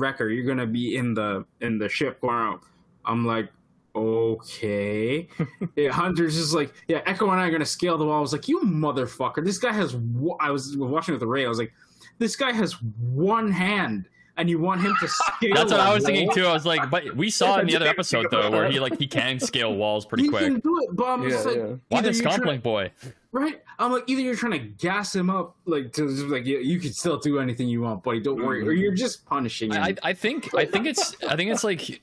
wrecker 0.00 0.28
you're 0.28 0.44
going 0.44 0.58
to 0.58 0.66
be 0.66 0.96
in 0.96 1.14
the 1.14 1.44
in 1.60 1.78
the 1.78 1.88
ship 1.88 2.20
going 2.20 2.34
out 2.34 2.60
i'm 3.04 3.26
like 3.26 3.50
okay. 3.96 5.26
Yeah, 5.76 5.90
hunter's 5.90 6.36
just 6.36 6.54
like 6.54 6.72
yeah 6.86 7.00
echo 7.06 7.28
and 7.30 7.40
i 7.40 7.46
are 7.46 7.50
going 7.50 7.60
to 7.60 7.66
scale 7.66 7.98
the 7.98 8.04
wall. 8.04 8.18
I 8.18 8.20
was 8.20 8.32
like 8.32 8.46
you 8.46 8.60
motherfucker 8.60 9.44
this 9.44 9.58
guy 9.58 9.72
has 9.72 9.96
i 10.38 10.50
was 10.50 10.76
watching 10.76 11.12
with 11.12 11.20
the 11.20 11.26
ray 11.26 11.44
i 11.44 11.48
was 11.48 11.58
like 11.58 11.72
this 12.18 12.36
guy 12.36 12.52
has 12.52 12.74
one 12.82 13.50
hand 13.50 14.08
and 14.40 14.48
you 14.48 14.58
want 14.58 14.80
him 14.80 14.94
to 15.00 15.08
scale 15.08 15.54
That's 15.54 15.70
what 15.70 15.80
I 15.80 15.94
was 15.94 16.04
thinking 16.04 16.32
too. 16.32 16.46
I 16.46 16.52
was 16.52 16.66
like, 16.66 16.90
but 16.90 17.14
we 17.14 17.30
saw 17.30 17.58
in 17.60 17.66
the 17.66 17.76
other 17.76 17.86
episode 17.86 18.26
though 18.30 18.50
where 18.50 18.70
he 18.70 18.80
like 18.80 18.98
he 18.98 19.06
can 19.06 19.38
scale 19.38 19.76
walls 19.76 20.06
pretty 20.06 20.24
he 20.24 20.28
quick. 20.30 20.42
can 20.42 20.60
do 20.60 20.82
it 20.82 20.96
but 20.96 21.06
i'm 21.06 21.28
just 21.28 21.46
like 21.46 21.56
yeah. 21.56 21.74
Why 21.88 22.00
this 22.00 22.20
you're 22.20 22.30
scomp 22.30 22.46
link 22.46 22.62
boy? 22.62 22.90
Right? 23.32 23.62
I'm 23.78 23.92
like, 23.92 24.04
either 24.08 24.20
you're 24.20 24.34
trying 24.34 24.52
to 24.52 24.58
gas 24.58 25.14
him 25.14 25.30
up, 25.30 25.56
like 25.64 25.92
to 25.92 26.08
just 26.08 26.26
like 26.26 26.46
you, 26.46 26.58
you 26.58 26.80
can 26.80 26.92
still 26.92 27.18
do 27.18 27.38
anything 27.38 27.68
you 27.68 27.82
want, 27.82 28.02
buddy. 28.02 28.20
Don't 28.20 28.42
worry, 28.44 28.60
or 28.60 28.72
mm-hmm. 28.72 28.80
you're 28.80 28.94
just 28.94 29.24
punishing 29.24 29.72
him. 29.72 29.82
I, 29.82 29.94
I 30.02 30.12
think 30.14 30.52
I 30.54 30.64
think 30.64 30.86
it's 30.86 31.14
I 31.28 31.36
think 31.36 31.50
it's 31.50 31.62
like 31.62 32.02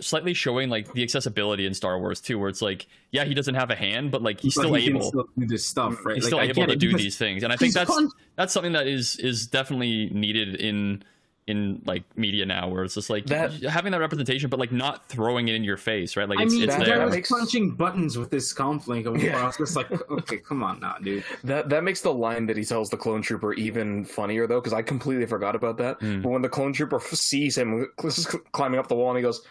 slightly 0.00 0.34
showing 0.34 0.68
like 0.70 0.92
the 0.92 1.02
accessibility 1.02 1.66
in 1.66 1.74
Star 1.74 1.98
Wars 1.98 2.20
too, 2.20 2.38
where 2.38 2.48
it's 2.48 2.62
like, 2.62 2.86
yeah, 3.10 3.24
he 3.24 3.34
doesn't 3.34 3.54
have 3.54 3.70
a 3.70 3.76
hand, 3.76 4.10
but 4.10 4.22
like 4.22 4.40
he's 4.40 4.54
But 4.54 4.62
still 4.62 4.74
he 4.74 4.88
able. 4.88 5.02
still 5.02 5.28
do 5.38 5.46
this 5.46 5.66
stuff, 5.66 6.04
right? 6.04 6.14
he's 6.16 6.24
Like, 6.24 6.28
still 6.30 6.38
I 6.40 6.44
able 6.44 6.66
to 6.66 6.76
do 6.76 6.96
these 6.96 7.16
things, 7.18 7.42
and 7.42 7.52
I 7.52 7.56
think 7.56 7.74
that's 7.74 7.90
punch- 7.90 8.12
that's 8.36 8.52
something 8.52 8.72
that 8.72 8.86
is 8.86 9.16
is 9.16 9.46
definitely 9.46 10.10
needed 10.10 10.54
in 10.56 11.02
in 11.46 11.82
like 11.84 12.04
media 12.16 12.46
now, 12.46 12.68
where 12.68 12.84
it's 12.84 12.94
just 12.94 13.10
like 13.10 13.26
That- 13.26 13.50
having 13.64 13.90
that 13.90 13.98
representation, 13.98 14.50
but 14.50 14.60
like 14.60 14.70
not 14.70 15.08
throwing 15.08 15.48
it 15.48 15.56
in 15.56 15.64
your 15.64 15.78
face, 15.78 16.16
right? 16.16 16.28
Like 16.28 16.38
I 16.38 16.42
it's, 16.44 16.52
mean, 16.52 16.62
it's 16.64 16.74
the 16.74 16.80
that- 16.80 16.86
guy 16.86 16.96
there. 16.98 17.06
was 17.06 17.14
makes- 17.16 17.28
punching 17.28 17.72
buttons 17.72 18.16
with 18.16 18.30
this 18.30 18.52
conflict. 18.52 19.08
and 19.08 19.20
Yeah. 19.20 19.42
I 19.42 19.46
was 19.46 19.56
just 19.56 19.74
like, 19.74 19.90
okay, 20.12 20.36
come 20.36 20.62
on 20.62 20.78
now, 20.78 20.94
dude. 21.02 21.24
That 21.42 21.68
that 21.70 21.82
makes 21.82 22.02
the 22.02 22.12
line 22.14 22.46
that 22.46 22.56
he 22.56 22.64
tells 22.64 22.88
the 22.90 22.96
clone 22.98 23.22
trooper 23.22 23.52
even 23.54 24.04
funnier 24.04 24.46
though, 24.46 24.60
because 24.60 24.74
I 24.74 24.82
completely 24.82 25.26
forgot 25.26 25.56
about 25.56 25.76
that. 25.78 25.98
Mm. 26.00 26.22
But 26.22 26.28
when 26.28 26.42
the 26.42 26.48
clone 26.48 26.72
trooper 26.72 27.00
sees 27.00 27.58
him 27.58 27.88
climbing 28.52 28.78
up 28.78 28.86
the 28.86 28.94
wall 28.94 29.08
and 29.10 29.16
he 29.16 29.22
goes, 29.22 29.42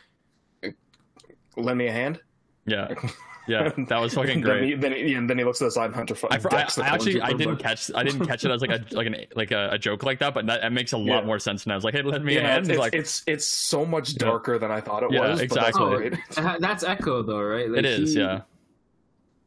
"Lend 1.59 1.77
me 1.77 1.87
a 1.87 1.91
hand." 1.91 2.19
Yeah, 2.65 2.93
yeah, 3.47 3.71
that 3.87 3.99
was 3.99 4.13
fucking 4.13 4.41
Then 4.43 4.63
he, 4.63 4.69
great. 4.75 4.81
then, 4.81 4.91
he, 4.91 5.13
and 5.15 5.29
then 5.29 5.37
he 5.39 5.43
looks 5.43 5.57
to 5.59 5.63
the 5.65 5.71
side 5.71 5.85
and 5.85 5.95
Hunter. 5.95 6.15
I, 6.29 6.35
I, 6.35 6.37
decks 6.37 6.77
I 6.77 6.87
actually 6.87 7.21
I 7.21 7.29
didn't 7.33 7.55
but- 7.55 7.63
catch 7.63 7.89
I 7.95 8.03
didn't 8.03 8.25
catch 8.27 8.45
it 8.45 8.51
as 8.51 8.61
like 8.61 8.69
a 8.71 8.83
like 8.95 9.07
an 9.07 9.15
like 9.35 9.51
a, 9.51 9.69
a 9.71 9.77
joke 9.79 10.03
like 10.03 10.19
that, 10.19 10.33
but 10.33 10.45
that, 10.47 10.61
that 10.61 10.71
makes 10.71 10.91
a 10.93 10.97
lot 10.97 11.21
Yeah. 11.21 11.25
more 11.25 11.39
sense 11.39 11.65
now. 11.65 11.73
I 11.73 11.77
was 11.77 11.83
like, 11.83 11.93
hey, 11.95 12.01
let 12.03 12.23
me 12.23 12.35
a 12.37 12.41
Yeah, 12.41 12.47
hand. 12.47 12.59
it's, 12.61 12.69
it's, 12.69 12.79
like, 12.79 12.93
it's 12.93 13.23
it's 13.27 13.47
so 13.69 13.85
much 13.85 14.15
darker 14.15 14.59
than 14.59 14.71
I 14.71 14.81
thought 14.81 15.03
it 15.03 15.11
Yeah, 15.11 15.29
was. 15.31 15.39
but 15.41 15.49
that's 15.49 15.67
exactly. 15.69 15.83
all 15.83 15.99
right. 15.99 16.13
Uh, 16.37 16.57
That's 16.59 16.83
Echo, 16.83 17.23
though, 17.23 17.41
right? 17.41 17.69
Like, 17.69 17.79
it 17.79 17.85
is, 17.85 18.13
he- 18.13 18.19
yeah. 18.19 18.41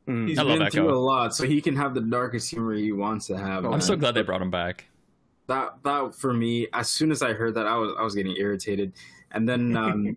Mm. 0.09 0.29
He's 0.29 0.38
I 0.38 0.42
love 0.42 0.59
been 0.59 0.66
Echo. 0.66 0.72
through 0.79 0.94
a 0.94 0.98
lot, 0.98 1.33
so 1.33 1.44
he 1.46 1.61
can 1.61 1.77
have 1.77 1.94
the 1.94 2.01
darkest 2.01 2.51
humor 2.51 2.75
he 2.75 2.90
wants 2.90 3.29
to 3.29 3.37
have. 3.37 3.59
I'm 3.59 3.66
I'm 3.66 3.70
man. 3.72 3.81
so 3.83 3.94
glad 3.94 4.14
they 4.14 4.22
brought 4.22 4.42
him 4.42 4.51
back. 4.51 4.87
that 5.46 5.75
that 5.85 6.14
for 6.16 6.33
me 6.33 6.66
as 6.72 6.88
soon 6.90 7.11
as 7.12 7.20
i 7.22 7.33
heard 7.33 7.55
that 7.55 7.66
i 7.66 7.77
was 7.77 7.92
i 7.98 8.03
was 8.03 8.14
getting 8.14 8.35
irritated 8.37 8.92
and 9.33 9.48
then 9.48 9.77
um 9.77 10.16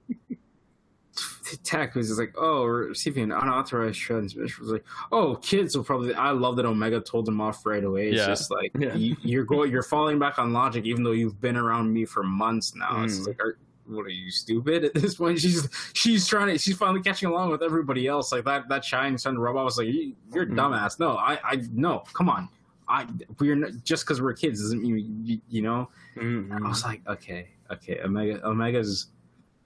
tech 1.63 1.95
was 1.95 2.07
just 2.07 2.19
like 2.19 2.33
oh 2.37 2.63
receiving 2.65 3.23
an 3.23 3.31
unauthorized 3.31 3.99
transmission 3.99 4.63
was 4.63 4.71
like 4.71 4.83
oh 5.11 5.35
kids 5.37 5.75
will 5.77 5.83
probably 5.83 6.13
i 6.15 6.31
love 6.31 6.55
that 6.55 6.65
omega 6.65 6.99
told 6.99 7.25
them 7.25 7.39
off 7.39 7.65
right 7.65 7.83
away 7.83 8.09
it's 8.09 8.17
Yeah. 8.17 8.25
just 8.27 8.49
like 8.51 8.71
Yeah. 8.77 8.93
you, 8.95 9.15
you're 9.21 9.43
going 9.43 9.71
you're 9.71 9.83
falling 9.83 10.17
back 10.19 10.39
on 10.39 10.53
logic 10.53 10.85
even 10.85 11.03
though 11.03 11.11
you've 11.11 11.39
been 11.39 11.55
around 11.57 11.93
me 11.93 12.05
for 12.05 12.23
months 12.23 12.73
now 12.75 13.03
it's 13.03 13.19
Mm. 13.19 13.27
like 13.27 13.39
are, 13.41 13.57
what 13.87 14.05
are 14.05 14.09
you 14.09 14.31
stupid 14.31 14.83
at 14.85 14.93
this 14.95 15.15
point 15.15 15.39
she's 15.45 15.67
she's 15.93 16.25
trying 16.27 16.47
to 16.47 16.57
she's 16.57 16.75
finally 16.77 17.01
catching 17.01 17.29
along 17.29 17.51
with 17.51 17.61
everybody 17.61 18.07
else 18.07 18.31
like 18.31 18.43
that 18.45 18.67
that 18.69 18.83
shining 18.83 19.17
sun 19.17 19.37
robot 19.37 19.63
was 19.65 19.77
like 19.77 19.87
"You- 19.87 20.15
you're 20.33 20.43
a 20.43 20.47
Mm. 20.47 20.55
dumbass 20.55 20.99
no 20.99 21.17
i 21.17 21.39
i 21.43 21.61
no 21.71 22.03
come 22.13 22.29
on 22.29 22.49
I 22.87 23.07
we're 23.39 23.55
not, 23.55 23.71
just 23.83 24.05
because 24.05 24.21
we're 24.21 24.33
kids 24.33 24.61
doesn't 24.61 24.79
mean 24.83 25.19
you, 25.23 25.39
you 25.49 25.63
know. 25.63 25.89
Mm. 26.17 26.51
I 26.63 26.67
was 26.67 26.83
like, 26.83 27.01
okay, 27.07 27.47
okay, 27.71 27.99
Omega, 28.03 28.39
Omega's 28.47 29.07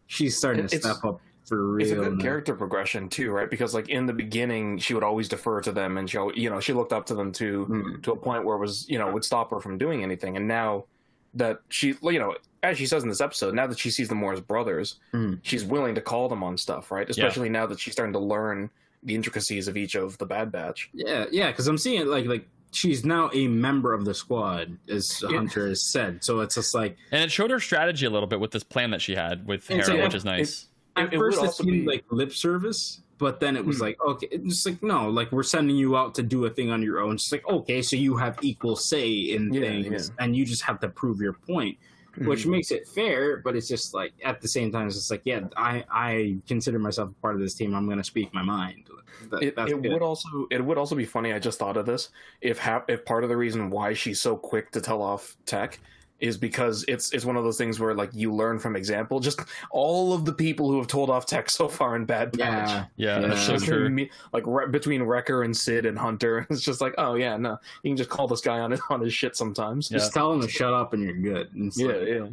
she's 0.08 0.38
starting 0.38 0.66
to 0.66 0.74
It's- 0.74 0.90
step 0.90 1.04
up 1.04 1.20
for 1.50 1.74
real. 1.74 1.82
It's 1.86 1.92
a 1.92 1.96
good 1.96 2.18
now. 2.18 2.22
character 2.24 2.56
progression 2.56 3.10
too, 3.10 3.32
right? 3.32 3.50
Because 3.50 3.74
like 3.74 3.90
in 3.90 4.06
the 4.06 4.14
beginning, 4.14 4.78
she 4.78 4.94
would 4.94 5.04
always 5.04 5.28
defer 5.28 5.60
to 5.62 5.72
them, 5.74 5.98
and 5.98 6.10
she, 6.10 6.18
al- 6.18 6.32
you 6.34 6.50
know, 6.50 6.60
she 6.62 6.72
looked 6.72 6.94
up 6.94 7.06
to 7.08 7.16
them 7.16 7.32
to 7.34 7.66
Mm. 7.66 8.04
to 8.04 8.12
a 8.14 8.16
point 8.16 8.46
where 8.46 8.56
it 8.56 8.60
was, 8.60 8.88
you 8.88 8.98
know, 8.98 9.12
would 9.12 9.26
stop 9.26 9.50
her 9.52 9.60
from 9.60 9.78
doing 9.78 10.04
anything. 10.04 10.38
And 10.38 10.48
now 10.48 10.86
that 11.34 11.60
she, 11.70 11.96
you 12.02 12.20
know, 12.20 12.36
as 12.64 12.78
she 12.78 12.86
says 12.86 13.04
in 13.04 13.10
this 13.10 13.22
episode, 13.22 13.54
now 13.54 13.68
that 13.68 13.78
she 13.80 13.90
sees 13.92 14.08
them 14.10 14.18
more 14.20 14.34
as 14.34 14.42
brothers, 14.42 14.96
Mm. 15.14 15.40
she's 15.44 15.66
willing 15.66 15.96
to 15.96 16.02
call 16.02 16.30
them 16.30 16.44
on 16.44 16.58
stuff, 16.58 16.92
right? 16.92 17.10
Especially 17.10 17.50
now 17.50 17.66
that 17.66 17.80
she's 17.80 17.94
starting 17.94 18.14
to 18.14 18.20
learn 18.20 18.70
the 19.04 19.16
intricacies 19.16 19.68
of 19.68 19.78
each 19.78 19.96
of 19.96 20.18
the 20.18 20.26
Bad 20.26 20.52
Batch. 20.52 20.90
Yeah, 20.94 21.26
yeah, 21.32 21.48
because 21.52 21.68
I'm 21.68 21.78
seeing 21.78 22.08
like 22.08 22.26
like 22.26 22.48
she's 22.72 23.04
now 23.06 23.32
a 23.34 23.48
member 23.48 23.94
of 23.94 24.06
the 24.06 24.14
squad, 24.14 24.78
as 24.90 25.24
Hunter 25.28 25.68
has 25.70 25.82
said. 25.82 26.24
So 26.24 26.40
it's 26.42 26.54
just 26.56 26.76
like 26.76 26.98
And 27.12 27.24
it 27.24 27.32
showed 27.32 27.50
her 27.50 27.60
strategy 27.60 28.06
a 28.06 28.10
little 28.12 28.28
bit 28.28 28.40
with 28.40 28.52
this 28.52 28.64
plan 28.64 28.92
that 28.92 29.02
she 29.02 29.16
had 29.16 29.48
with 29.48 29.70
It's 29.72 29.88
Hera, 29.88 29.98
like- 30.00 30.04
which 30.08 30.16
is 30.16 30.26
nice. 30.26 30.68
At 31.08 31.14
it 31.14 31.18
first 31.18 31.38
it 31.40 31.46
also 31.46 31.64
seemed 31.64 31.86
be- 31.86 31.92
like 31.92 32.06
lip 32.12 32.32
service, 32.34 33.02
but 33.18 33.40
then 33.40 33.56
it 33.58 33.66
was 33.66 33.78
Hmm. 33.78 33.84
like 33.84 33.98
okay, 34.06 34.28
it's 34.32 34.66
like 34.66 34.82
no, 34.84 35.10
like 35.10 35.32
we're 35.32 35.44
sending 35.44 35.76
you 35.76 35.98
out 35.98 36.16
to 36.16 36.24
do 36.24 36.46
a 36.46 36.50
thing 36.50 36.70
on 36.72 36.82
your 36.82 37.00
own. 37.00 37.16
It's 37.16 37.32
like 37.32 37.48
okay, 37.48 37.82
so 37.82 37.96
you 37.96 38.16
have 38.18 38.38
equal 38.42 38.76
say 38.76 39.10
in 39.12 39.52
Yeah, 39.54 39.62
things, 39.62 40.12
and 40.20 40.36
you 40.36 40.46
just 40.46 40.64
have 40.64 40.80
to 40.82 40.90
prove 40.90 41.20
your 41.22 41.34
point, 41.34 41.78
which 42.18 42.46
Mhm. 42.46 42.52
makes 42.52 42.72
it 42.72 42.88
fair. 42.88 43.38
But 43.38 43.56
it's 43.56 43.68
just 43.68 43.94
like 43.94 44.14
at 44.24 44.42
the 44.42 44.48
same 44.48 44.72
time, 44.72 44.88
it's 44.88 44.96
just 44.96 45.12
like 45.12 45.22
yeah, 45.26 45.42
I 45.58 45.84
I 45.92 46.38
consider 46.48 46.80
myself 46.80 47.10
a 47.10 47.22
part 47.22 47.36
of 47.36 47.42
this 47.42 47.54
team. 47.56 47.74
I'm 47.76 47.86
going 47.86 47.98
to 47.98 48.04
speak 48.04 48.34
my 48.34 48.44
mind. 48.44 48.86
That, 49.32 49.44
it, 49.44 49.54
it 49.58 49.82
would 49.92 50.02
also 50.02 50.48
it 50.50 50.64
would 50.64 50.78
also 50.78 50.96
be 50.96 51.04
funny. 51.06 51.34
I 51.34 51.40
just 51.40 51.60
thought 51.60 51.76
of 51.76 51.86
this. 51.86 52.10
If 52.42 52.58
ha- 52.60 52.86
if 52.88 53.04
part 53.04 53.24
of 53.24 53.30
the 53.30 53.36
reason 53.38 53.70
why 53.70 53.94
she's 53.94 54.22
so 54.22 54.38
quick 54.38 54.72
to 54.72 54.80
tell 54.82 55.02
off 55.02 55.36
tech 55.46 55.80
is 56.20 56.38
because 56.38 56.84
it's 56.88 57.14
it's 57.14 57.24
one 57.24 57.38
of 57.38 57.44
those 57.44 57.58
things 57.58 57.80
where 57.80 57.94
like 57.94 58.10
you 58.14 58.34
learn 58.34 58.60
from 58.60 58.76
example. 58.76 59.20
Just 59.20 59.40
all 59.72 60.12
of 60.14 60.26
the 60.26 60.34
people 60.34 60.70
who 60.70 60.78
have 60.78 60.88
told 60.88 61.10
off 61.10 61.26
tech 61.26 61.50
so 61.60 61.68
far 61.68 61.96
in 61.96 62.06
Bad 62.06 62.32
Batch. 62.38 62.70
yeah, 62.70 62.86
Yeah, 62.98 63.20
Yeah. 63.22 63.28
that's 63.28 63.42
so 63.46 63.58
true. 63.58 63.90
me- 63.90 64.10
like 64.34 64.44
re- 64.46 64.68
between 64.68 65.02
Wrecker 65.04 65.44
and 65.44 65.56
Cid 65.56 65.86
and 65.86 65.98
Hunter, 65.98 66.46
it's 66.52 66.62
just 66.62 66.82
like, 66.82 66.94
oh 66.98 67.16
yeah, 67.16 67.38
no, 67.38 67.58
you 67.84 67.92
can 67.92 67.98
just 67.98 68.10
call 68.10 68.28
this 68.28 68.42
guy 68.42 68.60
on 68.60 68.72
his 68.72 68.82
on 68.90 69.02
his 69.02 69.14
shit 69.14 69.36
sometimes. 69.36 69.90
just 69.90 70.14
tell 70.14 70.34
him 70.34 70.42
to 70.42 70.48
shut 70.50 70.74
up 70.74 70.94
and 70.94 71.02
you're 71.04 71.14
good. 71.14 71.54
And 71.54 71.72
Yeah, 71.76 71.88
like, 71.88 72.08
yeah. 72.08 72.28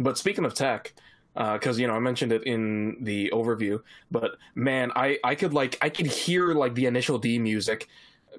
But 0.00 0.18
speaking 0.18 0.44
of 0.44 0.54
tech, 0.54 0.92
uh, 1.36 1.54
because 1.54 1.78
you 1.78 1.86
know 1.86 1.94
I 1.94 1.98
mentioned 1.98 2.32
it 2.32 2.44
in 2.44 2.96
the 3.04 3.30
overview, 3.34 3.80
but 4.10 4.32
man, 4.54 4.90
I 4.96 5.18
I 5.22 5.34
could 5.34 5.52
like 5.52 5.76
I 5.82 5.88
could 5.88 6.06
hear 6.06 6.54
like 6.54 6.74
the 6.74 6.86
initial 6.86 7.18
D 7.18 7.38
music 7.38 7.88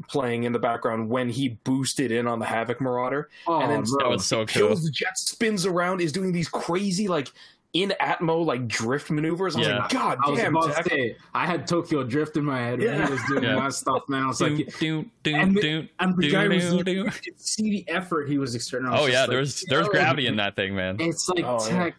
playing 0.09 0.43
in 0.43 0.51
the 0.51 0.59
background 0.59 1.09
when 1.09 1.29
he 1.29 1.49
boosted 1.63 2.11
in 2.11 2.27
on 2.27 2.39
the 2.39 2.45
Havoc 2.45 2.81
Marauder, 2.81 3.29
Oh, 3.47 3.59
And 3.61 3.71
then 3.71 3.81
That 3.81 3.97
bro. 3.99 4.09
was 4.11 4.25
so 4.25 4.45
cool. 4.45 4.67
kills 4.67 4.83
the 4.83 4.91
jet, 4.91 5.17
spins 5.17 5.65
around, 5.65 6.01
is 6.01 6.11
doing 6.11 6.31
these 6.31 6.49
crazy 6.49 7.07
like 7.07 7.29
in 7.73 7.93
Atmo 7.99 8.45
like 8.45 8.67
drift 8.69 9.11
maneuvers. 9.11 9.55
I 9.55 9.59
was 9.59 9.67
Yeah. 9.67 9.79
like, 9.79 9.89
God 9.89 10.17
I 10.25 10.29
was 10.29 10.39
damn, 10.39 10.55
about 10.55 10.75
to 10.77 10.89
say, 10.89 11.17
I 11.33 11.45
had 11.45 11.67
Tokyo 11.67 12.03
Drift 12.03 12.37
in 12.37 12.45
my 12.45 12.57
head 12.57 12.79
when 12.79 12.87
Yeah. 12.87 13.05
he 13.05 13.11
was 13.11 13.21
doing 13.27 13.43
Yeah. 13.43 13.55
that 13.55 13.73
stuff, 13.73 14.03
man. 14.07 14.23
I 14.23 14.27
was 14.27 14.37
Doom, 14.39 14.55
like, 14.55 14.79
doom, 14.79 15.11
doom, 15.23 15.35
and 15.35 15.57
the- 15.57 15.61
doom, 15.61 15.89
and 15.99 16.15
the 16.17 16.21
doom, 16.21 16.31
guy 16.31 16.47
was 16.47 16.63
doom, 16.69 16.87
you 16.87 17.03
could 17.05 17.37
see 17.39 17.69
the 17.69 17.85
effort 17.89 18.29
he 18.29 18.37
was 18.37 18.55
exerting. 18.55 18.89
Was 18.89 18.99
Oh 19.01 19.03
just 19.07 19.11
yeah, 19.13 19.21
like, 19.21 19.29
there's 19.29 19.65
there's 19.67 19.85
yo, 19.87 19.91
gravity 19.91 20.27
in 20.27 20.37
that 20.37 20.55
thing, 20.55 20.73
man. 20.73 20.95
It's 21.01 21.27
like 21.27 21.43
Oh, 21.43 21.57
yeah. 21.67 21.83
tech. 21.83 21.95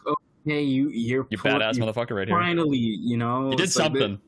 Okay, 0.47 0.63
you 0.63 0.89
you're 0.89 1.27
You 1.29 1.37
pro- 1.37 1.53
badass 1.53 1.77
you 1.77 1.83
motherfucker 1.83 2.13
right 2.17 2.27
here. 2.29 2.37
Finally, 2.39 2.79
you 2.79 3.19
know, 3.19 3.51
You 3.51 3.57
did 3.57 3.65
it's 3.65 3.77
like 3.77 3.85
something. 3.87 4.19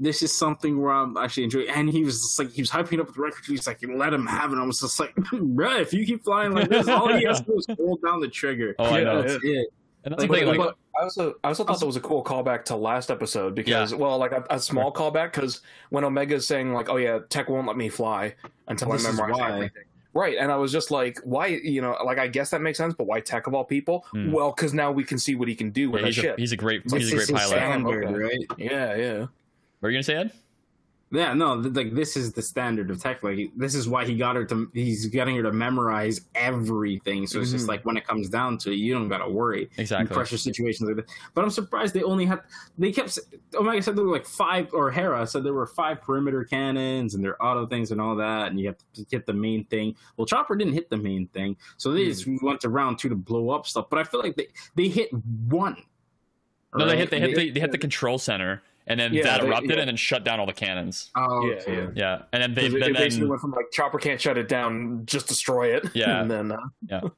This, 0.00 0.22
is 0.22 0.32
something 0.36 0.80
where 0.80 0.92
I'm 0.92 1.16
actually 1.16 1.44
enjoying. 1.44 1.68
And 1.68 1.88
he 1.90 2.02
was 2.04 2.20
just 2.22 2.38
like 2.38 2.50
he 2.50 2.62
was 2.62 2.70
hyping 2.70 2.98
up 3.00 3.06
with 3.06 3.16
the 3.16 3.22
record. 3.22 3.44
He's 3.46 3.66
like, 3.66 3.78
let 3.86 4.12
him 4.12 4.26
have 4.26 4.52
it. 4.52 4.56
I 4.56 4.64
was 4.64 4.80
just 4.80 4.98
like, 4.98 5.14
bruh, 5.16 5.80
if 5.80 5.92
you 5.92 6.04
keep 6.06 6.24
flying 6.24 6.52
like 6.52 6.68
this, 6.68 6.88
all 6.88 7.08
he 7.14 7.24
has 7.24 7.40
to 7.40 7.46
do 7.46 7.58
is 7.58 7.66
hold 7.76 8.00
down 8.02 8.20
the 8.20 8.28
trigger. 8.28 8.74
Oh, 8.78 8.84
I 8.86 9.04
know. 9.04 9.22
That's 9.22 9.44
it. 9.44 9.68
And 10.02 10.12
that's 10.12 10.22
Like, 10.22 10.30
the 10.30 10.36
thing, 10.36 10.44
but- 10.46 10.58
like, 10.58 10.66
but- 10.68 10.76
I 10.98 11.04
also 11.04 11.34
I 11.44 11.48
also 11.48 11.64
thought 11.64 11.78
that 11.80 11.86
was 11.86 11.96
a 11.96 12.00
cool 12.00 12.22
callback 12.22 12.64
to 12.66 12.76
last 12.76 13.10
episode 13.10 13.54
because 13.54 13.94
well 13.94 14.18
like 14.18 14.32
a, 14.32 14.44
a 14.50 14.58
small 14.60 14.92
callback 14.92 15.32
because 15.32 15.60
when 15.90 16.04
Omega 16.04 16.34
is 16.34 16.46
saying 16.46 16.74
like 16.74 16.90
oh 16.90 16.96
yeah 16.96 17.20
Tech 17.30 17.48
won't 17.48 17.66
let 17.66 17.76
me 17.76 17.88
fly 17.88 18.34
until 18.68 18.90
This 18.90 19.06
I 19.06 19.10
is 19.10 19.16
memorize 19.16 19.38
why. 19.38 19.52
everything 19.52 19.84
right 20.12 20.36
and 20.36 20.50
I 20.52 20.56
was 20.56 20.72
just 20.72 20.90
like 20.90 21.18
why 21.24 21.46
you 21.46 21.80
know 21.80 21.96
like 22.04 22.18
I 22.18 22.26
guess 22.26 22.50
that 22.50 22.60
makes 22.60 22.76
sense 22.76 22.92
but 22.92 23.06
why 23.06 23.20
Tech 23.20 23.46
of 23.46 23.54
all 23.54 23.64
people 23.64 24.04
Hmm. 24.10 24.30
well 24.32 24.52
because 24.54 24.74
now 24.74 24.90
we 24.92 25.04
can 25.04 25.16
see 25.16 25.36
what 25.36 25.48
he 25.48 25.54
can 25.54 25.70
do 25.70 25.90
with 25.90 26.00
yeah, 26.00 26.06
that 26.06 26.08
he's, 26.08 26.18
a, 26.18 26.20
shit 26.22 26.38
he's 26.38 26.52
a 26.52 26.56
great 26.56 26.82
he's 26.90 27.12
a 27.12 27.16
great 27.16 27.28
pilot. 27.28 27.48
standard, 27.48 28.04
Okay. 28.04 28.18
right? 28.18 28.46
yeah 28.58 28.94
yeah 28.96 29.26
What 29.80 29.88
are 29.88 29.90
you 29.90 29.96
gonna 29.96 30.02
say, 30.04 30.16
Ed? 30.16 30.32
Yeah, 31.12 31.32
no, 31.34 31.60
th- 31.60 31.74
like 31.74 31.92
this 31.92 32.16
is 32.16 32.32
the 32.32 32.42
standard 32.42 32.88
of 32.88 33.02
tech. 33.02 33.24
Like 33.24 33.50
this 33.56 33.74
is 33.74 33.88
why 33.88 34.04
he 34.04 34.14
got 34.16 34.36
her 34.36 34.44
to. 34.44 34.70
He's 34.72 35.06
getting 35.06 35.34
her 35.36 35.42
to 35.42 35.50
memorize 35.50 36.20
everything. 36.36 37.26
So 37.26 37.40
it's 37.40 37.50
just 37.50 37.64
Mhm. 37.64 37.68
like 37.68 37.84
when 37.84 37.96
it 37.96 38.06
comes 38.06 38.28
down 38.28 38.58
to 38.58 38.70
it, 38.70 38.76
you 38.76 38.92
don't 38.92 39.08
gotta 39.08 39.28
worry 39.28 39.62
in 39.62 39.80
Exactly. 39.80 40.14
pressure 40.14 40.36
situations 40.36 40.88
like 40.88 40.94
that. 41.04 41.12
But 41.34 41.42
I'm 41.42 41.50
surprised 41.50 41.94
they 41.94 42.04
only 42.04 42.26
had. 42.26 42.42
They 42.78 42.92
kept. 42.92 43.08
s- 43.08 43.18
Omega 43.56 43.82
said 43.82 43.96
there 43.96 44.04
were 44.04 44.12
like 44.12 44.24
five, 44.26 44.72
or 44.72 44.92
Hera 44.92 45.26
said 45.26 45.42
there 45.42 45.52
were 45.54 45.66
five 45.66 46.00
perimeter 46.00 46.44
cannons 46.44 47.16
and 47.16 47.24
their 47.24 47.42
auto 47.44 47.66
things 47.66 47.90
and 47.90 48.00
all 48.00 48.14
that, 48.14 48.50
and 48.52 48.60
you 48.60 48.68
have 48.68 48.76
to 48.94 49.04
hit 49.10 49.26
the 49.26 49.32
main 49.32 49.64
thing. 49.64 49.96
Well, 50.16 50.26
Chopper 50.26 50.54
didn't 50.54 50.74
hit 50.74 50.90
the 50.90 50.96
main 50.98 51.26
thing, 51.28 51.56
so 51.76 51.90
they 51.90 52.04
just 52.04 52.24
went 52.40 52.60
to 52.60 52.68
round 52.68 53.00
two 53.00 53.08
to 53.08 53.16
blow 53.16 53.50
up 53.50 53.66
stuff. 53.66 53.86
But 53.90 53.98
I 53.98 54.04
feel 54.04 54.20
like 54.20 54.36
they 54.36 54.46
they 54.76 54.86
hit 54.86 55.10
one. 55.48 55.82
No, 56.76 56.86
they 56.86 56.96
hit 56.98 57.10
they 57.10 57.18
hit 57.18 57.34
the 57.34 57.50
they 57.50 57.58
hit 57.58 57.72
the 57.72 57.78
control 57.78 58.16
center, 58.16 58.62
and 58.90 59.00
then 59.00 59.14
Yeah, 59.14 59.22
that 59.24 59.40
they- 59.40 59.46
erupted, 59.48 59.70
yeah. 59.70 59.78
and 59.80 59.88
then 59.88 59.96
shut 59.96 60.24
down 60.24 60.40
all 60.40 60.46
the 60.46 60.52
cannons. 60.52 61.10
Oh, 61.16 61.46
Yeah, 61.46 61.54
okay. 61.54 61.74
yeah. 61.74 61.88
Yeah, 61.94 62.22
and 62.32 62.42
then 62.42 62.54
they 62.54 62.66
It, 62.66 62.74
it 62.90 62.96
basically 62.96 63.28
went 63.28 63.40
from 63.40 63.52
like 63.52 63.70
Chopper 63.72 63.98
can't 63.98 64.20
shut 64.20 64.36
it 64.36 64.48
down 64.48 65.02
just 65.06 65.28
destroy 65.28 65.74
it 65.76 65.84
Yeah. 65.94 66.20
and 66.20 66.30
then 66.30 66.52
uh, 66.52 66.58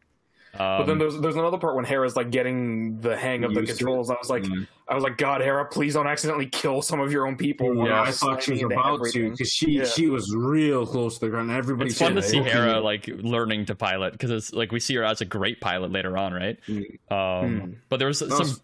but 0.59 0.85
then 0.85 0.91
um, 0.93 0.99
there's 0.99 1.19
there's 1.21 1.37
another 1.37 1.57
part 1.57 1.75
when 1.77 1.85
Hera's 1.87 2.15
like 2.15 2.31
getting 2.31 3.01
the 3.01 3.17
hang 3.17 3.43
of 3.43 3.55
the 3.55 3.63
controls 3.65 4.11
I 4.11 4.15
was 4.21 4.29
like 4.29 4.43
Mm. 4.43 4.67
I 4.89 4.95
was 4.95 5.03
like 5.05 5.17
God 5.17 5.41
Hera 5.41 5.65
please 5.65 5.95
don't 5.95 6.07
accidentally 6.07 6.45
kill 6.47 6.83
some 6.83 7.01
of 7.01 7.11
your 7.11 7.27
own 7.27 7.37
people 7.37 7.69
when 7.75 7.87
Yeah, 7.87 8.03
I 8.03 8.11
thought 8.11 8.43
she 8.43 8.51
was 8.53 8.61
slamming 8.61 8.77
into 8.79 8.97
about 8.97 9.07
to 9.13 9.31
because 9.31 9.51
she 9.51 9.71
Yeah. 9.71 9.85
she 9.85 10.09
was 10.09 10.35
real 10.35 10.85
close 10.85 11.15
to 11.15 11.21
the 11.25 11.31
ground. 11.31 11.51
Everybody 11.51 11.89
it's 11.91 11.99
fun 11.99 12.15
to 12.17 12.21
said, 12.23 12.31
see 12.31 12.41
"Okay." 12.41 12.51
Hera 12.51 12.81
like 12.81 13.07
learning 13.07 13.65
to 13.67 13.75
pilot 13.75 14.13
because 14.13 14.31
it's 14.31 14.53
like 14.53 14.71
we 14.73 14.81
see 14.81 14.95
her 14.97 15.05
as 15.05 15.23
a 15.23 15.25
great 15.25 15.61
pilot 15.63 15.91
later 15.91 16.19
on, 16.19 16.35
right? 16.35 16.59
Mm. 16.69 16.85
Um, 17.11 17.61
Hmm. 17.61 17.73
But 17.89 17.97
there 17.99 18.09
was 18.09 18.19
some 18.19 18.29
was- 18.31 18.61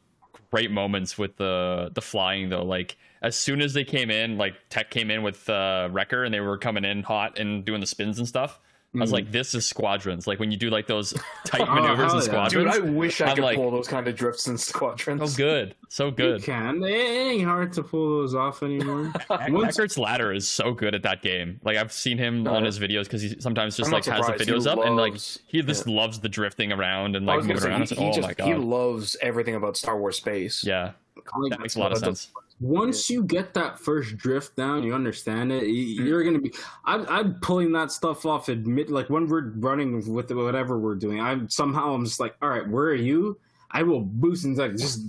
great 0.51 0.71
moments 0.71 1.19
with 1.19 1.37
the 1.37 1.91
the 1.95 2.01
flying 2.01 2.49
though. 2.49 2.65
Like 2.65 2.97
as 3.23 3.37
soon 3.37 3.61
as 3.61 3.75
they 3.75 3.85
came 3.85 4.11
in, 4.11 4.39
like 4.39 4.55
Tech 4.71 4.91
came 4.91 5.11
in 5.11 5.23
with 5.23 5.49
uh, 5.49 5.89
Wrecker 5.91 6.25
and 6.25 6.33
they 6.33 6.41
were 6.41 6.59
coming 6.59 6.85
in 6.85 7.03
hot 7.03 7.39
and 7.39 7.65
doing 7.65 7.81
the 7.81 7.87
spins 7.87 8.19
and 8.19 8.29
stuff. 8.29 8.61
I 8.97 9.01
was 9.01 9.13
like, 9.13 9.31
this 9.31 9.55
is 9.55 9.67
squadrons. 9.67 10.27
Like 10.27 10.41
when 10.41 10.51
you 10.51 10.57
do 10.57 10.71
like 10.71 10.87
those 10.87 11.13
tight 11.45 11.61
Oh, 11.69 11.75
maneuvers 11.75 11.99
hell 11.99 12.11
in 12.13 12.17
yeah. 12.17 12.21
squadrons. 12.23 12.75
Dude, 12.75 12.85
I 12.85 12.91
wish 12.91 13.21
I 13.21 13.27
I'm 13.29 13.35
could 13.37 13.45
like- 13.45 13.57
pull 13.57 13.71
those 13.71 13.87
kind 13.87 14.09
of 14.09 14.17
drifts 14.17 14.49
in 14.49 14.57
squadrons. 14.57 15.31
so 15.33 15.37
good, 15.37 15.75
so 15.91 16.07
You 16.07 16.13
good. 16.13 16.43
can. 16.43 16.83
It 16.83 16.89
ain't 16.89 17.45
hard 17.45 17.75
to 17.75 17.83
pull 17.83 18.21
those 18.21 18.35
off 18.35 18.63
anymore. 18.63 19.13
Once- 19.31 19.77
Eckhart's 19.77 19.99
Ladder 19.99 20.33
is 20.33 20.49
so 20.49 20.73
good 20.73 20.95
at 20.95 21.03
that 21.03 21.21
game. 21.21 21.61
Like 21.65 21.77
I've 21.77 21.93
seen 21.93 22.17
him 22.17 22.49
on 22.49 22.63
Uh, 22.63 22.67
his 22.67 22.79
videos 22.79 23.05
because 23.05 23.21
he 23.21 23.37
sometimes 23.41 23.77
just 23.77 23.89
I'm 23.89 23.93
like 23.93 24.07
has 24.07 24.21
the 24.21 24.23
surprised. 24.39 24.45
He 24.49 24.51
videos 24.55 24.67
up 24.67 24.79
and 24.85 24.97
like 24.97 25.15
he 25.47 25.61
just 25.63 25.87
loves 25.87 26.21
the 26.21 26.29
drifting 26.31 26.73
around 26.73 27.15
and 27.15 27.27
like 27.27 27.41
moving 27.43 27.59
say, 27.59 27.69
around. 27.69 27.89
he, 27.91 27.95
he 27.95 28.05
oh 28.07 28.13
just 28.13 28.39
my 28.39 28.45
he 28.47 28.55
loves 28.55 29.17
everything 29.21 29.55
about 29.55 29.77
Star 29.77 29.99
Wars 29.99 30.17
space. 30.17 30.65
yeah, 30.65 30.93
that 31.51 31.61
makes 31.61 31.77
a 31.77 31.79
lot 31.81 31.93
of 31.93 32.01
But 32.01 32.09
the- 32.11 32.17
sense. 32.17 32.33
Once 32.61 33.09
you 33.09 33.23
get 33.25 33.55
that 33.55 33.79
first 33.79 34.17
drift 34.17 34.57
down, 34.57 34.83
you 34.83 34.95
understand 34.95 35.53
it. 35.53 35.65
you- 35.65 35.97
mm-hmm. 36.01 36.07
You're 36.09 36.25
gonna 36.25 36.41
be. 36.41 36.53
I'm, 36.85 37.07
I'm 37.09 37.35
pulling 37.41 37.73
that 37.73 37.93
stuff 37.93 38.27
off. 38.27 38.49
Admit, 38.49 38.91
like 38.91 39.09
when 39.11 39.27
we're 39.29 39.51
running 39.57 39.95
with 40.13 40.31
whatever 40.33 40.79
we're 40.79 40.97
doing, 40.97 41.21
I'm 41.21 41.49
somehow 41.49 41.95
I'm 41.95 42.05
just 42.05 42.21
like, 42.21 42.35
all 42.43 42.49
right, 42.49 42.69
where 42.69 42.87
are 42.87 42.95
you? 42.95 43.39
I 43.71 43.83
will 43.83 44.01
boost 44.01 44.45
and 44.45 44.57
like 44.57 44.73
just. 44.77 45.01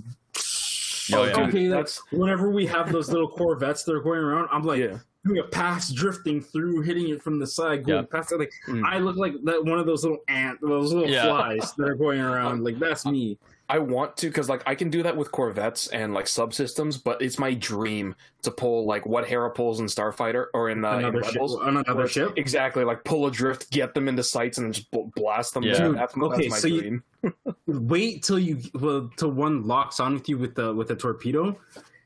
Oh, 1.12 1.24
yeah. 1.24 1.40
Okay, 1.40 1.66
That's- 1.66 1.96
that's 1.98 2.12
whenever 2.12 2.50
we 2.50 2.66
have 2.66 2.92
those 2.92 3.10
little 3.10 3.28
Corvettes 3.36 3.82
that 3.84 3.92
are 3.94 4.00
going 4.00 4.20
around. 4.20 4.48
I'm 4.52 4.62
like 4.62 4.78
Yeah. 4.78 4.98
Doing 5.24 5.38
a 5.38 5.44
pass, 5.44 5.90
drifting 5.92 6.40
through, 6.40 6.80
hitting 6.82 7.08
it 7.10 7.22
from 7.22 7.38
the 7.38 7.46
side, 7.46 7.84
going 7.84 7.98
Yeah. 8.04 8.06
past 8.18 8.32
it. 8.32 8.38
Like 8.38 8.52
Mm. 8.68 8.84
I 8.84 8.98
look 8.98 9.16
like 9.16 9.34
that 9.44 9.64
one 9.64 9.78
of 9.78 9.86
those 9.86 10.02
little 10.02 10.22
ant, 10.28 10.60
those 10.62 10.92
little 10.92 11.08
Yeah. 11.08 11.24
flies 11.24 11.74
that 11.76 11.88
are 11.88 11.94
going 11.94 12.20
around. 12.20 12.64
Like 12.64 12.78
that's 12.78 13.04
me. 13.04 13.38
I 13.68 13.78
want 13.78 14.16
to 14.16 14.26
because 14.26 14.48
like 14.48 14.62
I 14.66 14.74
can 14.74 14.90
do 14.90 15.02
that 15.04 15.16
with 15.16 15.30
Corvettes 15.30 15.86
and 15.88 16.12
like 16.12 16.24
subsystems, 16.24 17.00
but 17.02 17.22
it's 17.22 17.38
my 17.38 17.54
dream 17.54 18.16
to 18.42 18.50
pull 18.50 18.84
like 18.86 19.06
what 19.06 19.26
Hera 19.26 19.50
pulls 19.50 19.78
in 19.78 19.86
Starfighter 19.86 20.46
or 20.54 20.70
in, 20.70 20.84
uh, 20.84 20.94
in 20.94 20.98
another 21.00 21.22
ship. 21.22 21.34
Rebels. 21.34 21.54
Another 21.62 22.08
ship. 22.08 22.32
Exactly, 22.36 22.82
like 22.82 23.04
pull 23.04 23.26
a 23.26 23.30
drift, 23.30 23.70
get 23.70 23.94
them 23.94 24.08
into 24.08 24.24
sights, 24.24 24.58
and 24.58 24.74
just 24.74 24.90
bl- 24.90 25.02
blast 25.14 25.54
them. 25.54 25.62
Yeah. 25.62 25.86
Dude, 25.86 25.96
that's, 25.98 26.16
okay, 26.16 26.48
that's 26.48 26.50
my 26.50 26.56
so 26.58 26.66
you- 26.66 27.02
Wait 27.66 28.22
till 28.24 28.38
you 28.40 28.58
well, 28.74 29.08
till 29.16 29.30
one 29.30 29.62
locks 29.64 30.00
on 30.00 30.14
with 30.14 30.28
you 30.28 30.36
with 30.38 30.54
the 30.56 30.74
with 30.74 30.90
a 30.90 30.96
torpedo. 30.96 31.56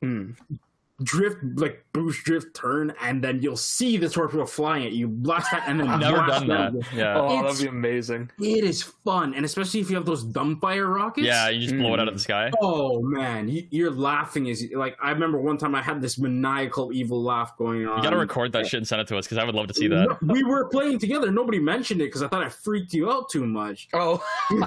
Hmm. 0.03 0.33
Drift 1.03 1.39
like 1.57 1.85
boost, 1.93 2.25
drift, 2.25 2.55
turn, 2.55 2.95
and 3.03 3.23
then 3.23 3.43
you'll 3.43 3.57
see 3.57 3.97
the 3.97 4.09
torpedo 4.09 4.47
flying 4.47 4.87
at 4.87 4.93
you. 4.93 5.09
Blast 5.09 5.51
that, 5.51 5.65
and 5.67 5.81
then 5.81 5.89
I've 5.89 5.99
never 5.99 6.19
done 6.19 6.47
that. 6.47 6.73
them. 6.73 6.83
Yeah, 6.95 7.19
Oh, 7.19 7.39
It's- 7.41 7.59
that'd 7.59 7.73
be 7.73 7.77
amazing. 7.77 8.31
It 8.41 8.63
is 8.63 8.81
fun, 8.85 9.35
and 9.35 9.45
especially 9.45 9.81
if 9.81 9.91
you 9.91 9.97
have 9.97 10.05
those 10.07 10.25
dumbfire 10.25 10.95
rockets. 10.95 11.27
yeah, 11.27 11.49
you 11.49 11.61
just 11.63 11.77
blow 11.77 11.95
it 11.95 12.01
out 12.01 12.07
of 12.07 12.15
the 12.15 12.21
sky. 12.21 12.53
Oh 12.63 13.03
man, 13.03 13.49
you, 13.49 13.67
you're 13.71 13.91
laughing 13.91 14.47
Is 14.47 14.69
like 14.73 14.97
I 15.03 15.11
remember 15.11 15.39
one 15.41 15.59
time 15.59 15.75
I 15.75 15.83
had 15.83 16.01
this 16.01 16.17
maniacal 16.17 16.93
evil 16.93 17.21
laugh 17.21 17.57
going 17.59 17.89
on. 17.89 17.97
You 17.97 18.03
gotta 18.05 18.17
record 18.17 18.53
that 18.53 18.65
shit 18.69 18.79
and 18.79 18.87
send 18.87 19.01
it 19.01 19.09
to 19.09 19.19
us 19.19 19.27
because 19.27 19.39
I 19.39 19.45
would 19.45 19.57
love 19.57 19.67
to 19.67 19.75
see 19.75 19.89
that. 19.89 20.17
We 20.23 20.45
were 20.45 20.67
playing 20.69 21.01
together. 21.01 21.33
Nobody 21.33 21.59
mentioned 21.59 22.03
it 22.03 22.05
because 22.05 22.23
I 22.23 22.29
thought 22.29 22.45
I 22.45 22.49
freaked 22.49 22.95
you 22.95 23.11
out 23.11 23.29
too 23.31 23.45
much. 23.47 23.89
Oh, 23.95 24.25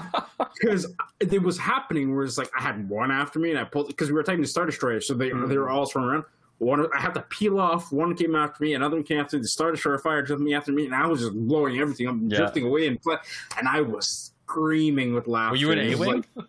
because 0.59 0.93
it 1.19 1.41
was 1.41 1.57
happening 1.57 2.13
where 2.15 2.25
it's 2.25 2.37
like 2.37 2.49
I 2.57 2.61
had 2.61 2.89
one 2.89 3.11
after 3.11 3.39
me 3.39 3.51
and 3.51 3.59
I 3.59 3.63
pulled 3.63 3.87
because 3.87 4.09
we 4.09 4.13
were 4.13 4.23
taking 4.23 4.41
the 4.41 4.47
Star 4.47 4.65
Destroyer, 4.65 4.99
so 5.01 5.13
they 5.13 5.29
Mhm. 5.29 5.47
they 5.47 5.57
were 5.57 5.69
all 5.69 5.85
swarming 5.85 6.11
around. 6.11 6.25
One 6.59 6.87
I 6.93 6.99
had 6.99 7.13
to 7.13 7.21
peel 7.21 7.59
off. 7.59 7.91
One 7.91 8.15
came 8.15 8.35
after 8.35 8.63
me, 8.63 8.73
another 8.73 8.95
one 8.95 9.03
came 9.03 9.19
after 9.19 9.37
me. 9.37 9.43
The 9.43 9.47
Star 9.47 9.71
Destroyer 9.71 9.99
fired 9.99 10.27
me 10.39 10.55
after 10.55 10.71
me, 10.71 10.85
and 10.85 10.95
I 10.95 11.05
was 11.05 11.21
just 11.21 11.33
blowing 11.33 11.77
everything. 11.79 12.07
I'm 12.07 12.27
Yeah. 12.29 12.37
drifting 12.37 12.65
away 12.65 12.87
and 12.87 13.01
fly, 13.03 13.17
and 13.57 13.67
I 13.67 13.81
was 13.81 14.33
screaming 14.45 15.13
with 15.13 15.27
laughter. 15.27 15.51
Were 15.51 15.57
you 15.57 15.71
in 15.71 15.79
A 15.79 15.89
was 15.91 15.99
wing? 15.99 16.25
like- 16.35 16.45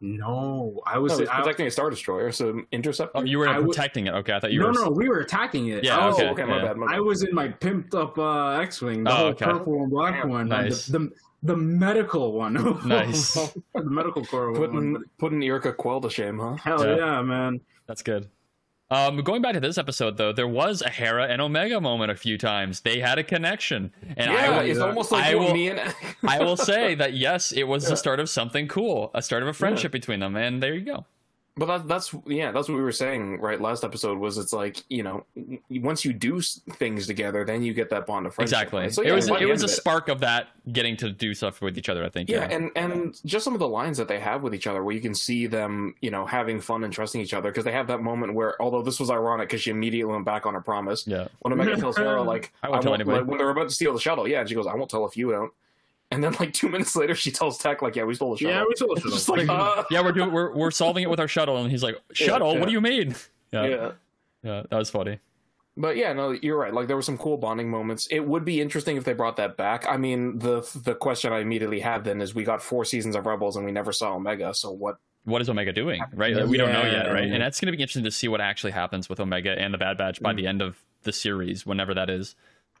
no, 0.00 0.80
I 0.86 0.94
no, 0.94 1.00
was. 1.02 1.18
he's 1.18 1.28
I- 1.28 1.38
protecting 1.40 1.66
a 1.66 1.70
Star 1.70 1.90
Destroyer, 1.90 2.30
so 2.30 2.60
intercept. 2.70 3.12
Oh, 3.16 3.22
you 3.24 3.38
were 3.38 3.48
I 3.48 3.58
would- 3.58 3.68
protecting 3.74 4.06
it. 4.06 4.14
Okay, 4.14 4.32
I 4.32 4.38
thought 4.40 4.52
you 4.52 4.60
no, 4.60 4.66
were. 4.68 4.72
no, 4.72 4.84
no, 4.84 4.90
we 4.90 5.08
were 5.08 5.18
attacking 5.20 5.68
it. 5.68 5.82
Yeah, 5.82 5.98
I 5.98 6.04
oh, 6.04 6.08
was, 6.10 6.16
okay, 6.20 6.28
okay, 6.30 6.44
my 6.44 6.56
yeah. 6.58 6.64
bad. 6.66 6.76
My 6.76 6.86
bad. 6.86 6.94
I 6.96 7.00
was 7.00 7.22
in 7.24 7.34
my 7.34 7.48
pimped 7.48 7.94
up 7.94 8.16
uh, 8.18 8.60
X-wing, 8.60 9.02
the 9.04 9.10
Oh, 9.10 9.14
whole 9.14 9.26
okay. 9.28 9.44
purple 9.46 9.82
and 9.82 9.90
black 9.90 10.14
Damn, 10.22 10.28
one. 10.30 10.48
nice. 10.48 10.86
The, 10.86 10.98
the 10.98 11.10
the 11.42 11.56
medical 11.56 12.32
one. 12.32 12.54
Nice. 12.86 13.34
the 13.34 13.84
medical 13.84 14.24
core 14.24 14.52
Putting 14.54 14.92
one. 14.94 15.04
putting 15.18 15.40
Yrica 15.40 15.76
Quell 15.76 16.00
to 16.02 16.10
shame, 16.10 16.38
huh? 16.38 16.56
Hell 16.62 16.84
Yeah. 16.86 16.96
yeah, 16.96 17.22
man. 17.22 17.60
That's 17.86 18.02
good. 18.02 18.28
Um, 18.90 19.18
going 19.18 19.42
back 19.42 19.52
to 19.52 19.60
this 19.60 19.76
episode 19.76 20.16
though, 20.16 20.32
there 20.32 20.48
was 20.48 20.80
a 20.80 20.88
Hera 20.88 21.26
and 21.26 21.42
Omega 21.42 21.78
moment 21.80 22.10
a 22.10 22.14
few 22.16 22.38
times. 22.38 22.80
They 22.80 23.00
had 23.00 23.18
a 23.18 23.22
connection, 23.24 23.92
and 24.16 24.32
yeah, 24.32 24.38
I 24.38 24.48
will, 24.50 24.70
it's 24.70 24.80
almost 24.80 25.12
like 25.12 25.24
I 25.26 25.34
will- 25.34 25.52
me 25.52 25.68
and 25.68 25.94
I 26.26 26.38
will 26.42 26.56
say 26.72 26.94
that 26.94 27.12
yes, 27.12 27.52
it 27.52 27.64
was 27.64 27.86
the 27.88 27.96
start 27.96 28.18
of 28.18 28.30
something 28.30 28.66
cool, 28.66 29.10
a 29.14 29.20
start 29.20 29.42
of 29.42 29.48
a 29.48 29.52
friendship 29.52 29.92
between 29.92 30.20
them, 30.20 30.36
and 30.36 30.62
there 30.62 30.74
you 30.74 30.80
go. 30.80 31.04
But 31.58 31.66
that, 31.66 31.88
that's 31.88 32.14
yeah, 32.26 32.52
that's 32.52 32.68
what 32.68 32.76
we 32.76 32.82
were 32.82 32.92
saying 32.92 33.40
right 33.40 33.60
last 33.60 33.82
episode. 33.82 34.18
Was 34.18 34.38
it's 34.38 34.52
like 34.52 34.84
you 34.88 35.02
know, 35.02 35.24
once 35.68 36.04
you 36.04 36.12
do 36.12 36.40
things 36.40 37.06
together, 37.06 37.44
then 37.44 37.62
you 37.62 37.74
get 37.74 37.90
that 37.90 38.06
bond 38.06 38.26
of 38.26 38.34
friendship. 38.34 38.58
Exactly. 38.58 38.82
right? 38.82 38.94
So, 38.94 39.02
it 39.02 39.12
was 39.12 39.28
it 39.28 39.48
was 39.48 39.62
a 39.62 39.66
of 39.66 39.70
spark 39.70 40.08
of 40.08 40.20
that 40.20 40.48
getting 40.72 40.96
to 40.98 41.10
do 41.10 41.34
stuff 41.34 41.60
with 41.60 41.76
each 41.76 41.88
other. 41.88 42.04
I 42.04 42.10
think. 42.10 42.28
Yeah, 42.28 42.44
and 42.44 42.70
and 42.76 43.20
just 43.24 43.44
some 43.44 43.54
of 43.54 43.60
the 43.60 43.68
lines 43.68 43.98
that 43.98 44.06
they 44.06 44.20
have 44.20 44.42
with 44.42 44.54
each 44.54 44.68
other, 44.68 44.84
where 44.84 44.94
you 44.94 45.00
can 45.00 45.14
see 45.14 45.46
them, 45.46 45.94
you 46.00 46.12
know, 46.12 46.24
having 46.24 46.60
fun 46.60 46.84
and 46.84 46.92
trusting 46.92 47.20
each 47.20 47.34
other, 47.34 47.50
because 47.50 47.64
they 47.64 47.72
have 47.72 47.88
that 47.88 48.02
moment 48.02 48.34
where, 48.34 48.60
although 48.62 48.82
this 48.82 49.00
was 49.00 49.10
ironic, 49.10 49.48
because 49.48 49.60
she 49.60 49.70
immediately 49.70 50.12
went 50.12 50.24
back 50.24 50.46
on 50.46 50.54
her 50.54 50.60
promise. 50.60 51.06
yeah. 51.06 51.26
When 51.40 51.52
Omega 51.52 51.76
tells 51.76 51.96
Hera, 51.96 52.22
like, 52.22 52.52
I 52.62 52.70
won't 52.70 52.82
tell 52.82 52.94
anybody. 52.94 53.18
like, 53.18 53.28
when 53.28 53.38
they're 53.38 53.50
about 53.50 53.68
to 53.68 53.74
steal 53.74 53.92
the 53.92 54.00
shuttle, 54.00 54.28
yeah, 54.28 54.40
and 54.40 54.48
she 54.48 54.54
goes, 54.54 54.66
"I 54.66 54.74
won't 54.74 54.90
tell 54.90 55.04
if 55.06 55.16
you 55.16 55.32
don't." 55.32 55.52
And 56.10 56.24
then, 56.24 56.34
like 56.40 56.52
two 56.54 56.68
minutes 56.70 56.96
later, 56.96 57.14
she 57.14 57.30
tells 57.30 57.58
Tech, 57.58 57.82
like, 57.82 57.94
"Yeah, 57.94 58.04
we 58.04 58.14
stole 58.14 58.30
the 58.32 58.38
shuttle." 58.38 58.54
Yeah, 58.56 58.64
we 58.66 58.74
stole 58.76 58.94
the 58.94 59.02
you. 59.04 59.10
just 59.12 59.28
like, 59.28 59.48
uh, 59.48 59.84
yeah, 59.90 60.00
we're 60.02 60.12
doing 60.12 60.32
we're 60.32 60.54
we're 60.54 60.70
solving 60.70 61.02
it 61.02 61.10
with 61.10 61.20
our 61.20 61.28
shuttle, 61.28 61.58
and 61.58 61.70
he's 61.70 61.82
like, 61.82 61.96
shuttle. 62.12 62.54
yeah. 62.54 62.60
What 62.60 62.66
do 62.66 62.72
you 62.72 62.80
mean? 62.80 63.14
Yeah, 63.50 63.66
yeah. 63.66 63.90
yeah, 64.42 64.62
that 64.70 64.76
was 64.76 64.90
funny. 64.90 65.20
But 65.74 65.96
yeah, 65.96 66.12
no, 66.12 66.32
you're 66.32 66.58
right. 66.58 66.74
Like 66.74 66.86
there 66.86 66.96
were 66.96 67.02
some 67.02 67.16
cool 67.16 67.38
bonding 67.38 67.70
moments. 67.70 68.06
It 68.10 68.20
would 68.20 68.44
be 68.44 68.60
interesting 68.60 68.98
if 68.98 69.04
they 69.04 69.14
brought 69.14 69.36
that 69.38 69.56
back. 69.56 69.86
I 69.88 69.96
mean, 69.96 70.38
the 70.38 70.68
the 70.84 70.94
question 70.94 71.32
I 71.32 71.38
immediately 71.38 71.80
had 71.80 72.04
then 72.04 72.20
is 72.20 72.34
we 72.34 72.44
got 72.44 72.62
four 72.62 72.84
seasons 72.84 73.16
of 73.16 73.24
Rebels 73.24 73.56
and 73.56 73.64
we 73.64 73.72
never 73.72 73.90
saw 73.90 74.14
Omega. 74.16 74.52
So 74.52 74.70
what? 74.70 74.98
What 75.24 75.40
is 75.40 75.48
Omega 75.48 75.72
doing? 75.72 76.02
Right, 76.12 76.34
Like, 76.34 76.46
we 76.46 76.56
don't 76.58 76.72
know 76.72 76.84
yet, 76.84 77.06
right? 77.12 77.24
And 77.24 77.40
that's 77.42 77.58
going 77.60 77.72
to 77.72 77.76
be 77.76 77.82
interesting 77.82 78.04
to 78.04 78.10
see 78.10 78.28
what 78.28 78.40
actually 78.42 78.72
happens 78.72 79.08
with 79.08 79.18
Omega 79.20 79.58
and 79.58 79.72
the 79.72 79.78
Bad 79.78 79.96
Batch 79.96 80.20
by 80.20 80.32
Mm. 80.32 80.36
the 80.36 80.46
end 80.46 80.60
of 80.62 80.76
the 81.04 81.12
series, 81.12 81.64
whenever 81.64 81.94
that 81.94 82.10
is. 82.10 82.34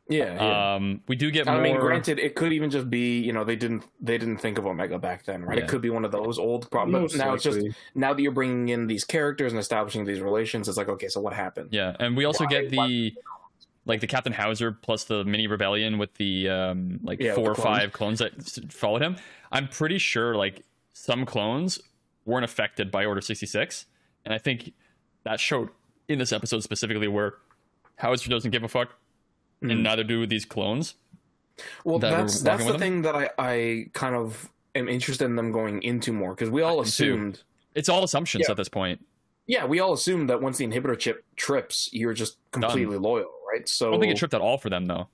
Yeah. 0.08 0.34
yeah. 0.34 0.74
Um, 0.74 1.02
we 1.06 1.16
do 1.16 1.30
get 1.30 1.46
I 1.48 1.54
more. 1.54 1.62
mean, 1.62 1.76
granted, 1.78 2.18
it 2.18 2.34
could 2.34 2.52
even 2.52 2.70
just 2.70 2.88
be 2.88 3.20
you 3.20 3.32
know 3.32 3.44
they 3.44 3.56
didn't 3.56 3.84
they 4.00 4.16
didn't 4.18 4.38
think 4.38 4.56
of 4.58 4.66
Omega 4.66 4.98
back 4.98 5.24
then, 5.24 5.42
right? 5.44 5.58
Yeah. 5.58 5.64
It 5.64 5.68
could 5.68 5.82
be 5.82 5.90
one 5.90 6.04
of 6.04 6.12
those 6.12 6.38
old 6.38 6.70
problems. 6.70 7.12
Most 7.14 7.18
But 7.18 7.24
now 7.26 7.34
it's 7.34 7.44
just 7.44 7.60
now 7.94 8.14
that 8.14 8.22
you're 8.22 8.32
bringing 8.32 8.68
in 8.70 8.86
these 8.86 9.04
characters 9.04 9.52
and 9.52 9.60
establishing 9.60 10.04
these 10.04 10.20
relations, 10.20 10.66
it's 10.68 10.78
like 10.78 10.88
okay, 10.88 11.08
so 11.08 11.20
what 11.20 11.34
happened? 11.34 11.68
Yeah, 11.72 11.94
and 12.00 12.16
we 12.16 12.24
also 12.24 12.44
Why- 12.44 12.50
get 12.50 12.72
why- 12.74 12.88
the 12.88 13.14
like 13.84 14.00
the 14.00 14.06
Captain 14.06 14.32
Hauser 14.32 14.72
plus 14.72 15.04
the 15.04 15.24
mini 15.24 15.46
rebellion 15.46 15.98
with 15.98 16.14
the 16.14 16.48
um 16.48 17.00
like 17.02 17.20
Yeah, 17.20 17.34
four 17.34 17.44
the 17.44 17.50
or 17.50 17.54
five 17.54 17.92
clones 17.92 18.18
that 18.20 18.32
followed 18.72 19.02
him. 19.02 19.16
I'm 19.52 19.68
pretty 19.68 19.98
sure 19.98 20.34
like 20.34 20.64
some 20.92 21.24
clones 21.26 21.78
weren't 22.26 22.44
affected 22.44 22.90
by 22.90 23.04
Order 23.06 23.20
66, 23.22 23.86
and 24.24 24.34
I 24.34 24.38
think 24.38 24.72
that 25.24 25.40
showed 25.40 25.70
in 26.08 26.18
this 26.18 26.32
episode 26.32 26.60
specifically 26.62 27.08
where 27.08 27.34
Hauser 27.98 28.28
doesn't 28.30 28.50
give 28.50 28.62
a 28.62 28.68
fuck, 28.68 28.94
Mhm. 29.62 29.72
and 29.72 29.82
neither 29.82 30.04
do 30.04 30.26
these 30.26 30.44
clones. 30.44 30.94
Well, 31.84 31.98
that 31.98 32.10
that's 32.10 32.40
that's 32.40 32.64
the 32.64 32.72
them? 32.72 32.80
thing 32.80 33.02
that 33.02 33.14
I 33.16 33.30
I 33.38 33.86
kind 33.92 34.14
of 34.14 34.48
am 34.74 34.88
interested 34.88 35.24
in 35.24 35.34
them 35.36 35.50
going 35.50 35.82
into 35.82 36.12
more 36.12 36.34
because 36.34 36.50
we 36.50 36.62
all 36.62 36.80
I 36.80 36.84
do 36.84 36.90
too. 36.90 37.04
assumed. 37.12 37.42
It's 37.74 37.88
all 37.88 38.04
assumptions 38.04 38.44
Yeah. 38.46 38.52
at 38.52 38.56
this 38.56 38.68
point. 38.68 39.04
Yeah, 39.46 39.64
we 39.64 39.80
all 39.80 39.92
assumed 39.94 40.28
that 40.30 40.40
once 40.42 40.58
the 40.58 40.66
inhibitor 40.66 40.96
chip 40.98 41.24
trips, 41.36 41.88
you're 41.92 42.12
just 42.12 42.36
completely 42.52 42.98
loyal, 42.98 43.30
right? 43.50 43.66
So 43.68 43.88
I 43.88 43.90
don't 43.92 44.00
think 44.00 44.12
it 44.12 44.18
tripped 44.18 44.34
at 44.34 44.40
all 44.40 44.58
for 44.58 44.68
them 44.70 44.86
though, 44.86 45.08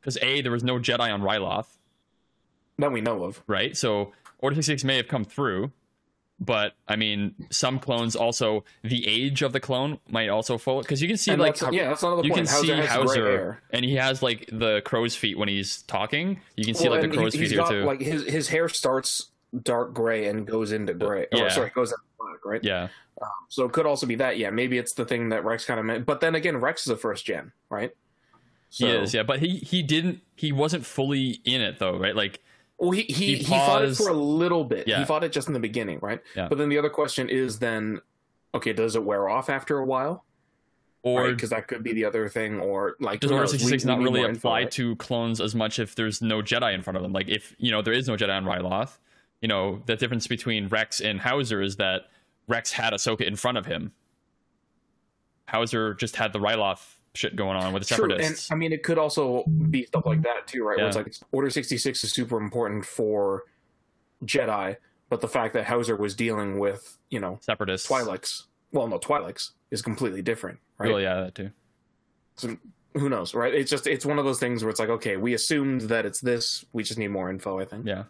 because 0.00 0.16
a 0.22 0.40
there 0.40 0.52
was 0.52 0.62
no 0.64 0.78
Jedi 0.78 1.12
on 1.12 1.20
Ryloth, 1.20 1.66
that 2.78 2.92
we 2.92 3.00
know 3.00 3.24
of. 3.24 3.42
right? 3.46 3.76
So 3.76 4.12
Order 4.38 4.54
66 4.56 4.84
may 4.84 4.96
have 4.96 5.08
come 5.08 5.24
through, 5.24 5.72
but 6.44 6.72
I 6.88 6.96
mean, 6.96 7.34
some 7.50 7.78
clones 7.78 8.16
also 8.16 8.64
the 8.82 9.06
age 9.06 9.42
of 9.42 9.52
the 9.52 9.60
clone 9.60 9.98
might 10.08 10.28
also 10.28 10.58
fall 10.58 10.82
because 10.82 11.00
you 11.00 11.08
can 11.08 11.16
see 11.16 11.30
And 11.30 11.40
like 11.40 11.56
that's, 11.56 11.72
yeah, 11.72 11.88
that's 11.88 12.02
another 12.02 12.22
you 12.24 12.30
point. 12.32 12.48
can 12.48 12.62
see 12.62 12.70
Hauser, 12.72 13.62
and 13.70 13.84
he 13.84 13.94
has 13.94 14.22
like 14.22 14.48
the 14.52 14.82
crow's 14.84 15.14
feet 15.14 15.38
when 15.38 15.48
he's 15.48 15.82
talking. 15.82 16.40
You 16.56 16.64
can 16.64 16.74
see 16.74 16.88
Well, 16.88 17.00
like 17.00 17.10
the 17.10 17.16
crow's 17.16 17.34
feet 17.34 17.50
here 17.50 17.64
too. 17.64 17.84
Like 17.84 18.00
his 18.00 18.24
his 18.24 18.48
hair 18.48 18.68
starts 18.68 19.30
dark 19.62 19.94
gray 19.94 20.26
and 20.26 20.46
goes 20.46 20.72
into 20.72 20.94
gray. 20.94 21.26
Yeah. 21.32 21.44
Or 21.44 21.50
sorry, 21.50 21.70
goes 21.70 21.92
into 21.92 22.02
black, 22.18 22.44
right? 22.44 22.64
yeah, 22.64 22.88
um, 23.20 23.28
So 23.48 23.64
it 23.66 23.72
could 23.72 23.86
also 23.86 24.06
be 24.06 24.16
that. 24.16 24.38
Yeah, 24.38 24.50
maybe 24.50 24.78
it's 24.78 24.94
the 24.94 25.04
thing 25.04 25.28
that 25.28 25.44
Rex 25.44 25.64
kind 25.64 25.78
of 25.78 25.86
meant. 25.86 26.06
But 26.06 26.20
then 26.20 26.34
again, 26.34 26.56
Rex 26.56 26.86
is 26.86 26.90
a 26.90 26.96
first 26.96 27.24
gen, 27.24 27.52
right? 27.70 27.92
he 28.70 28.86
is. 28.86 29.12
Yeah, 29.12 29.22
but 29.22 29.38
he 29.40 29.58
he 29.58 29.82
didn't. 29.82 30.22
He 30.34 30.50
wasn't 30.50 30.86
fully 30.86 31.40
in 31.44 31.60
it 31.60 31.78
though, 31.78 31.98
right? 31.98 32.16
Like 32.16 32.42
Well, 32.82 32.90
he 32.90 33.02
he, 33.02 33.12
He 33.12 33.36
he, 33.36 33.44
fought 33.44 33.84
it 33.84 33.96
for 33.96 34.08
a 34.08 34.12
little 34.12 34.64
bit. 34.64 34.88
Yeah. 34.88 34.98
He 34.98 35.04
fought 35.04 35.22
it 35.22 35.30
just 35.32 35.46
in 35.46 35.54
the 35.54 35.60
beginning, 35.60 36.00
right? 36.02 36.20
Yeah. 36.34 36.48
But 36.48 36.58
then 36.58 36.68
the 36.68 36.78
other 36.78 36.90
question 36.90 37.28
is 37.28 37.60
then, 37.60 38.00
okay, 38.54 38.72
does 38.72 38.96
it 38.96 39.04
wear 39.04 39.28
off 39.28 39.48
after 39.48 39.78
a 39.78 39.84
while? 39.84 40.24
or 41.04 41.32
because 41.32 41.50
that 41.50 41.66
could 41.66 41.82
be 41.82 41.92
the 41.92 42.04
other 42.04 42.28
thing, 42.28 42.60
or 42.60 42.96
like 43.00 43.20
does 43.20 43.30
Order 43.30 43.46
sixty 43.46 43.68
six 43.68 43.84
not 43.84 43.98
really 43.98 44.22
apply 44.22 44.66
to 44.66 44.94
clones 44.96 45.40
as 45.40 45.54
much 45.54 45.78
if 45.78 45.94
there's 45.94 46.22
no 46.22 46.42
Jedi 46.42 46.74
in 46.74 46.82
front 46.82 46.96
of 46.96 47.02
them? 47.02 47.12
Like 47.12 47.28
if 47.28 47.54
you 47.58 47.70
know 47.72 47.82
there 47.82 47.92
is 47.92 48.06
no 48.06 48.16
Jedi 48.16 48.36
on 48.36 48.44
Ryloth, 48.44 48.98
you 49.40 49.48
know 49.48 49.82
the 49.86 49.96
difference 49.96 50.26
between 50.26 50.68
Rex 50.68 51.00
and 51.00 51.20
Hauser 51.20 51.60
is 51.60 51.76
that 51.76 52.02
Rex 52.46 52.72
had 52.72 52.92
Ahsoka 52.92 53.22
in 53.22 53.36
front 53.36 53.58
of 53.58 53.66
him. 53.66 53.92
Hauser 55.48 55.94
just 55.94 56.16
had 56.16 56.32
the 56.32 56.38
Ryloth 56.38 56.98
shit 57.14 57.36
going 57.36 57.56
on 57.56 57.72
with 57.72 57.86
the 57.86 57.94
True, 57.94 58.12
and 58.12 58.46
I 58.50 58.54
mean, 58.54 58.72
it 58.72 58.82
could 58.82 58.98
also 58.98 59.44
be 59.44 59.84
stuff 59.86 60.06
like 60.06 60.22
that 60.22 60.46
too, 60.46 60.64
right? 60.64 60.78
Where 60.78 60.86
it's 60.86 60.96
like 60.96 61.14
Order 61.32 61.50
sixty 61.50 61.76
six 61.76 62.02
is 62.04 62.12
super 62.12 62.40
important 62.40 62.84
for 62.84 63.44
Jedi, 64.24 64.76
but 65.08 65.20
the 65.20 65.28
fact 65.28 65.54
that 65.54 65.64
Hauser 65.64 65.96
was 65.96 66.14
dealing 66.14 66.58
with, 66.58 66.98
you 67.10 67.20
know, 67.20 67.38
Separatists. 67.42 67.88
Twi'leks, 67.88 68.44
well, 68.72 68.88
no, 68.88 68.98
Twi'leks 68.98 69.50
is 69.70 69.82
completely 69.82 70.22
different, 70.22 70.58
right? 70.78 70.90
Well, 70.90 71.00
yeah, 71.00 71.20
that 71.22 71.34
too. 71.34 71.50
So 72.36 72.56
who 72.94 73.08
knows, 73.08 73.34
right? 73.34 73.54
It's 73.54 73.70
just 73.70 73.86
it's 73.86 74.06
one 74.06 74.18
of 74.18 74.24
those 74.24 74.38
things 74.40 74.62
where 74.62 74.70
it's 74.70 74.80
like, 74.80 74.88
okay, 74.88 75.16
we 75.16 75.34
assumed 75.34 75.82
that 75.82 76.06
it's 76.06 76.20
this, 76.20 76.64
we 76.72 76.82
just 76.82 76.98
need 76.98 77.08
more 77.08 77.30
info. 77.30 77.58
I 77.58 77.64
think. 77.64 77.86
Yeah. 77.86 78.04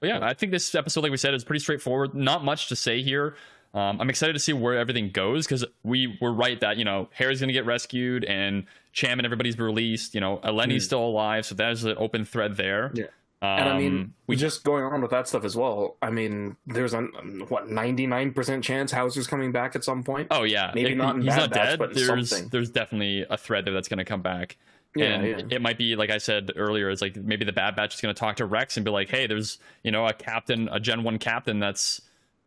But 0.00 0.08
yeah, 0.08 0.20
I 0.22 0.32
think 0.32 0.50
this 0.50 0.74
episode, 0.74 1.02
like 1.02 1.10
we 1.10 1.18
said, 1.18 1.34
is 1.34 1.44
pretty 1.44 1.60
straightforward. 1.60 2.14
Not 2.14 2.42
much 2.42 2.68
to 2.70 2.76
say 2.76 3.02
here. 3.02 3.36
Um, 3.72 4.00
I'm 4.00 4.10
excited 4.10 4.32
to 4.32 4.38
see 4.40 4.52
where 4.52 4.76
everything 4.76 5.10
goes 5.10 5.46
because 5.46 5.64
we 5.84 6.18
were 6.20 6.32
right 6.32 6.58
that 6.60 6.76
you 6.76 6.84
know 6.84 7.08
Harry's 7.12 7.40
going 7.40 7.48
to 7.48 7.52
get 7.54 7.66
rescued 7.66 8.24
and 8.24 8.64
Cham 8.92 9.18
and 9.20 9.24
everybody's 9.26 9.58
released. 9.58 10.14
You 10.14 10.20
know, 10.20 10.38
Eleni's 10.42 10.82
Mm. 10.82 10.86
still 10.86 11.04
alive, 11.04 11.46
so 11.46 11.54
there's 11.54 11.84
an 11.84 11.94
open 11.98 12.24
thread 12.24 12.56
there. 12.56 12.90
Yeah. 12.94 13.04
Um, 13.42 13.48
And 13.48 13.68
I 13.70 13.78
mean, 13.78 14.14
we 14.26 14.34
we 14.34 14.36
just 14.36 14.64
going 14.64 14.84
on 14.84 15.00
with 15.00 15.12
that 15.12 15.26
stuff 15.28 15.44
as 15.44 15.56
well. 15.56 15.96
I 16.02 16.10
mean, 16.10 16.56
there's 16.66 16.92
a 16.94 17.00
what 17.48 17.70
ninety 17.70 18.06
nine 18.06 18.32
percent 18.34 18.62
chance 18.64 18.90
Hauser's 18.92 19.26
coming 19.28 19.52
back 19.52 19.74
at 19.76 19.84
some 19.84 20.02
point. 20.02 20.26
oh 20.30 20.42
yeah, 20.42 20.72
maybe 20.74 20.90
If 20.90 20.98
not 20.98 21.14
in 21.14 21.22
he's 21.22 21.36
not 21.36 21.50
Batch, 21.50 21.68
dead. 21.70 21.78
but 21.78 21.94
there's 21.94 22.28
something. 22.28 22.48
there's 22.50 22.70
definitely 22.70 23.24
a 23.30 23.36
thread 23.38 23.64
there 23.64 23.72
that's 23.72 23.88
going 23.88 23.98
to 23.98 24.04
come 24.04 24.20
back. 24.20 24.56
yeah, 24.96 25.04
and 25.20 25.24
yeah. 25.50 25.56
it 25.56 25.62
might 25.62 25.78
be 25.78 25.94
like 25.96 26.10
I 26.10 26.18
said 26.18 26.50
earlier, 26.56 26.90
it's 26.90 27.00
like 27.00 27.14
maybe 27.16 27.44
the 27.44 27.52
Bad 27.52 27.76
Batch 27.76 27.94
is 27.94 28.00
going 28.00 28.12
to 28.14 28.18
talk 28.18 28.36
to 28.36 28.44
Rex 28.46 28.76
and 28.76 28.84
be 28.84 28.90
like, 28.90 29.08
"Hey, 29.08 29.26
there's 29.28 29.58
you 29.84 29.92
know 29.92 30.04
a 30.06 30.12
captain, 30.12 30.68
a 30.72 30.80
Gen 30.80 31.04
One 31.04 31.18
captain 31.20 31.60
that's 31.60 32.02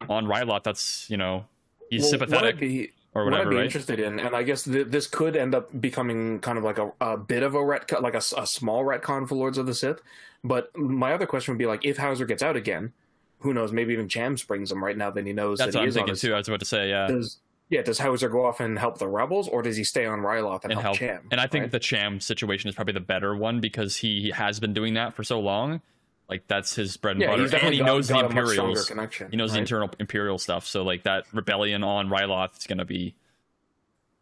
on 0.10 0.26
Ryloth. 0.26 0.64
That's 0.64 1.10
you 1.10 1.18
know 1.18 1.46
he's 1.90 2.02
Well, 2.04 2.10
sympathetic 2.12 2.56
What 2.60 2.90
or 3.16 3.26
what 3.26 3.34
I'd 3.34 3.38
whatever, 3.38 3.50
be 3.52 3.56
right?" 3.58 3.66
interested 3.66 4.00
in, 4.00 4.20
and 4.20 4.36
I 4.36 4.44
guess 4.44 4.64
th- 4.64 4.88
this 4.88 5.08
could 5.08 5.36
end 5.36 5.54
up 5.54 5.70
becoming 5.80 6.40
kind 6.40 6.58
of 6.58 6.64
like 6.64 6.78
a, 6.78 6.92
a 7.00 7.18
bit 7.18 7.44
of 7.44 7.54
a 7.56 7.60
retcon, 7.60 8.02
like 8.02 8.16
a, 8.16 8.24
a, 8.38 8.48
small 8.48 8.84
retcon 8.84 9.28
for 9.28 9.36
Lords 9.36 9.58
of 9.58 9.66
the 9.68 9.74
Sith. 9.74 10.02
But 10.44 10.76
my 10.78 11.14
other 11.14 11.26
question 11.28 11.54
would 11.54 11.60
be 11.60 11.68
like, 11.68 11.86
if 11.86 11.98
Hauser 11.98 12.26
gets 12.26 12.42
out 12.44 12.56
again, 12.56 12.92
who 13.40 13.54
knows? 13.54 13.72
Maybe 13.72 13.94
even 13.94 14.10
Cham 14.10 14.36
springs 14.38 14.72
him 14.72 14.84
right 14.84 14.98
now 14.98 15.10
that 15.12 15.26
he 15.26 15.32
knows 15.34 15.60
That's 15.60 15.74
that 15.74 15.80
what 15.80 15.84
he 15.84 15.88
I'm 15.90 15.94
thinking 15.94 16.12
his- 16.14 16.22
too. 16.22 16.34
I 16.34 16.38
was 16.38 16.48
about 16.48 16.60
to 16.62 16.66
say, 16.66 16.90
yeah, 16.90 17.08
Does 17.08 17.38
yeah? 17.70 17.82
Does 17.82 18.00
Hauser 18.00 18.30
go 18.30 18.46
off 18.46 18.60
and 18.60 18.78
help 18.80 18.98
the 18.98 19.08
rebels, 19.08 19.48
or 19.48 19.62
does 19.62 19.78
he 19.78 19.84
stay 19.84 20.06
on 20.06 20.20
Ryloth 20.20 20.64
and, 20.64 20.72
and 20.74 20.82
help, 20.82 20.98
help. 20.98 20.98
Cham? 20.98 21.28
and 21.32 21.40
I 21.40 21.48
think 21.48 21.64
right? 21.64 21.72
the 21.72 21.80
Cham 21.80 22.20
situation 22.20 22.68
is 22.68 22.76
probably 22.76 22.94
the 22.94 23.00
better 23.00 23.36
one 23.36 23.60
because 23.62 23.98
he 23.98 24.32
has 24.32 24.60
been 24.60 24.74
doing 24.74 24.96
that 24.96 25.14
for 25.14 25.24
so 25.24 25.40
long. 25.40 25.82
Like 26.30 26.48
that's 26.48 26.74
his 26.74 26.98
bread 26.98 27.16
and 27.16 27.22
yeah, 27.22 27.28
butter, 27.30 27.44
he's 27.44 27.52
and 27.52 27.52
definitely 27.52 27.78
he 27.78 27.80
got, 27.82 27.86
knows 27.86 28.08
the 28.08 28.14
got 28.14 28.26
a 28.26 28.28
Imperials. 28.28 28.86
connection. 28.88 29.30
He 29.30 29.38
knows 29.38 29.54
the 29.54 29.60
internal 29.60 29.90
Imperial 30.00 30.38
stuff. 30.38 30.66
So 30.66 30.84
like 30.84 31.04
that 31.04 31.26
rebellion 31.34 31.84
on 31.84 32.08
Ryloth 32.10 32.58
is 32.58 32.66
going 32.66 32.78
to 32.78 32.86
be 32.86 33.16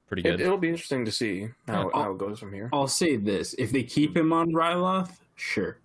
pretty 0.07 0.23
good. 0.23 0.41
it'll 0.41 0.57
be 0.57 0.69
interesting 0.69 1.05
to 1.05 1.11
see 1.11 1.47
how, 1.67 1.89
Yeah. 1.89 2.03
how 2.03 2.11
it 2.11 2.17
goes 2.17 2.39
from 2.39 2.53
here. 2.53 2.69
I'll 2.73 2.87
say 2.87 3.17
this: 3.17 3.53
if 3.57 3.71
they 3.71 3.83
keep 3.83 4.17
him 4.17 4.33
on 4.33 4.51
Ryloth, 4.51 5.11
sure, 5.35 5.77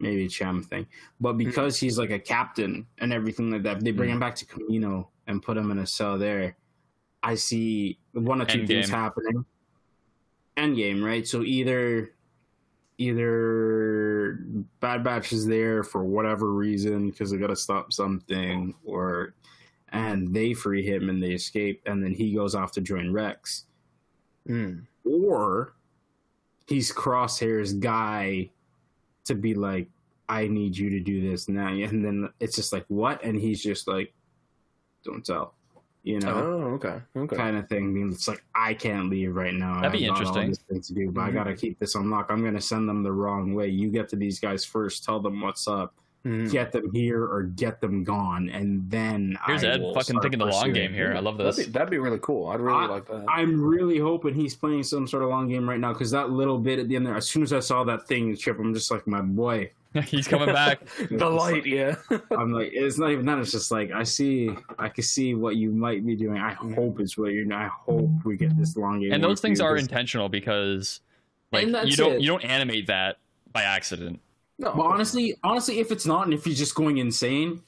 maybe 0.00 0.24
a 0.24 0.28
Cham 0.28 0.62
thing. 0.62 0.86
But 1.20 1.32
hmm. 1.32 1.38
because 1.38 1.78
he's 1.78 1.98
like 1.98 2.10
a 2.10 2.18
captain 2.18 2.86
and 2.98 3.12
everything 3.12 3.50
like 3.50 3.62
that, 3.64 3.76
if 3.76 3.84
they 3.84 3.92
bring 3.92 4.08
hmm. 4.08 4.14
him 4.14 4.20
back 4.20 4.34
to 4.36 4.46
Kamino 4.46 5.08
and 5.26 5.42
put 5.42 5.56
him 5.56 5.70
in 5.70 5.78
a 5.78 5.86
cell 5.86 6.18
there. 6.18 6.56
I 7.22 7.36
see 7.36 7.98
one 8.12 8.42
or 8.42 8.44
two 8.44 8.66
things 8.66 8.88
Endgame. 8.88 8.94
happening. 8.94 9.44
Endgame, 10.56 11.04
right? 11.04 11.26
So 11.26 11.42
either 11.42 12.12
either 12.98 14.11
Bad 14.80 15.04
Batch 15.04 15.32
is 15.32 15.46
there 15.46 15.82
for 15.82 16.04
whatever 16.04 16.52
reason 16.52 17.10
because 17.10 17.30
they 17.30 17.36
got 17.36 17.48
to 17.48 17.56
stop 17.56 17.92
something, 17.92 18.74
or 18.84 19.34
and 19.90 20.34
they 20.34 20.54
free 20.54 20.84
him 20.84 21.08
and 21.10 21.22
they 21.22 21.32
escape, 21.32 21.82
and 21.86 22.02
then 22.02 22.12
he 22.12 22.34
goes 22.34 22.54
off 22.54 22.72
to 22.72 22.80
join 22.80 23.12
Rex 23.12 23.66
Mm. 24.48 24.86
or 25.04 25.74
he's 26.66 26.92
Crosshair's 26.92 27.72
guy 27.74 28.50
to 29.24 29.34
be 29.36 29.54
like, 29.54 29.88
I 30.28 30.48
need 30.48 30.76
you 30.76 30.90
to 30.90 31.00
do 31.00 31.30
this 31.30 31.48
now. 31.48 31.68
And 31.68 32.04
then 32.04 32.28
it's 32.40 32.56
just 32.56 32.72
like, 32.72 32.84
what? 32.88 33.22
And 33.22 33.38
he's 33.38 33.62
just 33.62 33.86
like, 33.86 34.12
don't 35.04 35.24
tell, 35.24 35.54
you 36.04 36.18
know, 36.20 36.34
Oh, 36.34 36.62
okay. 36.74 37.00
Okay. 37.16 37.36
kind 37.36 37.56
of 37.56 37.68
thing. 37.68 37.84
I 37.84 37.86
mean, 37.86 38.10
it's 38.10 38.26
like, 38.26 38.42
I 38.54 38.74
can't 38.74 39.08
leave 39.08 39.34
right 39.36 39.54
now. 39.54 39.80
That'd 39.80 39.92
be 39.92 40.08
I've 40.08 40.16
got 40.16 40.26
all 40.26 40.36
interesting. 40.38 40.48
this 40.50 40.58
thing 40.58 40.80
to 40.80 40.94
do, 40.94 41.10
but 41.12 41.20
I 41.22 41.30
Mhm. 41.30 41.34
got 41.34 41.44
to 41.44 41.54
keep 41.54 41.78
this 41.78 41.94
on 41.94 42.10
lock. 42.10 42.26
I'm 42.30 42.40
going 42.42 42.54
to 42.54 42.60
send 42.60 42.88
them 42.88 43.02
the 43.02 43.12
wrong 43.12 43.54
way. 43.54 43.68
You 43.68 43.88
get 43.90 44.08
to 44.10 44.16
these 44.16 44.40
guys 44.40 44.64
first, 44.64 45.04
tell 45.04 45.20
them 45.20 45.40
what's 45.40 45.68
up, 45.68 45.94
Mhm. 46.26 46.50
get 46.50 46.72
them 46.72 46.90
here 46.92 47.22
or 47.24 47.44
get 47.44 47.80
them 47.80 48.02
gone. 48.04 48.48
And 48.48 48.88
then 48.90 49.36
Here's 49.46 49.62
I 49.64 49.68
Ed 49.68 49.80
will 49.80 49.94
fucking 49.94 50.04
start 50.14 50.22
thinking 50.22 50.38
the 50.40 50.46
long 50.46 50.52
pursuing 50.54 50.74
game 50.74 50.92
here. 50.92 51.12
you. 51.12 51.16
I 51.16 51.20
love 51.20 51.38
That'd 51.38 51.54
this. 51.54 51.66
be, 51.66 51.72
that'd 51.72 51.90
be 51.90 51.98
really 51.98 52.18
cool. 52.20 52.48
I'd 52.48 52.60
really 52.60 52.78
I- 52.78 52.86
like 52.86 53.06
that. 53.06 53.24
I'm 53.28 53.60
really 53.62 53.98
hoping 53.98 54.34
he's 54.34 54.56
playing 54.56 54.82
some 54.82 55.06
sort 55.06 55.22
of 55.22 55.28
long 55.30 55.48
game 55.48 55.68
right 55.68 55.78
now 55.80 55.92
because 55.92 56.10
that 56.10 56.30
little 56.30 56.58
bit 56.58 56.78
at 56.80 56.88
the 56.88 56.96
end 56.96 57.06
there, 57.06 57.16
as 57.16 57.28
soon 57.28 57.42
as 57.44 57.52
I 57.52 57.60
saw 57.60 57.84
that 57.84 58.08
thing 58.08 58.34
chip, 58.36 58.58
I'm 58.58 58.74
just 58.74 58.90
like, 58.90 59.06
my 59.06 59.20
boy. 59.20 59.70
He's 60.06 60.26
coming 60.26 60.52
back. 60.52 60.80
the 61.10 61.28
light, 61.28 61.66
yeah. 61.66 61.96
I'm 62.30 62.52
like, 62.52 62.70
it's 62.72 62.98
not 62.98 63.10
even 63.10 63.26
that. 63.26 63.38
It's 63.38 63.52
just 63.52 63.70
like 63.70 63.90
I 63.92 64.02
see, 64.02 64.50
I 64.78 64.88
can 64.88 65.04
see 65.04 65.34
what 65.34 65.56
you 65.56 65.70
might 65.70 66.04
be 66.06 66.16
doing. 66.16 66.38
I 66.38 66.52
hope 66.52 67.00
it's 67.00 67.18
what 67.18 67.32
you're. 67.32 67.52
I 67.52 67.68
hope 67.68 68.10
we 68.24 68.36
get 68.36 68.56
this 68.58 68.76
long 68.76 69.00
game. 69.00 69.12
and 69.12 69.22
those 69.22 69.40
things 69.40 69.60
are 69.60 69.72
are 69.72 69.74
'cause- 69.74 69.82
intentional 69.82 70.28
because 70.28 71.00
like 71.52 71.66
you 71.66 71.96
don't 71.96 72.14
it. 72.14 72.20
you 72.22 72.26
don't 72.28 72.44
animate 72.44 72.86
that 72.86 73.18
by 73.52 73.62
accident. 73.62 74.20
No, 74.58 74.72
But 74.74 74.82
honestly, 74.82 75.36
honestly, 75.42 75.80
if 75.80 75.90
it's 75.90 76.06
not, 76.06 76.24
and 76.24 76.34
if 76.34 76.44
he's 76.44 76.58
just 76.58 76.74
going 76.74 76.98
insane, 76.98 77.62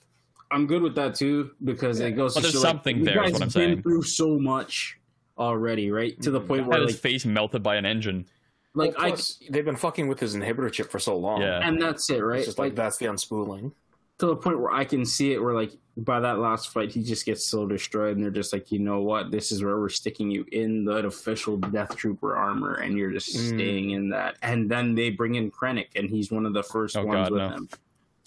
I'm 0.50 0.66
good 0.66 0.82
with 0.82 0.94
that 0.94 1.14
too 1.14 1.50
because 1.64 2.00
it 2.00 2.12
goes. 2.12 2.34
But 2.34 2.42
there's 2.42 2.54
show, 2.54 2.60
like, 2.60 2.68
something 2.68 2.98
you 2.98 3.04
there 3.04 3.24
is 3.24 3.32
guys 3.32 3.32
what 3.32 3.42
I'm 3.42 3.48
have 3.48 3.54
been 3.54 3.68
saying. 3.74 3.82
Through 3.82 4.02
so 4.04 4.38
much 4.38 4.98
already, 5.36 5.90
right? 5.90 6.20
To 6.22 6.30
the 6.30 6.38
mm-hmm. 6.38 6.48
point 6.48 6.66
where 6.66 6.80
his 6.82 6.92
like, 6.92 7.00
face 7.00 7.26
melted 7.26 7.62
by 7.62 7.76
an 7.76 7.84
engine. 7.84 8.26
Like 8.74 8.96
Well, 8.98 9.12
I, 9.12 9.16
they've 9.50 9.64
been 9.64 9.76
fucking 9.76 10.08
with 10.08 10.20
his 10.20 10.34
inhibitor 10.36 10.70
chip 10.72 10.90
for 10.90 10.98
so 10.98 11.16
long. 11.16 11.40
Yeah. 11.42 11.60
and 11.66 11.80
that's 11.80 12.10
it, 12.10 12.18
right? 12.20 12.38
It's 12.38 12.46
just 12.46 12.58
like, 12.58 12.74
that's 12.74 12.96
the 12.98 13.06
unspooling. 13.06 13.72
to 14.18 14.26
the 14.26 14.36
point 14.36 14.58
where 14.60 14.72
I 14.72 14.84
can 14.84 15.04
see 15.04 15.32
it 15.32 15.42
where 15.42 15.54
like 15.54 15.72
by 15.96 16.18
that 16.20 16.38
last 16.40 16.70
fight 16.70 16.90
he 16.90 17.02
just 17.04 17.24
gets 17.24 17.46
so 17.48 17.66
destroyed 17.66 18.16
and 18.16 18.24
they're 18.24 18.30
just 18.32 18.52
like, 18.52 18.72
you 18.72 18.80
know 18.80 19.00
what, 19.00 19.30
this 19.30 19.52
is 19.52 19.62
where 19.62 19.78
we're 19.78 19.88
sticking 19.88 20.28
you 20.30 20.44
in 20.52 20.84
the 20.84 21.06
official 21.06 21.56
Death 21.56 21.96
Trooper 21.96 22.34
armor 22.36 22.74
and 22.74 22.98
you're 22.98 23.12
just 23.12 23.34
Mm. 23.36 23.48
staying 23.54 23.90
in 23.90 24.08
that. 24.10 24.36
And 24.42 24.68
then 24.70 24.94
they 24.96 25.10
bring 25.10 25.36
in 25.36 25.50
Krennic 25.52 25.88
and 25.96 26.10
he's 26.10 26.30
one 26.32 26.46
of 26.46 26.52
the 26.52 26.62
first 26.64 26.96
Oh, 26.96 27.04
ones 27.04 27.28
God, 27.28 27.32
with 27.32 27.42
no. 27.42 27.48
him. 27.50 27.68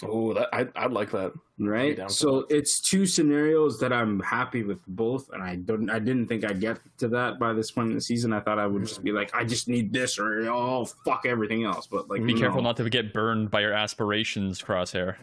Oh, 0.03 0.31
that 0.35 0.49
I, 0.53 0.67
I'd 0.75 0.91
like 0.91 1.09
that. 1.11 1.33
Right? 1.59 1.97
down 1.97 2.07
for 2.09 2.13
So 2.13 2.45
it's 2.49 2.79
two 2.79 3.07
scenarios 3.07 3.79
that 3.79 3.91
I'm 3.91 4.19
happy 4.19 4.61
with 4.63 4.79
both 4.87 5.27
and 5.33 5.41
I 5.41 5.55
don't 5.55 5.89
I 5.89 5.97
didn't 5.97 6.27
think 6.27 6.45
I'd 6.45 6.59
get 6.61 6.79
to 6.99 7.07
that 7.07 7.39
by 7.39 7.53
this 7.53 7.71
point 7.71 7.89
in 7.89 7.95
the 7.95 8.01
season. 8.01 8.31
I 8.31 8.39
thought 8.39 8.59
I 8.59 8.67
would 8.67 8.83
just 8.85 9.03
be 9.03 9.11
like, 9.11 9.33
I 9.35 9.43
just 9.43 9.67
need 9.67 9.91
this 9.91 10.19
or 10.19 10.47
oh 10.49 10.85
fuck 11.03 11.25
everything 11.25 11.63
else. 11.63 11.87
But 11.87 12.09
like 12.09 12.23
Be 12.23 12.33
no. 12.35 12.39
careful 12.39 12.61
not 12.61 12.77
to 12.77 12.87
get 12.89 13.11
burned 13.11 13.49
by 13.49 13.61
your 13.61 13.73
aspirations, 13.73 14.61
Crosshair. 14.61 15.15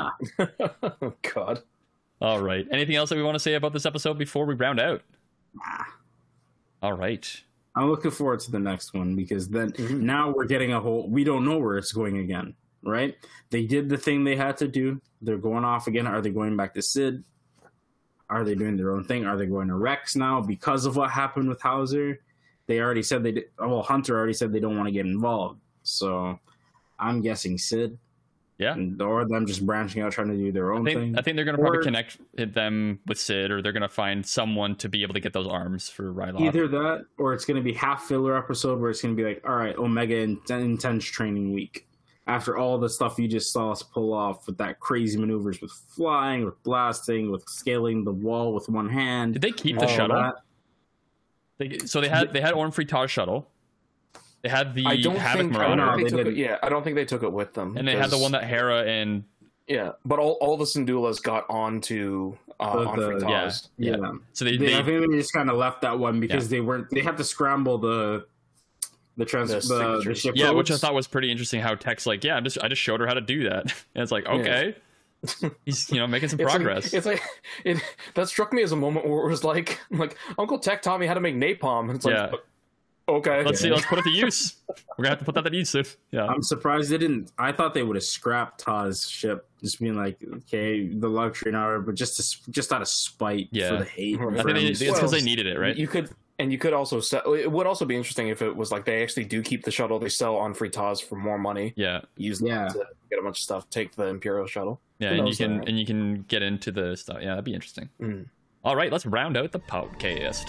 oh, 0.00 1.12
God. 1.34 1.62
All 2.20 2.40
right. 2.42 2.66
Anything 2.72 2.96
else 2.96 3.10
that 3.10 3.16
we 3.16 3.22
want 3.22 3.36
to 3.36 3.40
say 3.40 3.54
about 3.54 3.72
this 3.72 3.86
episode 3.86 4.18
before 4.18 4.44
we 4.46 4.54
round 4.54 4.80
out? 4.80 5.02
Nah. 5.54 5.84
All 6.82 6.92
right. 6.94 7.40
I'm 7.76 7.88
looking 7.88 8.10
forward 8.10 8.40
to 8.40 8.50
the 8.50 8.58
next 8.58 8.92
one 8.94 9.14
because 9.14 9.48
then 9.48 9.70
Mhm. 9.72 10.00
now 10.00 10.30
we're 10.32 10.46
getting 10.46 10.72
a 10.72 10.80
whole. 10.80 11.08
We 11.08 11.22
don't 11.22 11.44
know 11.44 11.58
where 11.58 11.78
it's 11.78 11.92
going 11.92 12.18
again, 12.18 12.54
right? 12.82 13.16
They 13.50 13.64
did 13.64 13.88
the 13.88 13.96
thing 13.98 14.24
they 14.24 14.36
had 14.36 14.56
to 14.58 14.68
do. 14.68 15.00
They're 15.22 15.38
going 15.38 15.64
off 15.64 15.86
again. 15.86 16.06
Are 16.06 16.20
they 16.20 16.30
going 16.30 16.56
back 16.56 16.74
to 16.74 16.82
Cid? 16.82 17.24
Are 18.30 18.44
they 18.44 18.54
doing 18.54 18.76
their 18.76 18.92
own 18.92 19.04
thing? 19.04 19.24
Are 19.24 19.36
they 19.36 19.46
going 19.46 19.68
to 19.68 19.74
Rex 19.74 20.14
now 20.14 20.40
because 20.40 20.84
of 20.84 20.96
what 20.96 21.10
happened 21.10 21.48
with 21.48 21.60
Hauser? 21.62 22.20
They 22.66 22.80
already 22.80 23.02
said 23.02 23.22
they. 23.22 23.32
Did, 23.32 23.44
well, 23.58 23.82
Hunter 23.82 24.16
already 24.16 24.34
said 24.34 24.52
they 24.52 24.60
don't 24.60 24.76
want 24.76 24.86
to 24.86 24.92
get 24.92 25.06
involved. 25.06 25.60
So 25.82 26.38
I'm 26.98 27.22
guessing 27.22 27.56
Cid. 27.56 27.98
Yeah. 28.58 28.74
And, 28.74 29.00
or 29.00 29.24
them 29.24 29.46
just 29.46 29.64
branching 29.64 30.02
out 30.02 30.10
trying 30.12 30.28
to 30.28 30.36
do 30.36 30.50
their 30.50 30.74
I 30.74 30.76
own 30.76 30.84
think 30.84 30.98
thing. 30.98 31.18
I 31.18 31.22
think 31.22 31.36
they're 31.36 31.44
gonna 31.44 31.58
probably 31.58 31.78
Or- 31.78 31.82
connect 31.82 32.18
them 32.34 32.98
with 33.06 33.18
Cid, 33.18 33.52
or 33.52 33.62
they're 33.62 33.72
gonna 33.72 33.88
find 33.88 34.26
someone 34.26 34.74
to 34.76 34.88
be 34.88 35.02
able 35.02 35.14
to 35.14 35.20
get 35.20 35.32
those 35.32 35.46
arms 35.46 35.88
for 35.88 36.12
Ryloth. 36.12 36.40
Either 36.40 36.66
that, 36.68 37.06
or 37.18 37.32
it's 37.34 37.44
going 37.44 37.56
to 37.56 37.62
be 37.62 37.72
half 37.72 38.02
filler 38.04 38.36
episode 38.36 38.80
where 38.80 38.90
it's 38.90 39.00
going 39.00 39.16
to 39.16 39.22
be 39.22 39.26
like, 39.26 39.48
all 39.48 39.54
right, 39.54 39.76
Omega 39.76 40.16
intense 40.16 41.04
training 41.04 41.52
week. 41.54 41.87
After 42.28 42.58
all 42.58 42.76
the 42.78 42.90
stuff 42.90 43.18
you 43.18 43.26
just 43.26 43.52
saw 43.52 43.72
us 43.72 43.82
pull 43.82 44.12
off 44.12 44.46
with 44.46 44.58
that 44.58 44.78
crazy 44.80 45.18
maneuvers 45.18 45.60
with 45.62 45.72
flying, 45.72 46.44
with 46.44 46.62
blasting, 46.62 47.30
with 47.30 47.42
scaling 47.48 48.04
the 48.04 48.12
wall 48.12 48.52
with 48.52 48.68
one 48.68 48.88
hand, 48.88 49.32
Did 49.32 49.42
they 49.42 49.50
keep 49.52 49.78
the 49.78 49.86
all 49.86 49.88
shuttle? 49.96 50.32
They, 51.56 51.78
so 51.78 52.00
they 52.00 52.08
had 52.08 52.32
they 52.32 52.40
had 52.40 52.52
Orn 52.52 52.70
Free 52.70 52.84
Taa's 52.84 53.10
shuttle. 53.10 53.48
They 54.42 54.48
had 54.48 54.74
the 54.74 54.84
I 54.86 55.00
don't 55.00 55.16
Havoc 55.16 55.46
think. 55.46 55.56
I 55.56 55.68
don't 55.68 55.76
No, 55.78 55.96
think 55.96 56.10
they 56.10 56.16
they 56.16 56.22
took 56.24 56.32
it, 56.32 56.38
yeah, 56.38 56.58
I 56.62 56.68
don't 56.68 56.84
think 56.84 56.94
they 56.96 57.04
took 57.04 57.22
it 57.22 57.32
with 57.32 57.54
them. 57.54 57.76
and 57.76 57.88
they 57.88 57.96
had 57.96 58.10
the 58.10 58.18
one 58.18 58.32
that 58.32 58.44
Hera 58.44 58.84
and 58.84 59.24
Yeah, 59.66 59.92
but 60.04 60.18
all, 60.20 60.38
all 60.40 60.56
the 60.56 60.64
Syndulas 60.66 61.20
got 61.20 61.44
onto 61.50 62.36
uh, 62.60 62.78
The- 62.82 62.88
on 62.88 62.98
the- 62.98 63.06
Free 63.12 63.20
Taa's. 63.20 63.70
yeah. 63.78 63.96
Yeah, 63.98 64.12
so 64.34 64.44
they, 64.44 64.56
They- 64.56 64.66
they 64.66 64.78
I 64.78 64.82
think 64.82 65.10
they 65.10 65.16
just 65.16 65.32
kind 65.32 65.50
of 65.50 65.56
left 65.56 65.80
that 65.82 65.98
one 65.98 66.20
because 66.20 66.48
they 66.48 66.60
weren't. 66.60 66.88
They 66.90 67.00
had 67.00 67.16
to 67.16 67.24
scramble 67.24 67.78
the 67.78 68.26
the 69.18 69.26
trans 69.26 69.50
The 69.50 69.58
the, 69.60 70.02
the, 70.08 70.14
ship 70.14 70.34
yeah, 70.36 70.50
which 70.50 70.70
I 70.70 70.76
thought 70.76 70.94
was 70.94 71.06
pretty 71.06 71.30
interesting. 71.30 71.60
How 71.60 71.74
Tech's 71.74 72.06
like, 72.06 72.24
yeah, 72.24 72.36
I 72.38 72.40
just 72.40 72.56
I 72.62 72.68
just 72.68 72.80
showed 72.80 73.00
her 73.00 73.06
how 73.06 73.14
to 73.14 73.20
do 73.20 73.44
that, 73.50 73.62
and 73.94 74.02
it's 74.02 74.10
like, 74.12 74.26
okay, 74.26 74.74
he's 75.66 75.90
you 75.90 75.98
know 75.98 76.06
making 76.06 76.28
some 76.30 76.40
It's 76.40 76.46
like- 76.46 76.54
progress. 76.56 76.94
It's 76.94 77.04
like, 77.06 77.20
it, 77.64 77.78
that 78.14 78.28
struck 78.28 78.52
me 78.52 78.62
as 78.62 78.72
a 78.72 78.76
moment 78.76 79.06
where 79.06 79.26
it 79.26 79.28
was 79.28 79.44
like, 79.44 79.80
like 79.90 80.16
Uncle 80.38 80.58
Tech 80.58 80.80
taught 80.80 81.00
me 81.00 81.06
how 81.06 81.14
to 81.14 81.20
make 81.20 81.34
napalm. 81.34 81.88
And 81.88 81.96
it's 81.96 82.04
like, 82.04 82.14
Yeah. 82.14 82.32
okay, 83.08 83.42
let's 83.44 83.60
see, 83.60 83.70
let's 83.70 83.84
put 83.86 83.98
it 83.98 84.02
to 84.04 84.10
use. 84.10 84.54
We're 84.96 85.02
gonna 85.04 85.08
have 85.10 85.18
to 85.18 85.24
put 85.24 85.34
that 85.34 85.42
to 85.44 85.56
use 85.56 85.70
soon. 85.70 85.84
Yeah, 86.12 86.26
I'm 86.26 86.42
surprised 86.42 86.90
they 86.90 86.98
didn't. 86.98 87.32
I 87.38 87.50
thought 87.52 87.74
they 87.74 87.82
would 87.82 87.96
have 87.96 88.04
scrapped 88.04 88.60
Taa's 88.60 89.08
ship, 89.08 89.48
just 89.60 89.80
being 89.80 89.94
like, 89.96 90.18
okay, 90.36 90.86
the 90.86 91.08
luxury 91.08 91.50
now, 91.52 91.78
but 91.80 91.96
just 91.96 92.16
to, 92.44 92.50
just 92.52 92.72
out 92.72 92.82
of 92.82 92.88
spite 92.88 93.48
Yeah. 93.50 93.70
for 93.70 93.76
the 93.78 93.84
hate. 93.86 94.20
I 94.20 94.24
I 94.24 94.42
think 94.44 94.54
they, 94.54 94.66
it's 94.66 94.78
because 94.78 95.00
Well, 95.02 95.10
they 95.10 95.22
needed 95.22 95.46
it, 95.46 95.58
right? 95.58 95.76
You 95.76 95.88
could, 95.88 96.10
and 96.38 96.52
you 96.52 96.58
could 96.58 96.72
also 96.72 97.00
sell. 97.00 97.34
It 97.34 97.50
would 97.50 97.66
also 97.66 97.84
be 97.84 97.96
interesting 97.96 98.28
if 98.28 98.42
it 98.42 98.54
was 98.54 98.70
like 98.72 98.84
they 98.84 99.02
actually 99.02 99.24
do 99.24 99.42
keep 99.42 99.64
the 99.64 99.70
shuttle. 99.70 99.98
They 99.98 100.08
sell 100.08 100.36
on 100.36 100.54
Free 100.54 100.70
Taa's 100.70 101.00
for 101.00 101.16
more 101.16 101.38
money. 101.38 101.72
yeah, 101.76 102.00
Use 102.16 102.38
them 102.38 102.48
Yeah. 102.48 102.68
to 102.68 102.84
get 103.10 103.18
a 103.18 103.22
bunch 103.22 103.38
of 103.38 103.42
stuff. 103.42 103.68
Take 103.70 103.94
the 103.96 104.06
Imperial 104.06 104.46
shuttle. 104.46 104.80
yeah, 104.98 105.10
and 105.10 105.28
you 105.28 105.34
can 105.36 105.58
that? 105.58 105.68
and 105.68 105.78
you 105.78 105.86
can 105.86 106.22
get 106.28 106.42
into 106.42 106.70
the 106.72 106.96
stuff. 106.96 107.18
Yeah, 107.20 107.30
that'd 107.30 107.44
be 107.44 107.54
interesting. 107.54 107.88
Mm. 108.00 108.26
All 108.64 108.76
right, 108.76 108.90
let's 108.92 109.06
round 109.06 109.36
out 109.36 109.52
the 109.52 109.60
podcast. 109.60 110.44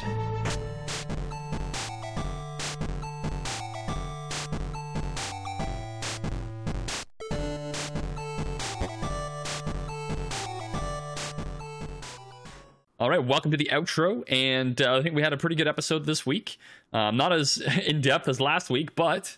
All 13.00 13.10
right, 13.10 13.24
welcome 13.24 13.50
to 13.52 13.56
the 13.56 13.70
outro, 13.72 14.26
and 14.28 14.82
uh, 14.82 14.98
I 14.98 15.02
think 15.02 15.16
we 15.16 15.22
had 15.22 15.32
a 15.32 15.38
pretty 15.38 15.56
good 15.56 15.70
episode 15.70 16.06
this 16.06 16.26
week. 16.26 16.58
Um, 16.92 17.16
not 17.16 17.32
as 17.32 17.58
in 17.86 18.02
depth 18.02 18.28
as 18.28 18.42
last 18.42 18.70
week, 18.70 18.94
but 18.94 19.38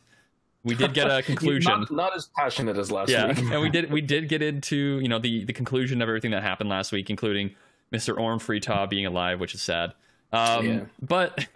we 0.63 0.73
did 0.73 0.95
get 0.95 1.05
a 1.11 1.21
conclusion. 1.25 1.71
Not, 1.71 1.91
not 1.91 2.15
as 2.15 2.27
passionate 2.35 2.75
as 2.77 2.91
last 2.91 3.09
yeah, 3.09 3.27
week. 3.27 3.37
and 3.37 3.61
we 3.61 3.69
did 3.69 3.91
we 3.91 4.01
did 4.01 4.29
get 4.29 4.41
into 4.41 4.99
you 4.99 5.07
know 5.07 5.19
the 5.19 5.45
the 5.45 5.53
conclusion 5.53 6.01
of 6.01 6.09
everything 6.09 6.31
that 6.31 6.41
happened 6.41 6.71
last 6.71 6.91
week, 6.91 7.11
including 7.11 7.51
Mr. 7.93 8.17
Orn 8.17 8.39
Free 8.39 8.59
Taa 8.59 8.87
being 8.87 9.05
alive, 9.05 9.39
which 9.39 9.53
is 9.53 9.61
sad. 9.61 9.93
Um, 10.33 10.65
Yeah. 10.65 10.79
But 10.99 11.47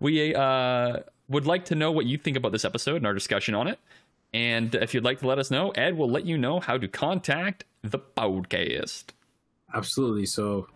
we 0.00 0.34
uh, 0.34 0.98
would 1.28 1.46
like 1.46 1.64
to 1.66 1.74
know 1.74 1.92
what 1.92 2.04
you 2.04 2.18
think 2.18 2.36
about 2.36 2.52
this 2.52 2.66
episode 2.66 2.96
and 2.96 3.06
our 3.06 3.14
discussion 3.14 3.54
on 3.54 3.68
it. 3.68 3.78
And 4.34 4.74
if 4.74 4.92
you'd 4.92 5.04
like 5.04 5.20
to 5.20 5.26
let 5.26 5.38
us 5.38 5.50
know, 5.50 5.70
Ed 5.70 5.96
will 5.96 6.10
let 6.10 6.26
you 6.26 6.36
know 6.36 6.60
how 6.60 6.76
to 6.76 6.88
contact 6.88 7.64
the 7.80 7.98
podcast. 7.98 9.04
Absolutely. 9.74 10.26
So, 10.26 10.68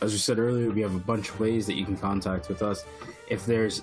as 0.00 0.12
we 0.12 0.18
said 0.18 0.38
earlier, 0.38 0.70
we 0.70 0.80
have 0.80 0.94
a 0.94 1.00
bunch 1.00 1.30
of 1.30 1.40
ways 1.40 1.66
that 1.66 1.74
you 1.74 1.84
can 1.84 1.96
contact 1.96 2.48
with 2.48 2.62
us. 2.62 2.84
If 3.28 3.46
there's 3.46 3.82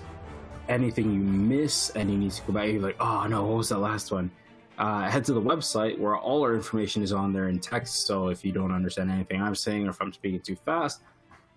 anything 0.68 1.12
you 1.12 1.20
miss 1.20 1.90
and 1.90 2.10
you 2.10 2.16
need 2.16 2.32
to 2.32 2.42
go 2.42 2.52
back, 2.54 2.70
you're 2.70 2.80
like, 2.80 2.96
oh 3.00 3.26
no, 3.26 3.44
what 3.44 3.58
was 3.58 3.68
that 3.68 3.78
last 3.78 4.10
one? 4.10 4.30
Uh, 4.78 5.08
head 5.08 5.24
to 5.24 5.32
the 5.32 5.40
website 5.40 5.98
where 5.98 6.16
all 6.16 6.42
our 6.42 6.54
information 6.54 7.02
is 7.02 7.12
on 7.12 7.32
there 7.32 7.48
in 7.48 7.58
text. 7.58 8.06
So 8.06 8.28
if 8.28 8.44
you 8.44 8.52
don't 8.52 8.72
understand 8.72 9.10
anything 9.10 9.40
I'm 9.40 9.54
saying 9.54 9.86
or 9.86 9.90
if 9.90 10.00
I'm 10.00 10.12
speaking 10.12 10.40
too 10.40 10.56
fast, 10.56 11.02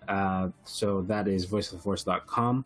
uh, 0.08 0.48
so 0.64 1.02
that 1.02 1.28
is 1.28 1.46
voiceoftheforce.com. 1.46 2.64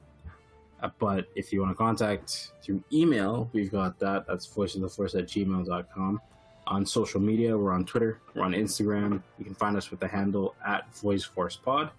Uh, 0.82 0.90
but 0.98 1.26
if 1.34 1.52
you 1.52 1.60
want 1.60 1.72
to 1.72 1.76
contact 1.76 2.52
through 2.62 2.82
email, 2.92 3.48
we've 3.52 3.70
got 3.70 3.98
that. 4.00 4.26
That's 4.26 4.46
voiceoftheforce 4.46 5.18
at 5.18 5.26
gmail.com 5.26 6.20
on 6.66 6.84
social 6.86 7.20
media. 7.20 7.56
We're 7.56 7.72
on 7.72 7.84
Twitter, 7.84 8.20
we're 8.34 8.42
on 8.44 8.52
Instagram. 8.52 9.22
You 9.38 9.44
can 9.44 9.54
find 9.54 9.76
us 9.76 9.90
with 9.90 10.00
the 10.00 10.08
handle 10.08 10.54
at 10.66 10.92
VoiceForcePod. 10.94 11.90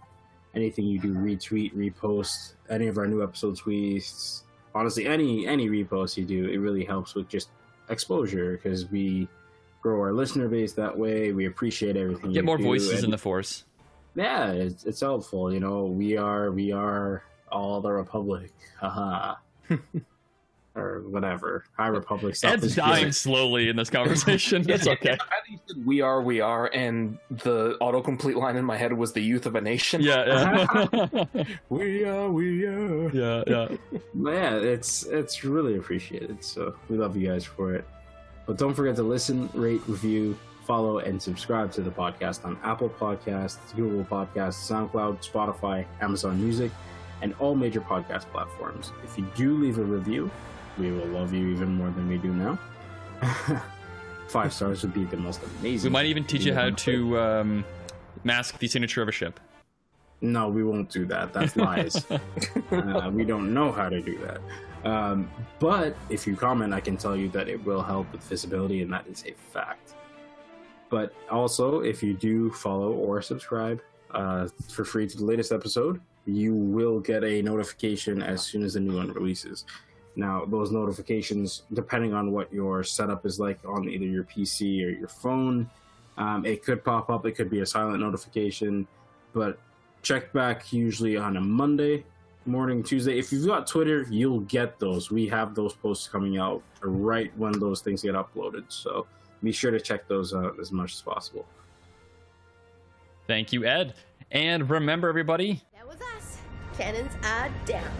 Anything 0.55 0.85
you 0.85 0.99
do, 0.99 1.13
retweet, 1.13 1.73
repost, 1.75 2.53
any 2.69 2.87
of 2.87 2.97
our 2.97 3.07
new 3.07 3.21
episode 3.21 3.55
tweets. 3.57 4.43
Honestly, 4.73 5.05
any 5.05 5.47
any 5.47 5.69
repost 5.69 6.17
you 6.17 6.25
do, 6.25 6.47
it 6.49 6.57
really 6.57 6.83
helps 6.85 7.13
with 7.15 7.27
just 7.27 7.49
exposure 7.89 8.53
because 8.61 8.89
we 8.89 9.27
grow 9.81 9.99
our 10.01 10.13
listener 10.13 10.47
base 10.47 10.73
that 10.73 10.97
way. 10.97 11.31
We 11.33 11.45
appreciate 11.45 11.95
everything. 11.97 12.31
Get 12.31 12.39
you 12.39 12.43
more 12.43 12.57
do, 12.57 12.63
voices 12.63 12.93
and- 12.95 13.05
in 13.05 13.11
the 13.11 13.17
force. 13.17 13.65
yeah, 14.15 14.51
it's, 14.51 14.85
it's 14.85 15.01
helpful. 15.01 15.53
You 15.53 15.59
know, 15.59 15.85
we 15.85 16.17
are 16.17 16.51
we 16.51 16.71
are 16.71 17.23
all 17.51 17.81
the 17.81 17.91
Republic. 17.91 18.51
Haha. 18.79 19.35
or 20.75 21.01
whatever 21.07 21.63
High 21.77 21.87
Republic 21.87 22.35
stuff. 22.35 22.53
Ed's 22.53 22.63
is 22.65 22.75
dying 22.75 23.05
good. 23.05 23.15
slowly 23.15 23.69
in 23.69 23.75
this 23.75 23.89
conversation. 23.89 24.61
That's 24.67 24.87
okay. 24.87 25.13
I 25.13 25.47
think 25.47 25.49
you 25.49 25.59
said 25.67 25.85
we 25.85 26.01
are, 26.01 26.21
we 26.21 26.41
are, 26.41 26.67
and 26.73 27.17
the 27.29 27.77
autocomplete 27.81 28.35
line 28.35 28.57
in 28.57 28.65
my 28.65 28.75
head 28.77 28.93
was 28.93 29.13
the 29.13 29.21
youth 29.21 29.45
of 29.45 29.55
a 29.55 29.61
nation. 29.61 30.01
Yeah, 30.01 30.65
yeah, 30.93 31.43
We 31.69 32.03
are, 32.05 32.29
we 32.29 32.65
are. 32.65 33.09
yeah, 33.11 33.43
yeah. 33.47 33.77
But 34.13 34.31
yeah, 34.31 34.55
it's 34.55 35.03
it's 35.03 35.43
really 35.43 35.77
appreciated. 35.77 36.43
So 36.43 36.75
we 36.89 36.97
love 36.97 37.15
you 37.15 37.27
guys 37.29 37.45
for 37.45 37.73
it. 37.73 37.85
But 38.45 38.57
don't 38.57 38.73
forget 38.73 38.95
to 38.97 39.03
listen, 39.03 39.49
rate, 39.53 39.81
review, 39.87 40.37
follow, 40.65 40.99
and 40.99 41.21
subscribe 41.21 41.71
to 41.73 41.81
the 41.81 41.89
podcast 41.91 42.45
on 42.45 42.57
Apple 42.63 42.89
Podcasts, 42.89 43.57
Google 43.75 44.03
Podcasts, 44.03 44.59
SoundCloud, 44.69 45.27
Spotify, 45.27 45.85
Amazon 46.01 46.39
Music, 46.41 46.71
and 47.21 47.33
all 47.39 47.55
major 47.55 47.81
podcast 47.81 48.25
platforms. 48.31 48.91
If 49.03 49.17
you 49.17 49.25
do 49.35 49.57
leave 49.57 49.79
a 49.79 49.83
review, 49.83 50.29
we 50.77 50.91
will 50.91 51.07
love 51.07 51.33
you 51.33 51.47
even 51.47 51.73
more 51.73 51.89
than 51.89 52.07
we 52.07 52.17
do 52.17 52.33
now. 52.33 52.59
Five 54.27 54.53
stars 54.53 54.81
would 54.83 54.93
be 54.93 55.05
the 55.05 55.17
most 55.17 55.41
amazing. 55.59 55.89
We 55.89 55.93
might 55.93 56.07
even 56.07 56.23
teach 56.23 56.45
you 56.45 56.53
how 56.53 56.71
to 56.71 57.19
um, 57.19 57.65
mask 58.23 58.59
the 58.59 58.67
signature 58.67 59.01
of 59.01 59.07
a 59.07 59.11
ship. 59.11 59.39
No, 60.21 60.49
we 60.49 60.63
won't 60.63 60.89
do 60.89 61.05
that. 61.05 61.33
That's 61.33 61.55
lies. 61.67 62.05
uh, 62.71 63.11
we 63.13 63.23
don't 63.23 63.53
know 63.53 63.71
how 63.71 63.89
to 63.89 64.01
do 64.01 64.17
that. 64.19 64.41
Um, 64.89 65.29
but 65.59 65.95
if 66.09 66.27
you 66.27 66.35
comment, 66.35 66.73
I 66.73 66.79
can 66.79 66.97
tell 66.97 67.15
you 67.15 67.29
that 67.29 67.47
it 67.47 67.63
will 67.65 67.81
help 67.81 68.11
with 68.11 68.21
visibility, 68.23 68.81
and 68.81 68.91
that 68.93 69.07
is 69.07 69.23
a 69.25 69.33
fact. 69.51 69.93
But 70.89 71.13
also, 71.29 71.81
if 71.81 72.03
you 72.03 72.13
do 72.13 72.51
follow 72.51 72.91
or 72.91 73.21
subscribe 73.21 73.81
uh, 74.11 74.47
for 74.69 74.85
free 74.85 75.07
to 75.07 75.17
the 75.17 75.25
latest 75.25 75.51
episode, 75.51 75.99
you 76.25 76.53
will 76.53 76.99
get 76.99 77.23
a 77.23 77.41
notification 77.41 78.21
as 78.21 78.41
soon 78.41 78.63
as 78.63 78.73
the 78.73 78.79
new 78.79 78.95
one 78.95 79.11
releases. 79.11 79.65
Now, 80.15 80.45
those 80.45 80.71
notifications, 80.71 81.63
depending 81.73 82.13
on 82.13 82.31
what 82.31 82.51
your 82.53 82.83
setup 82.83 83.25
is 83.25 83.39
like 83.39 83.59
on 83.65 83.89
either 83.89 84.05
your 84.05 84.23
PC 84.23 84.85
or 84.85 84.89
your 84.89 85.09
phone, 85.09 85.69
um, 86.17 86.45
it 86.45 86.63
could 86.63 86.83
pop 86.83 87.09
up. 87.09 87.25
It 87.25 87.33
could 87.33 87.49
be 87.49 87.59
a 87.59 87.65
silent 87.65 87.99
notification, 87.99 88.87
but 89.33 89.59
check 90.01 90.31
back 90.31 90.71
usually 90.71 91.17
on 91.17 91.35
a 91.35 91.41
Monday 91.41 92.05
morning, 92.45 92.83
Tuesday. 92.83 93.17
If 93.17 93.31
you've 93.31 93.47
got 93.47 93.67
Twitter, 93.67 94.05
you'll 94.09 94.41
get 94.41 94.79
those. 94.79 95.11
We 95.11 95.27
have 95.27 95.55
those 95.55 95.73
posts 95.73 96.07
coming 96.07 96.37
out 96.37 96.61
right 96.81 97.35
when 97.37 97.59
those 97.59 97.81
things 97.81 98.03
get 98.03 98.13
uploaded. 98.15 98.65
So 98.69 99.07
be 99.43 99.51
sure 99.51 99.71
to 99.71 99.79
check 99.79 100.07
those 100.07 100.33
out 100.33 100.59
as 100.59 100.71
much 100.71 100.93
as 100.93 101.01
possible. 101.01 101.45
Thank 103.27 103.51
you, 103.51 103.65
Ed. 103.65 103.95
And 104.31 104.69
remember, 104.69 105.09
everybody, 105.09 105.61
That 105.73 105.87
was 105.87 105.97
us. 106.15 106.37
Cannons 106.77 107.13
are 107.23 107.49
down. 107.65 107.91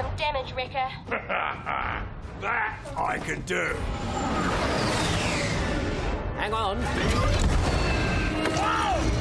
Do 0.00 0.06
some 0.06 0.16
damage, 0.16 0.54
Wrecker. 0.54 0.88
That 2.40 2.78
I 2.96 3.18
can 3.18 3.42
do. 3.42 3.74
Hang 6.38 6.54
on. 6.54 6.78
Whoa! 8.56 9.19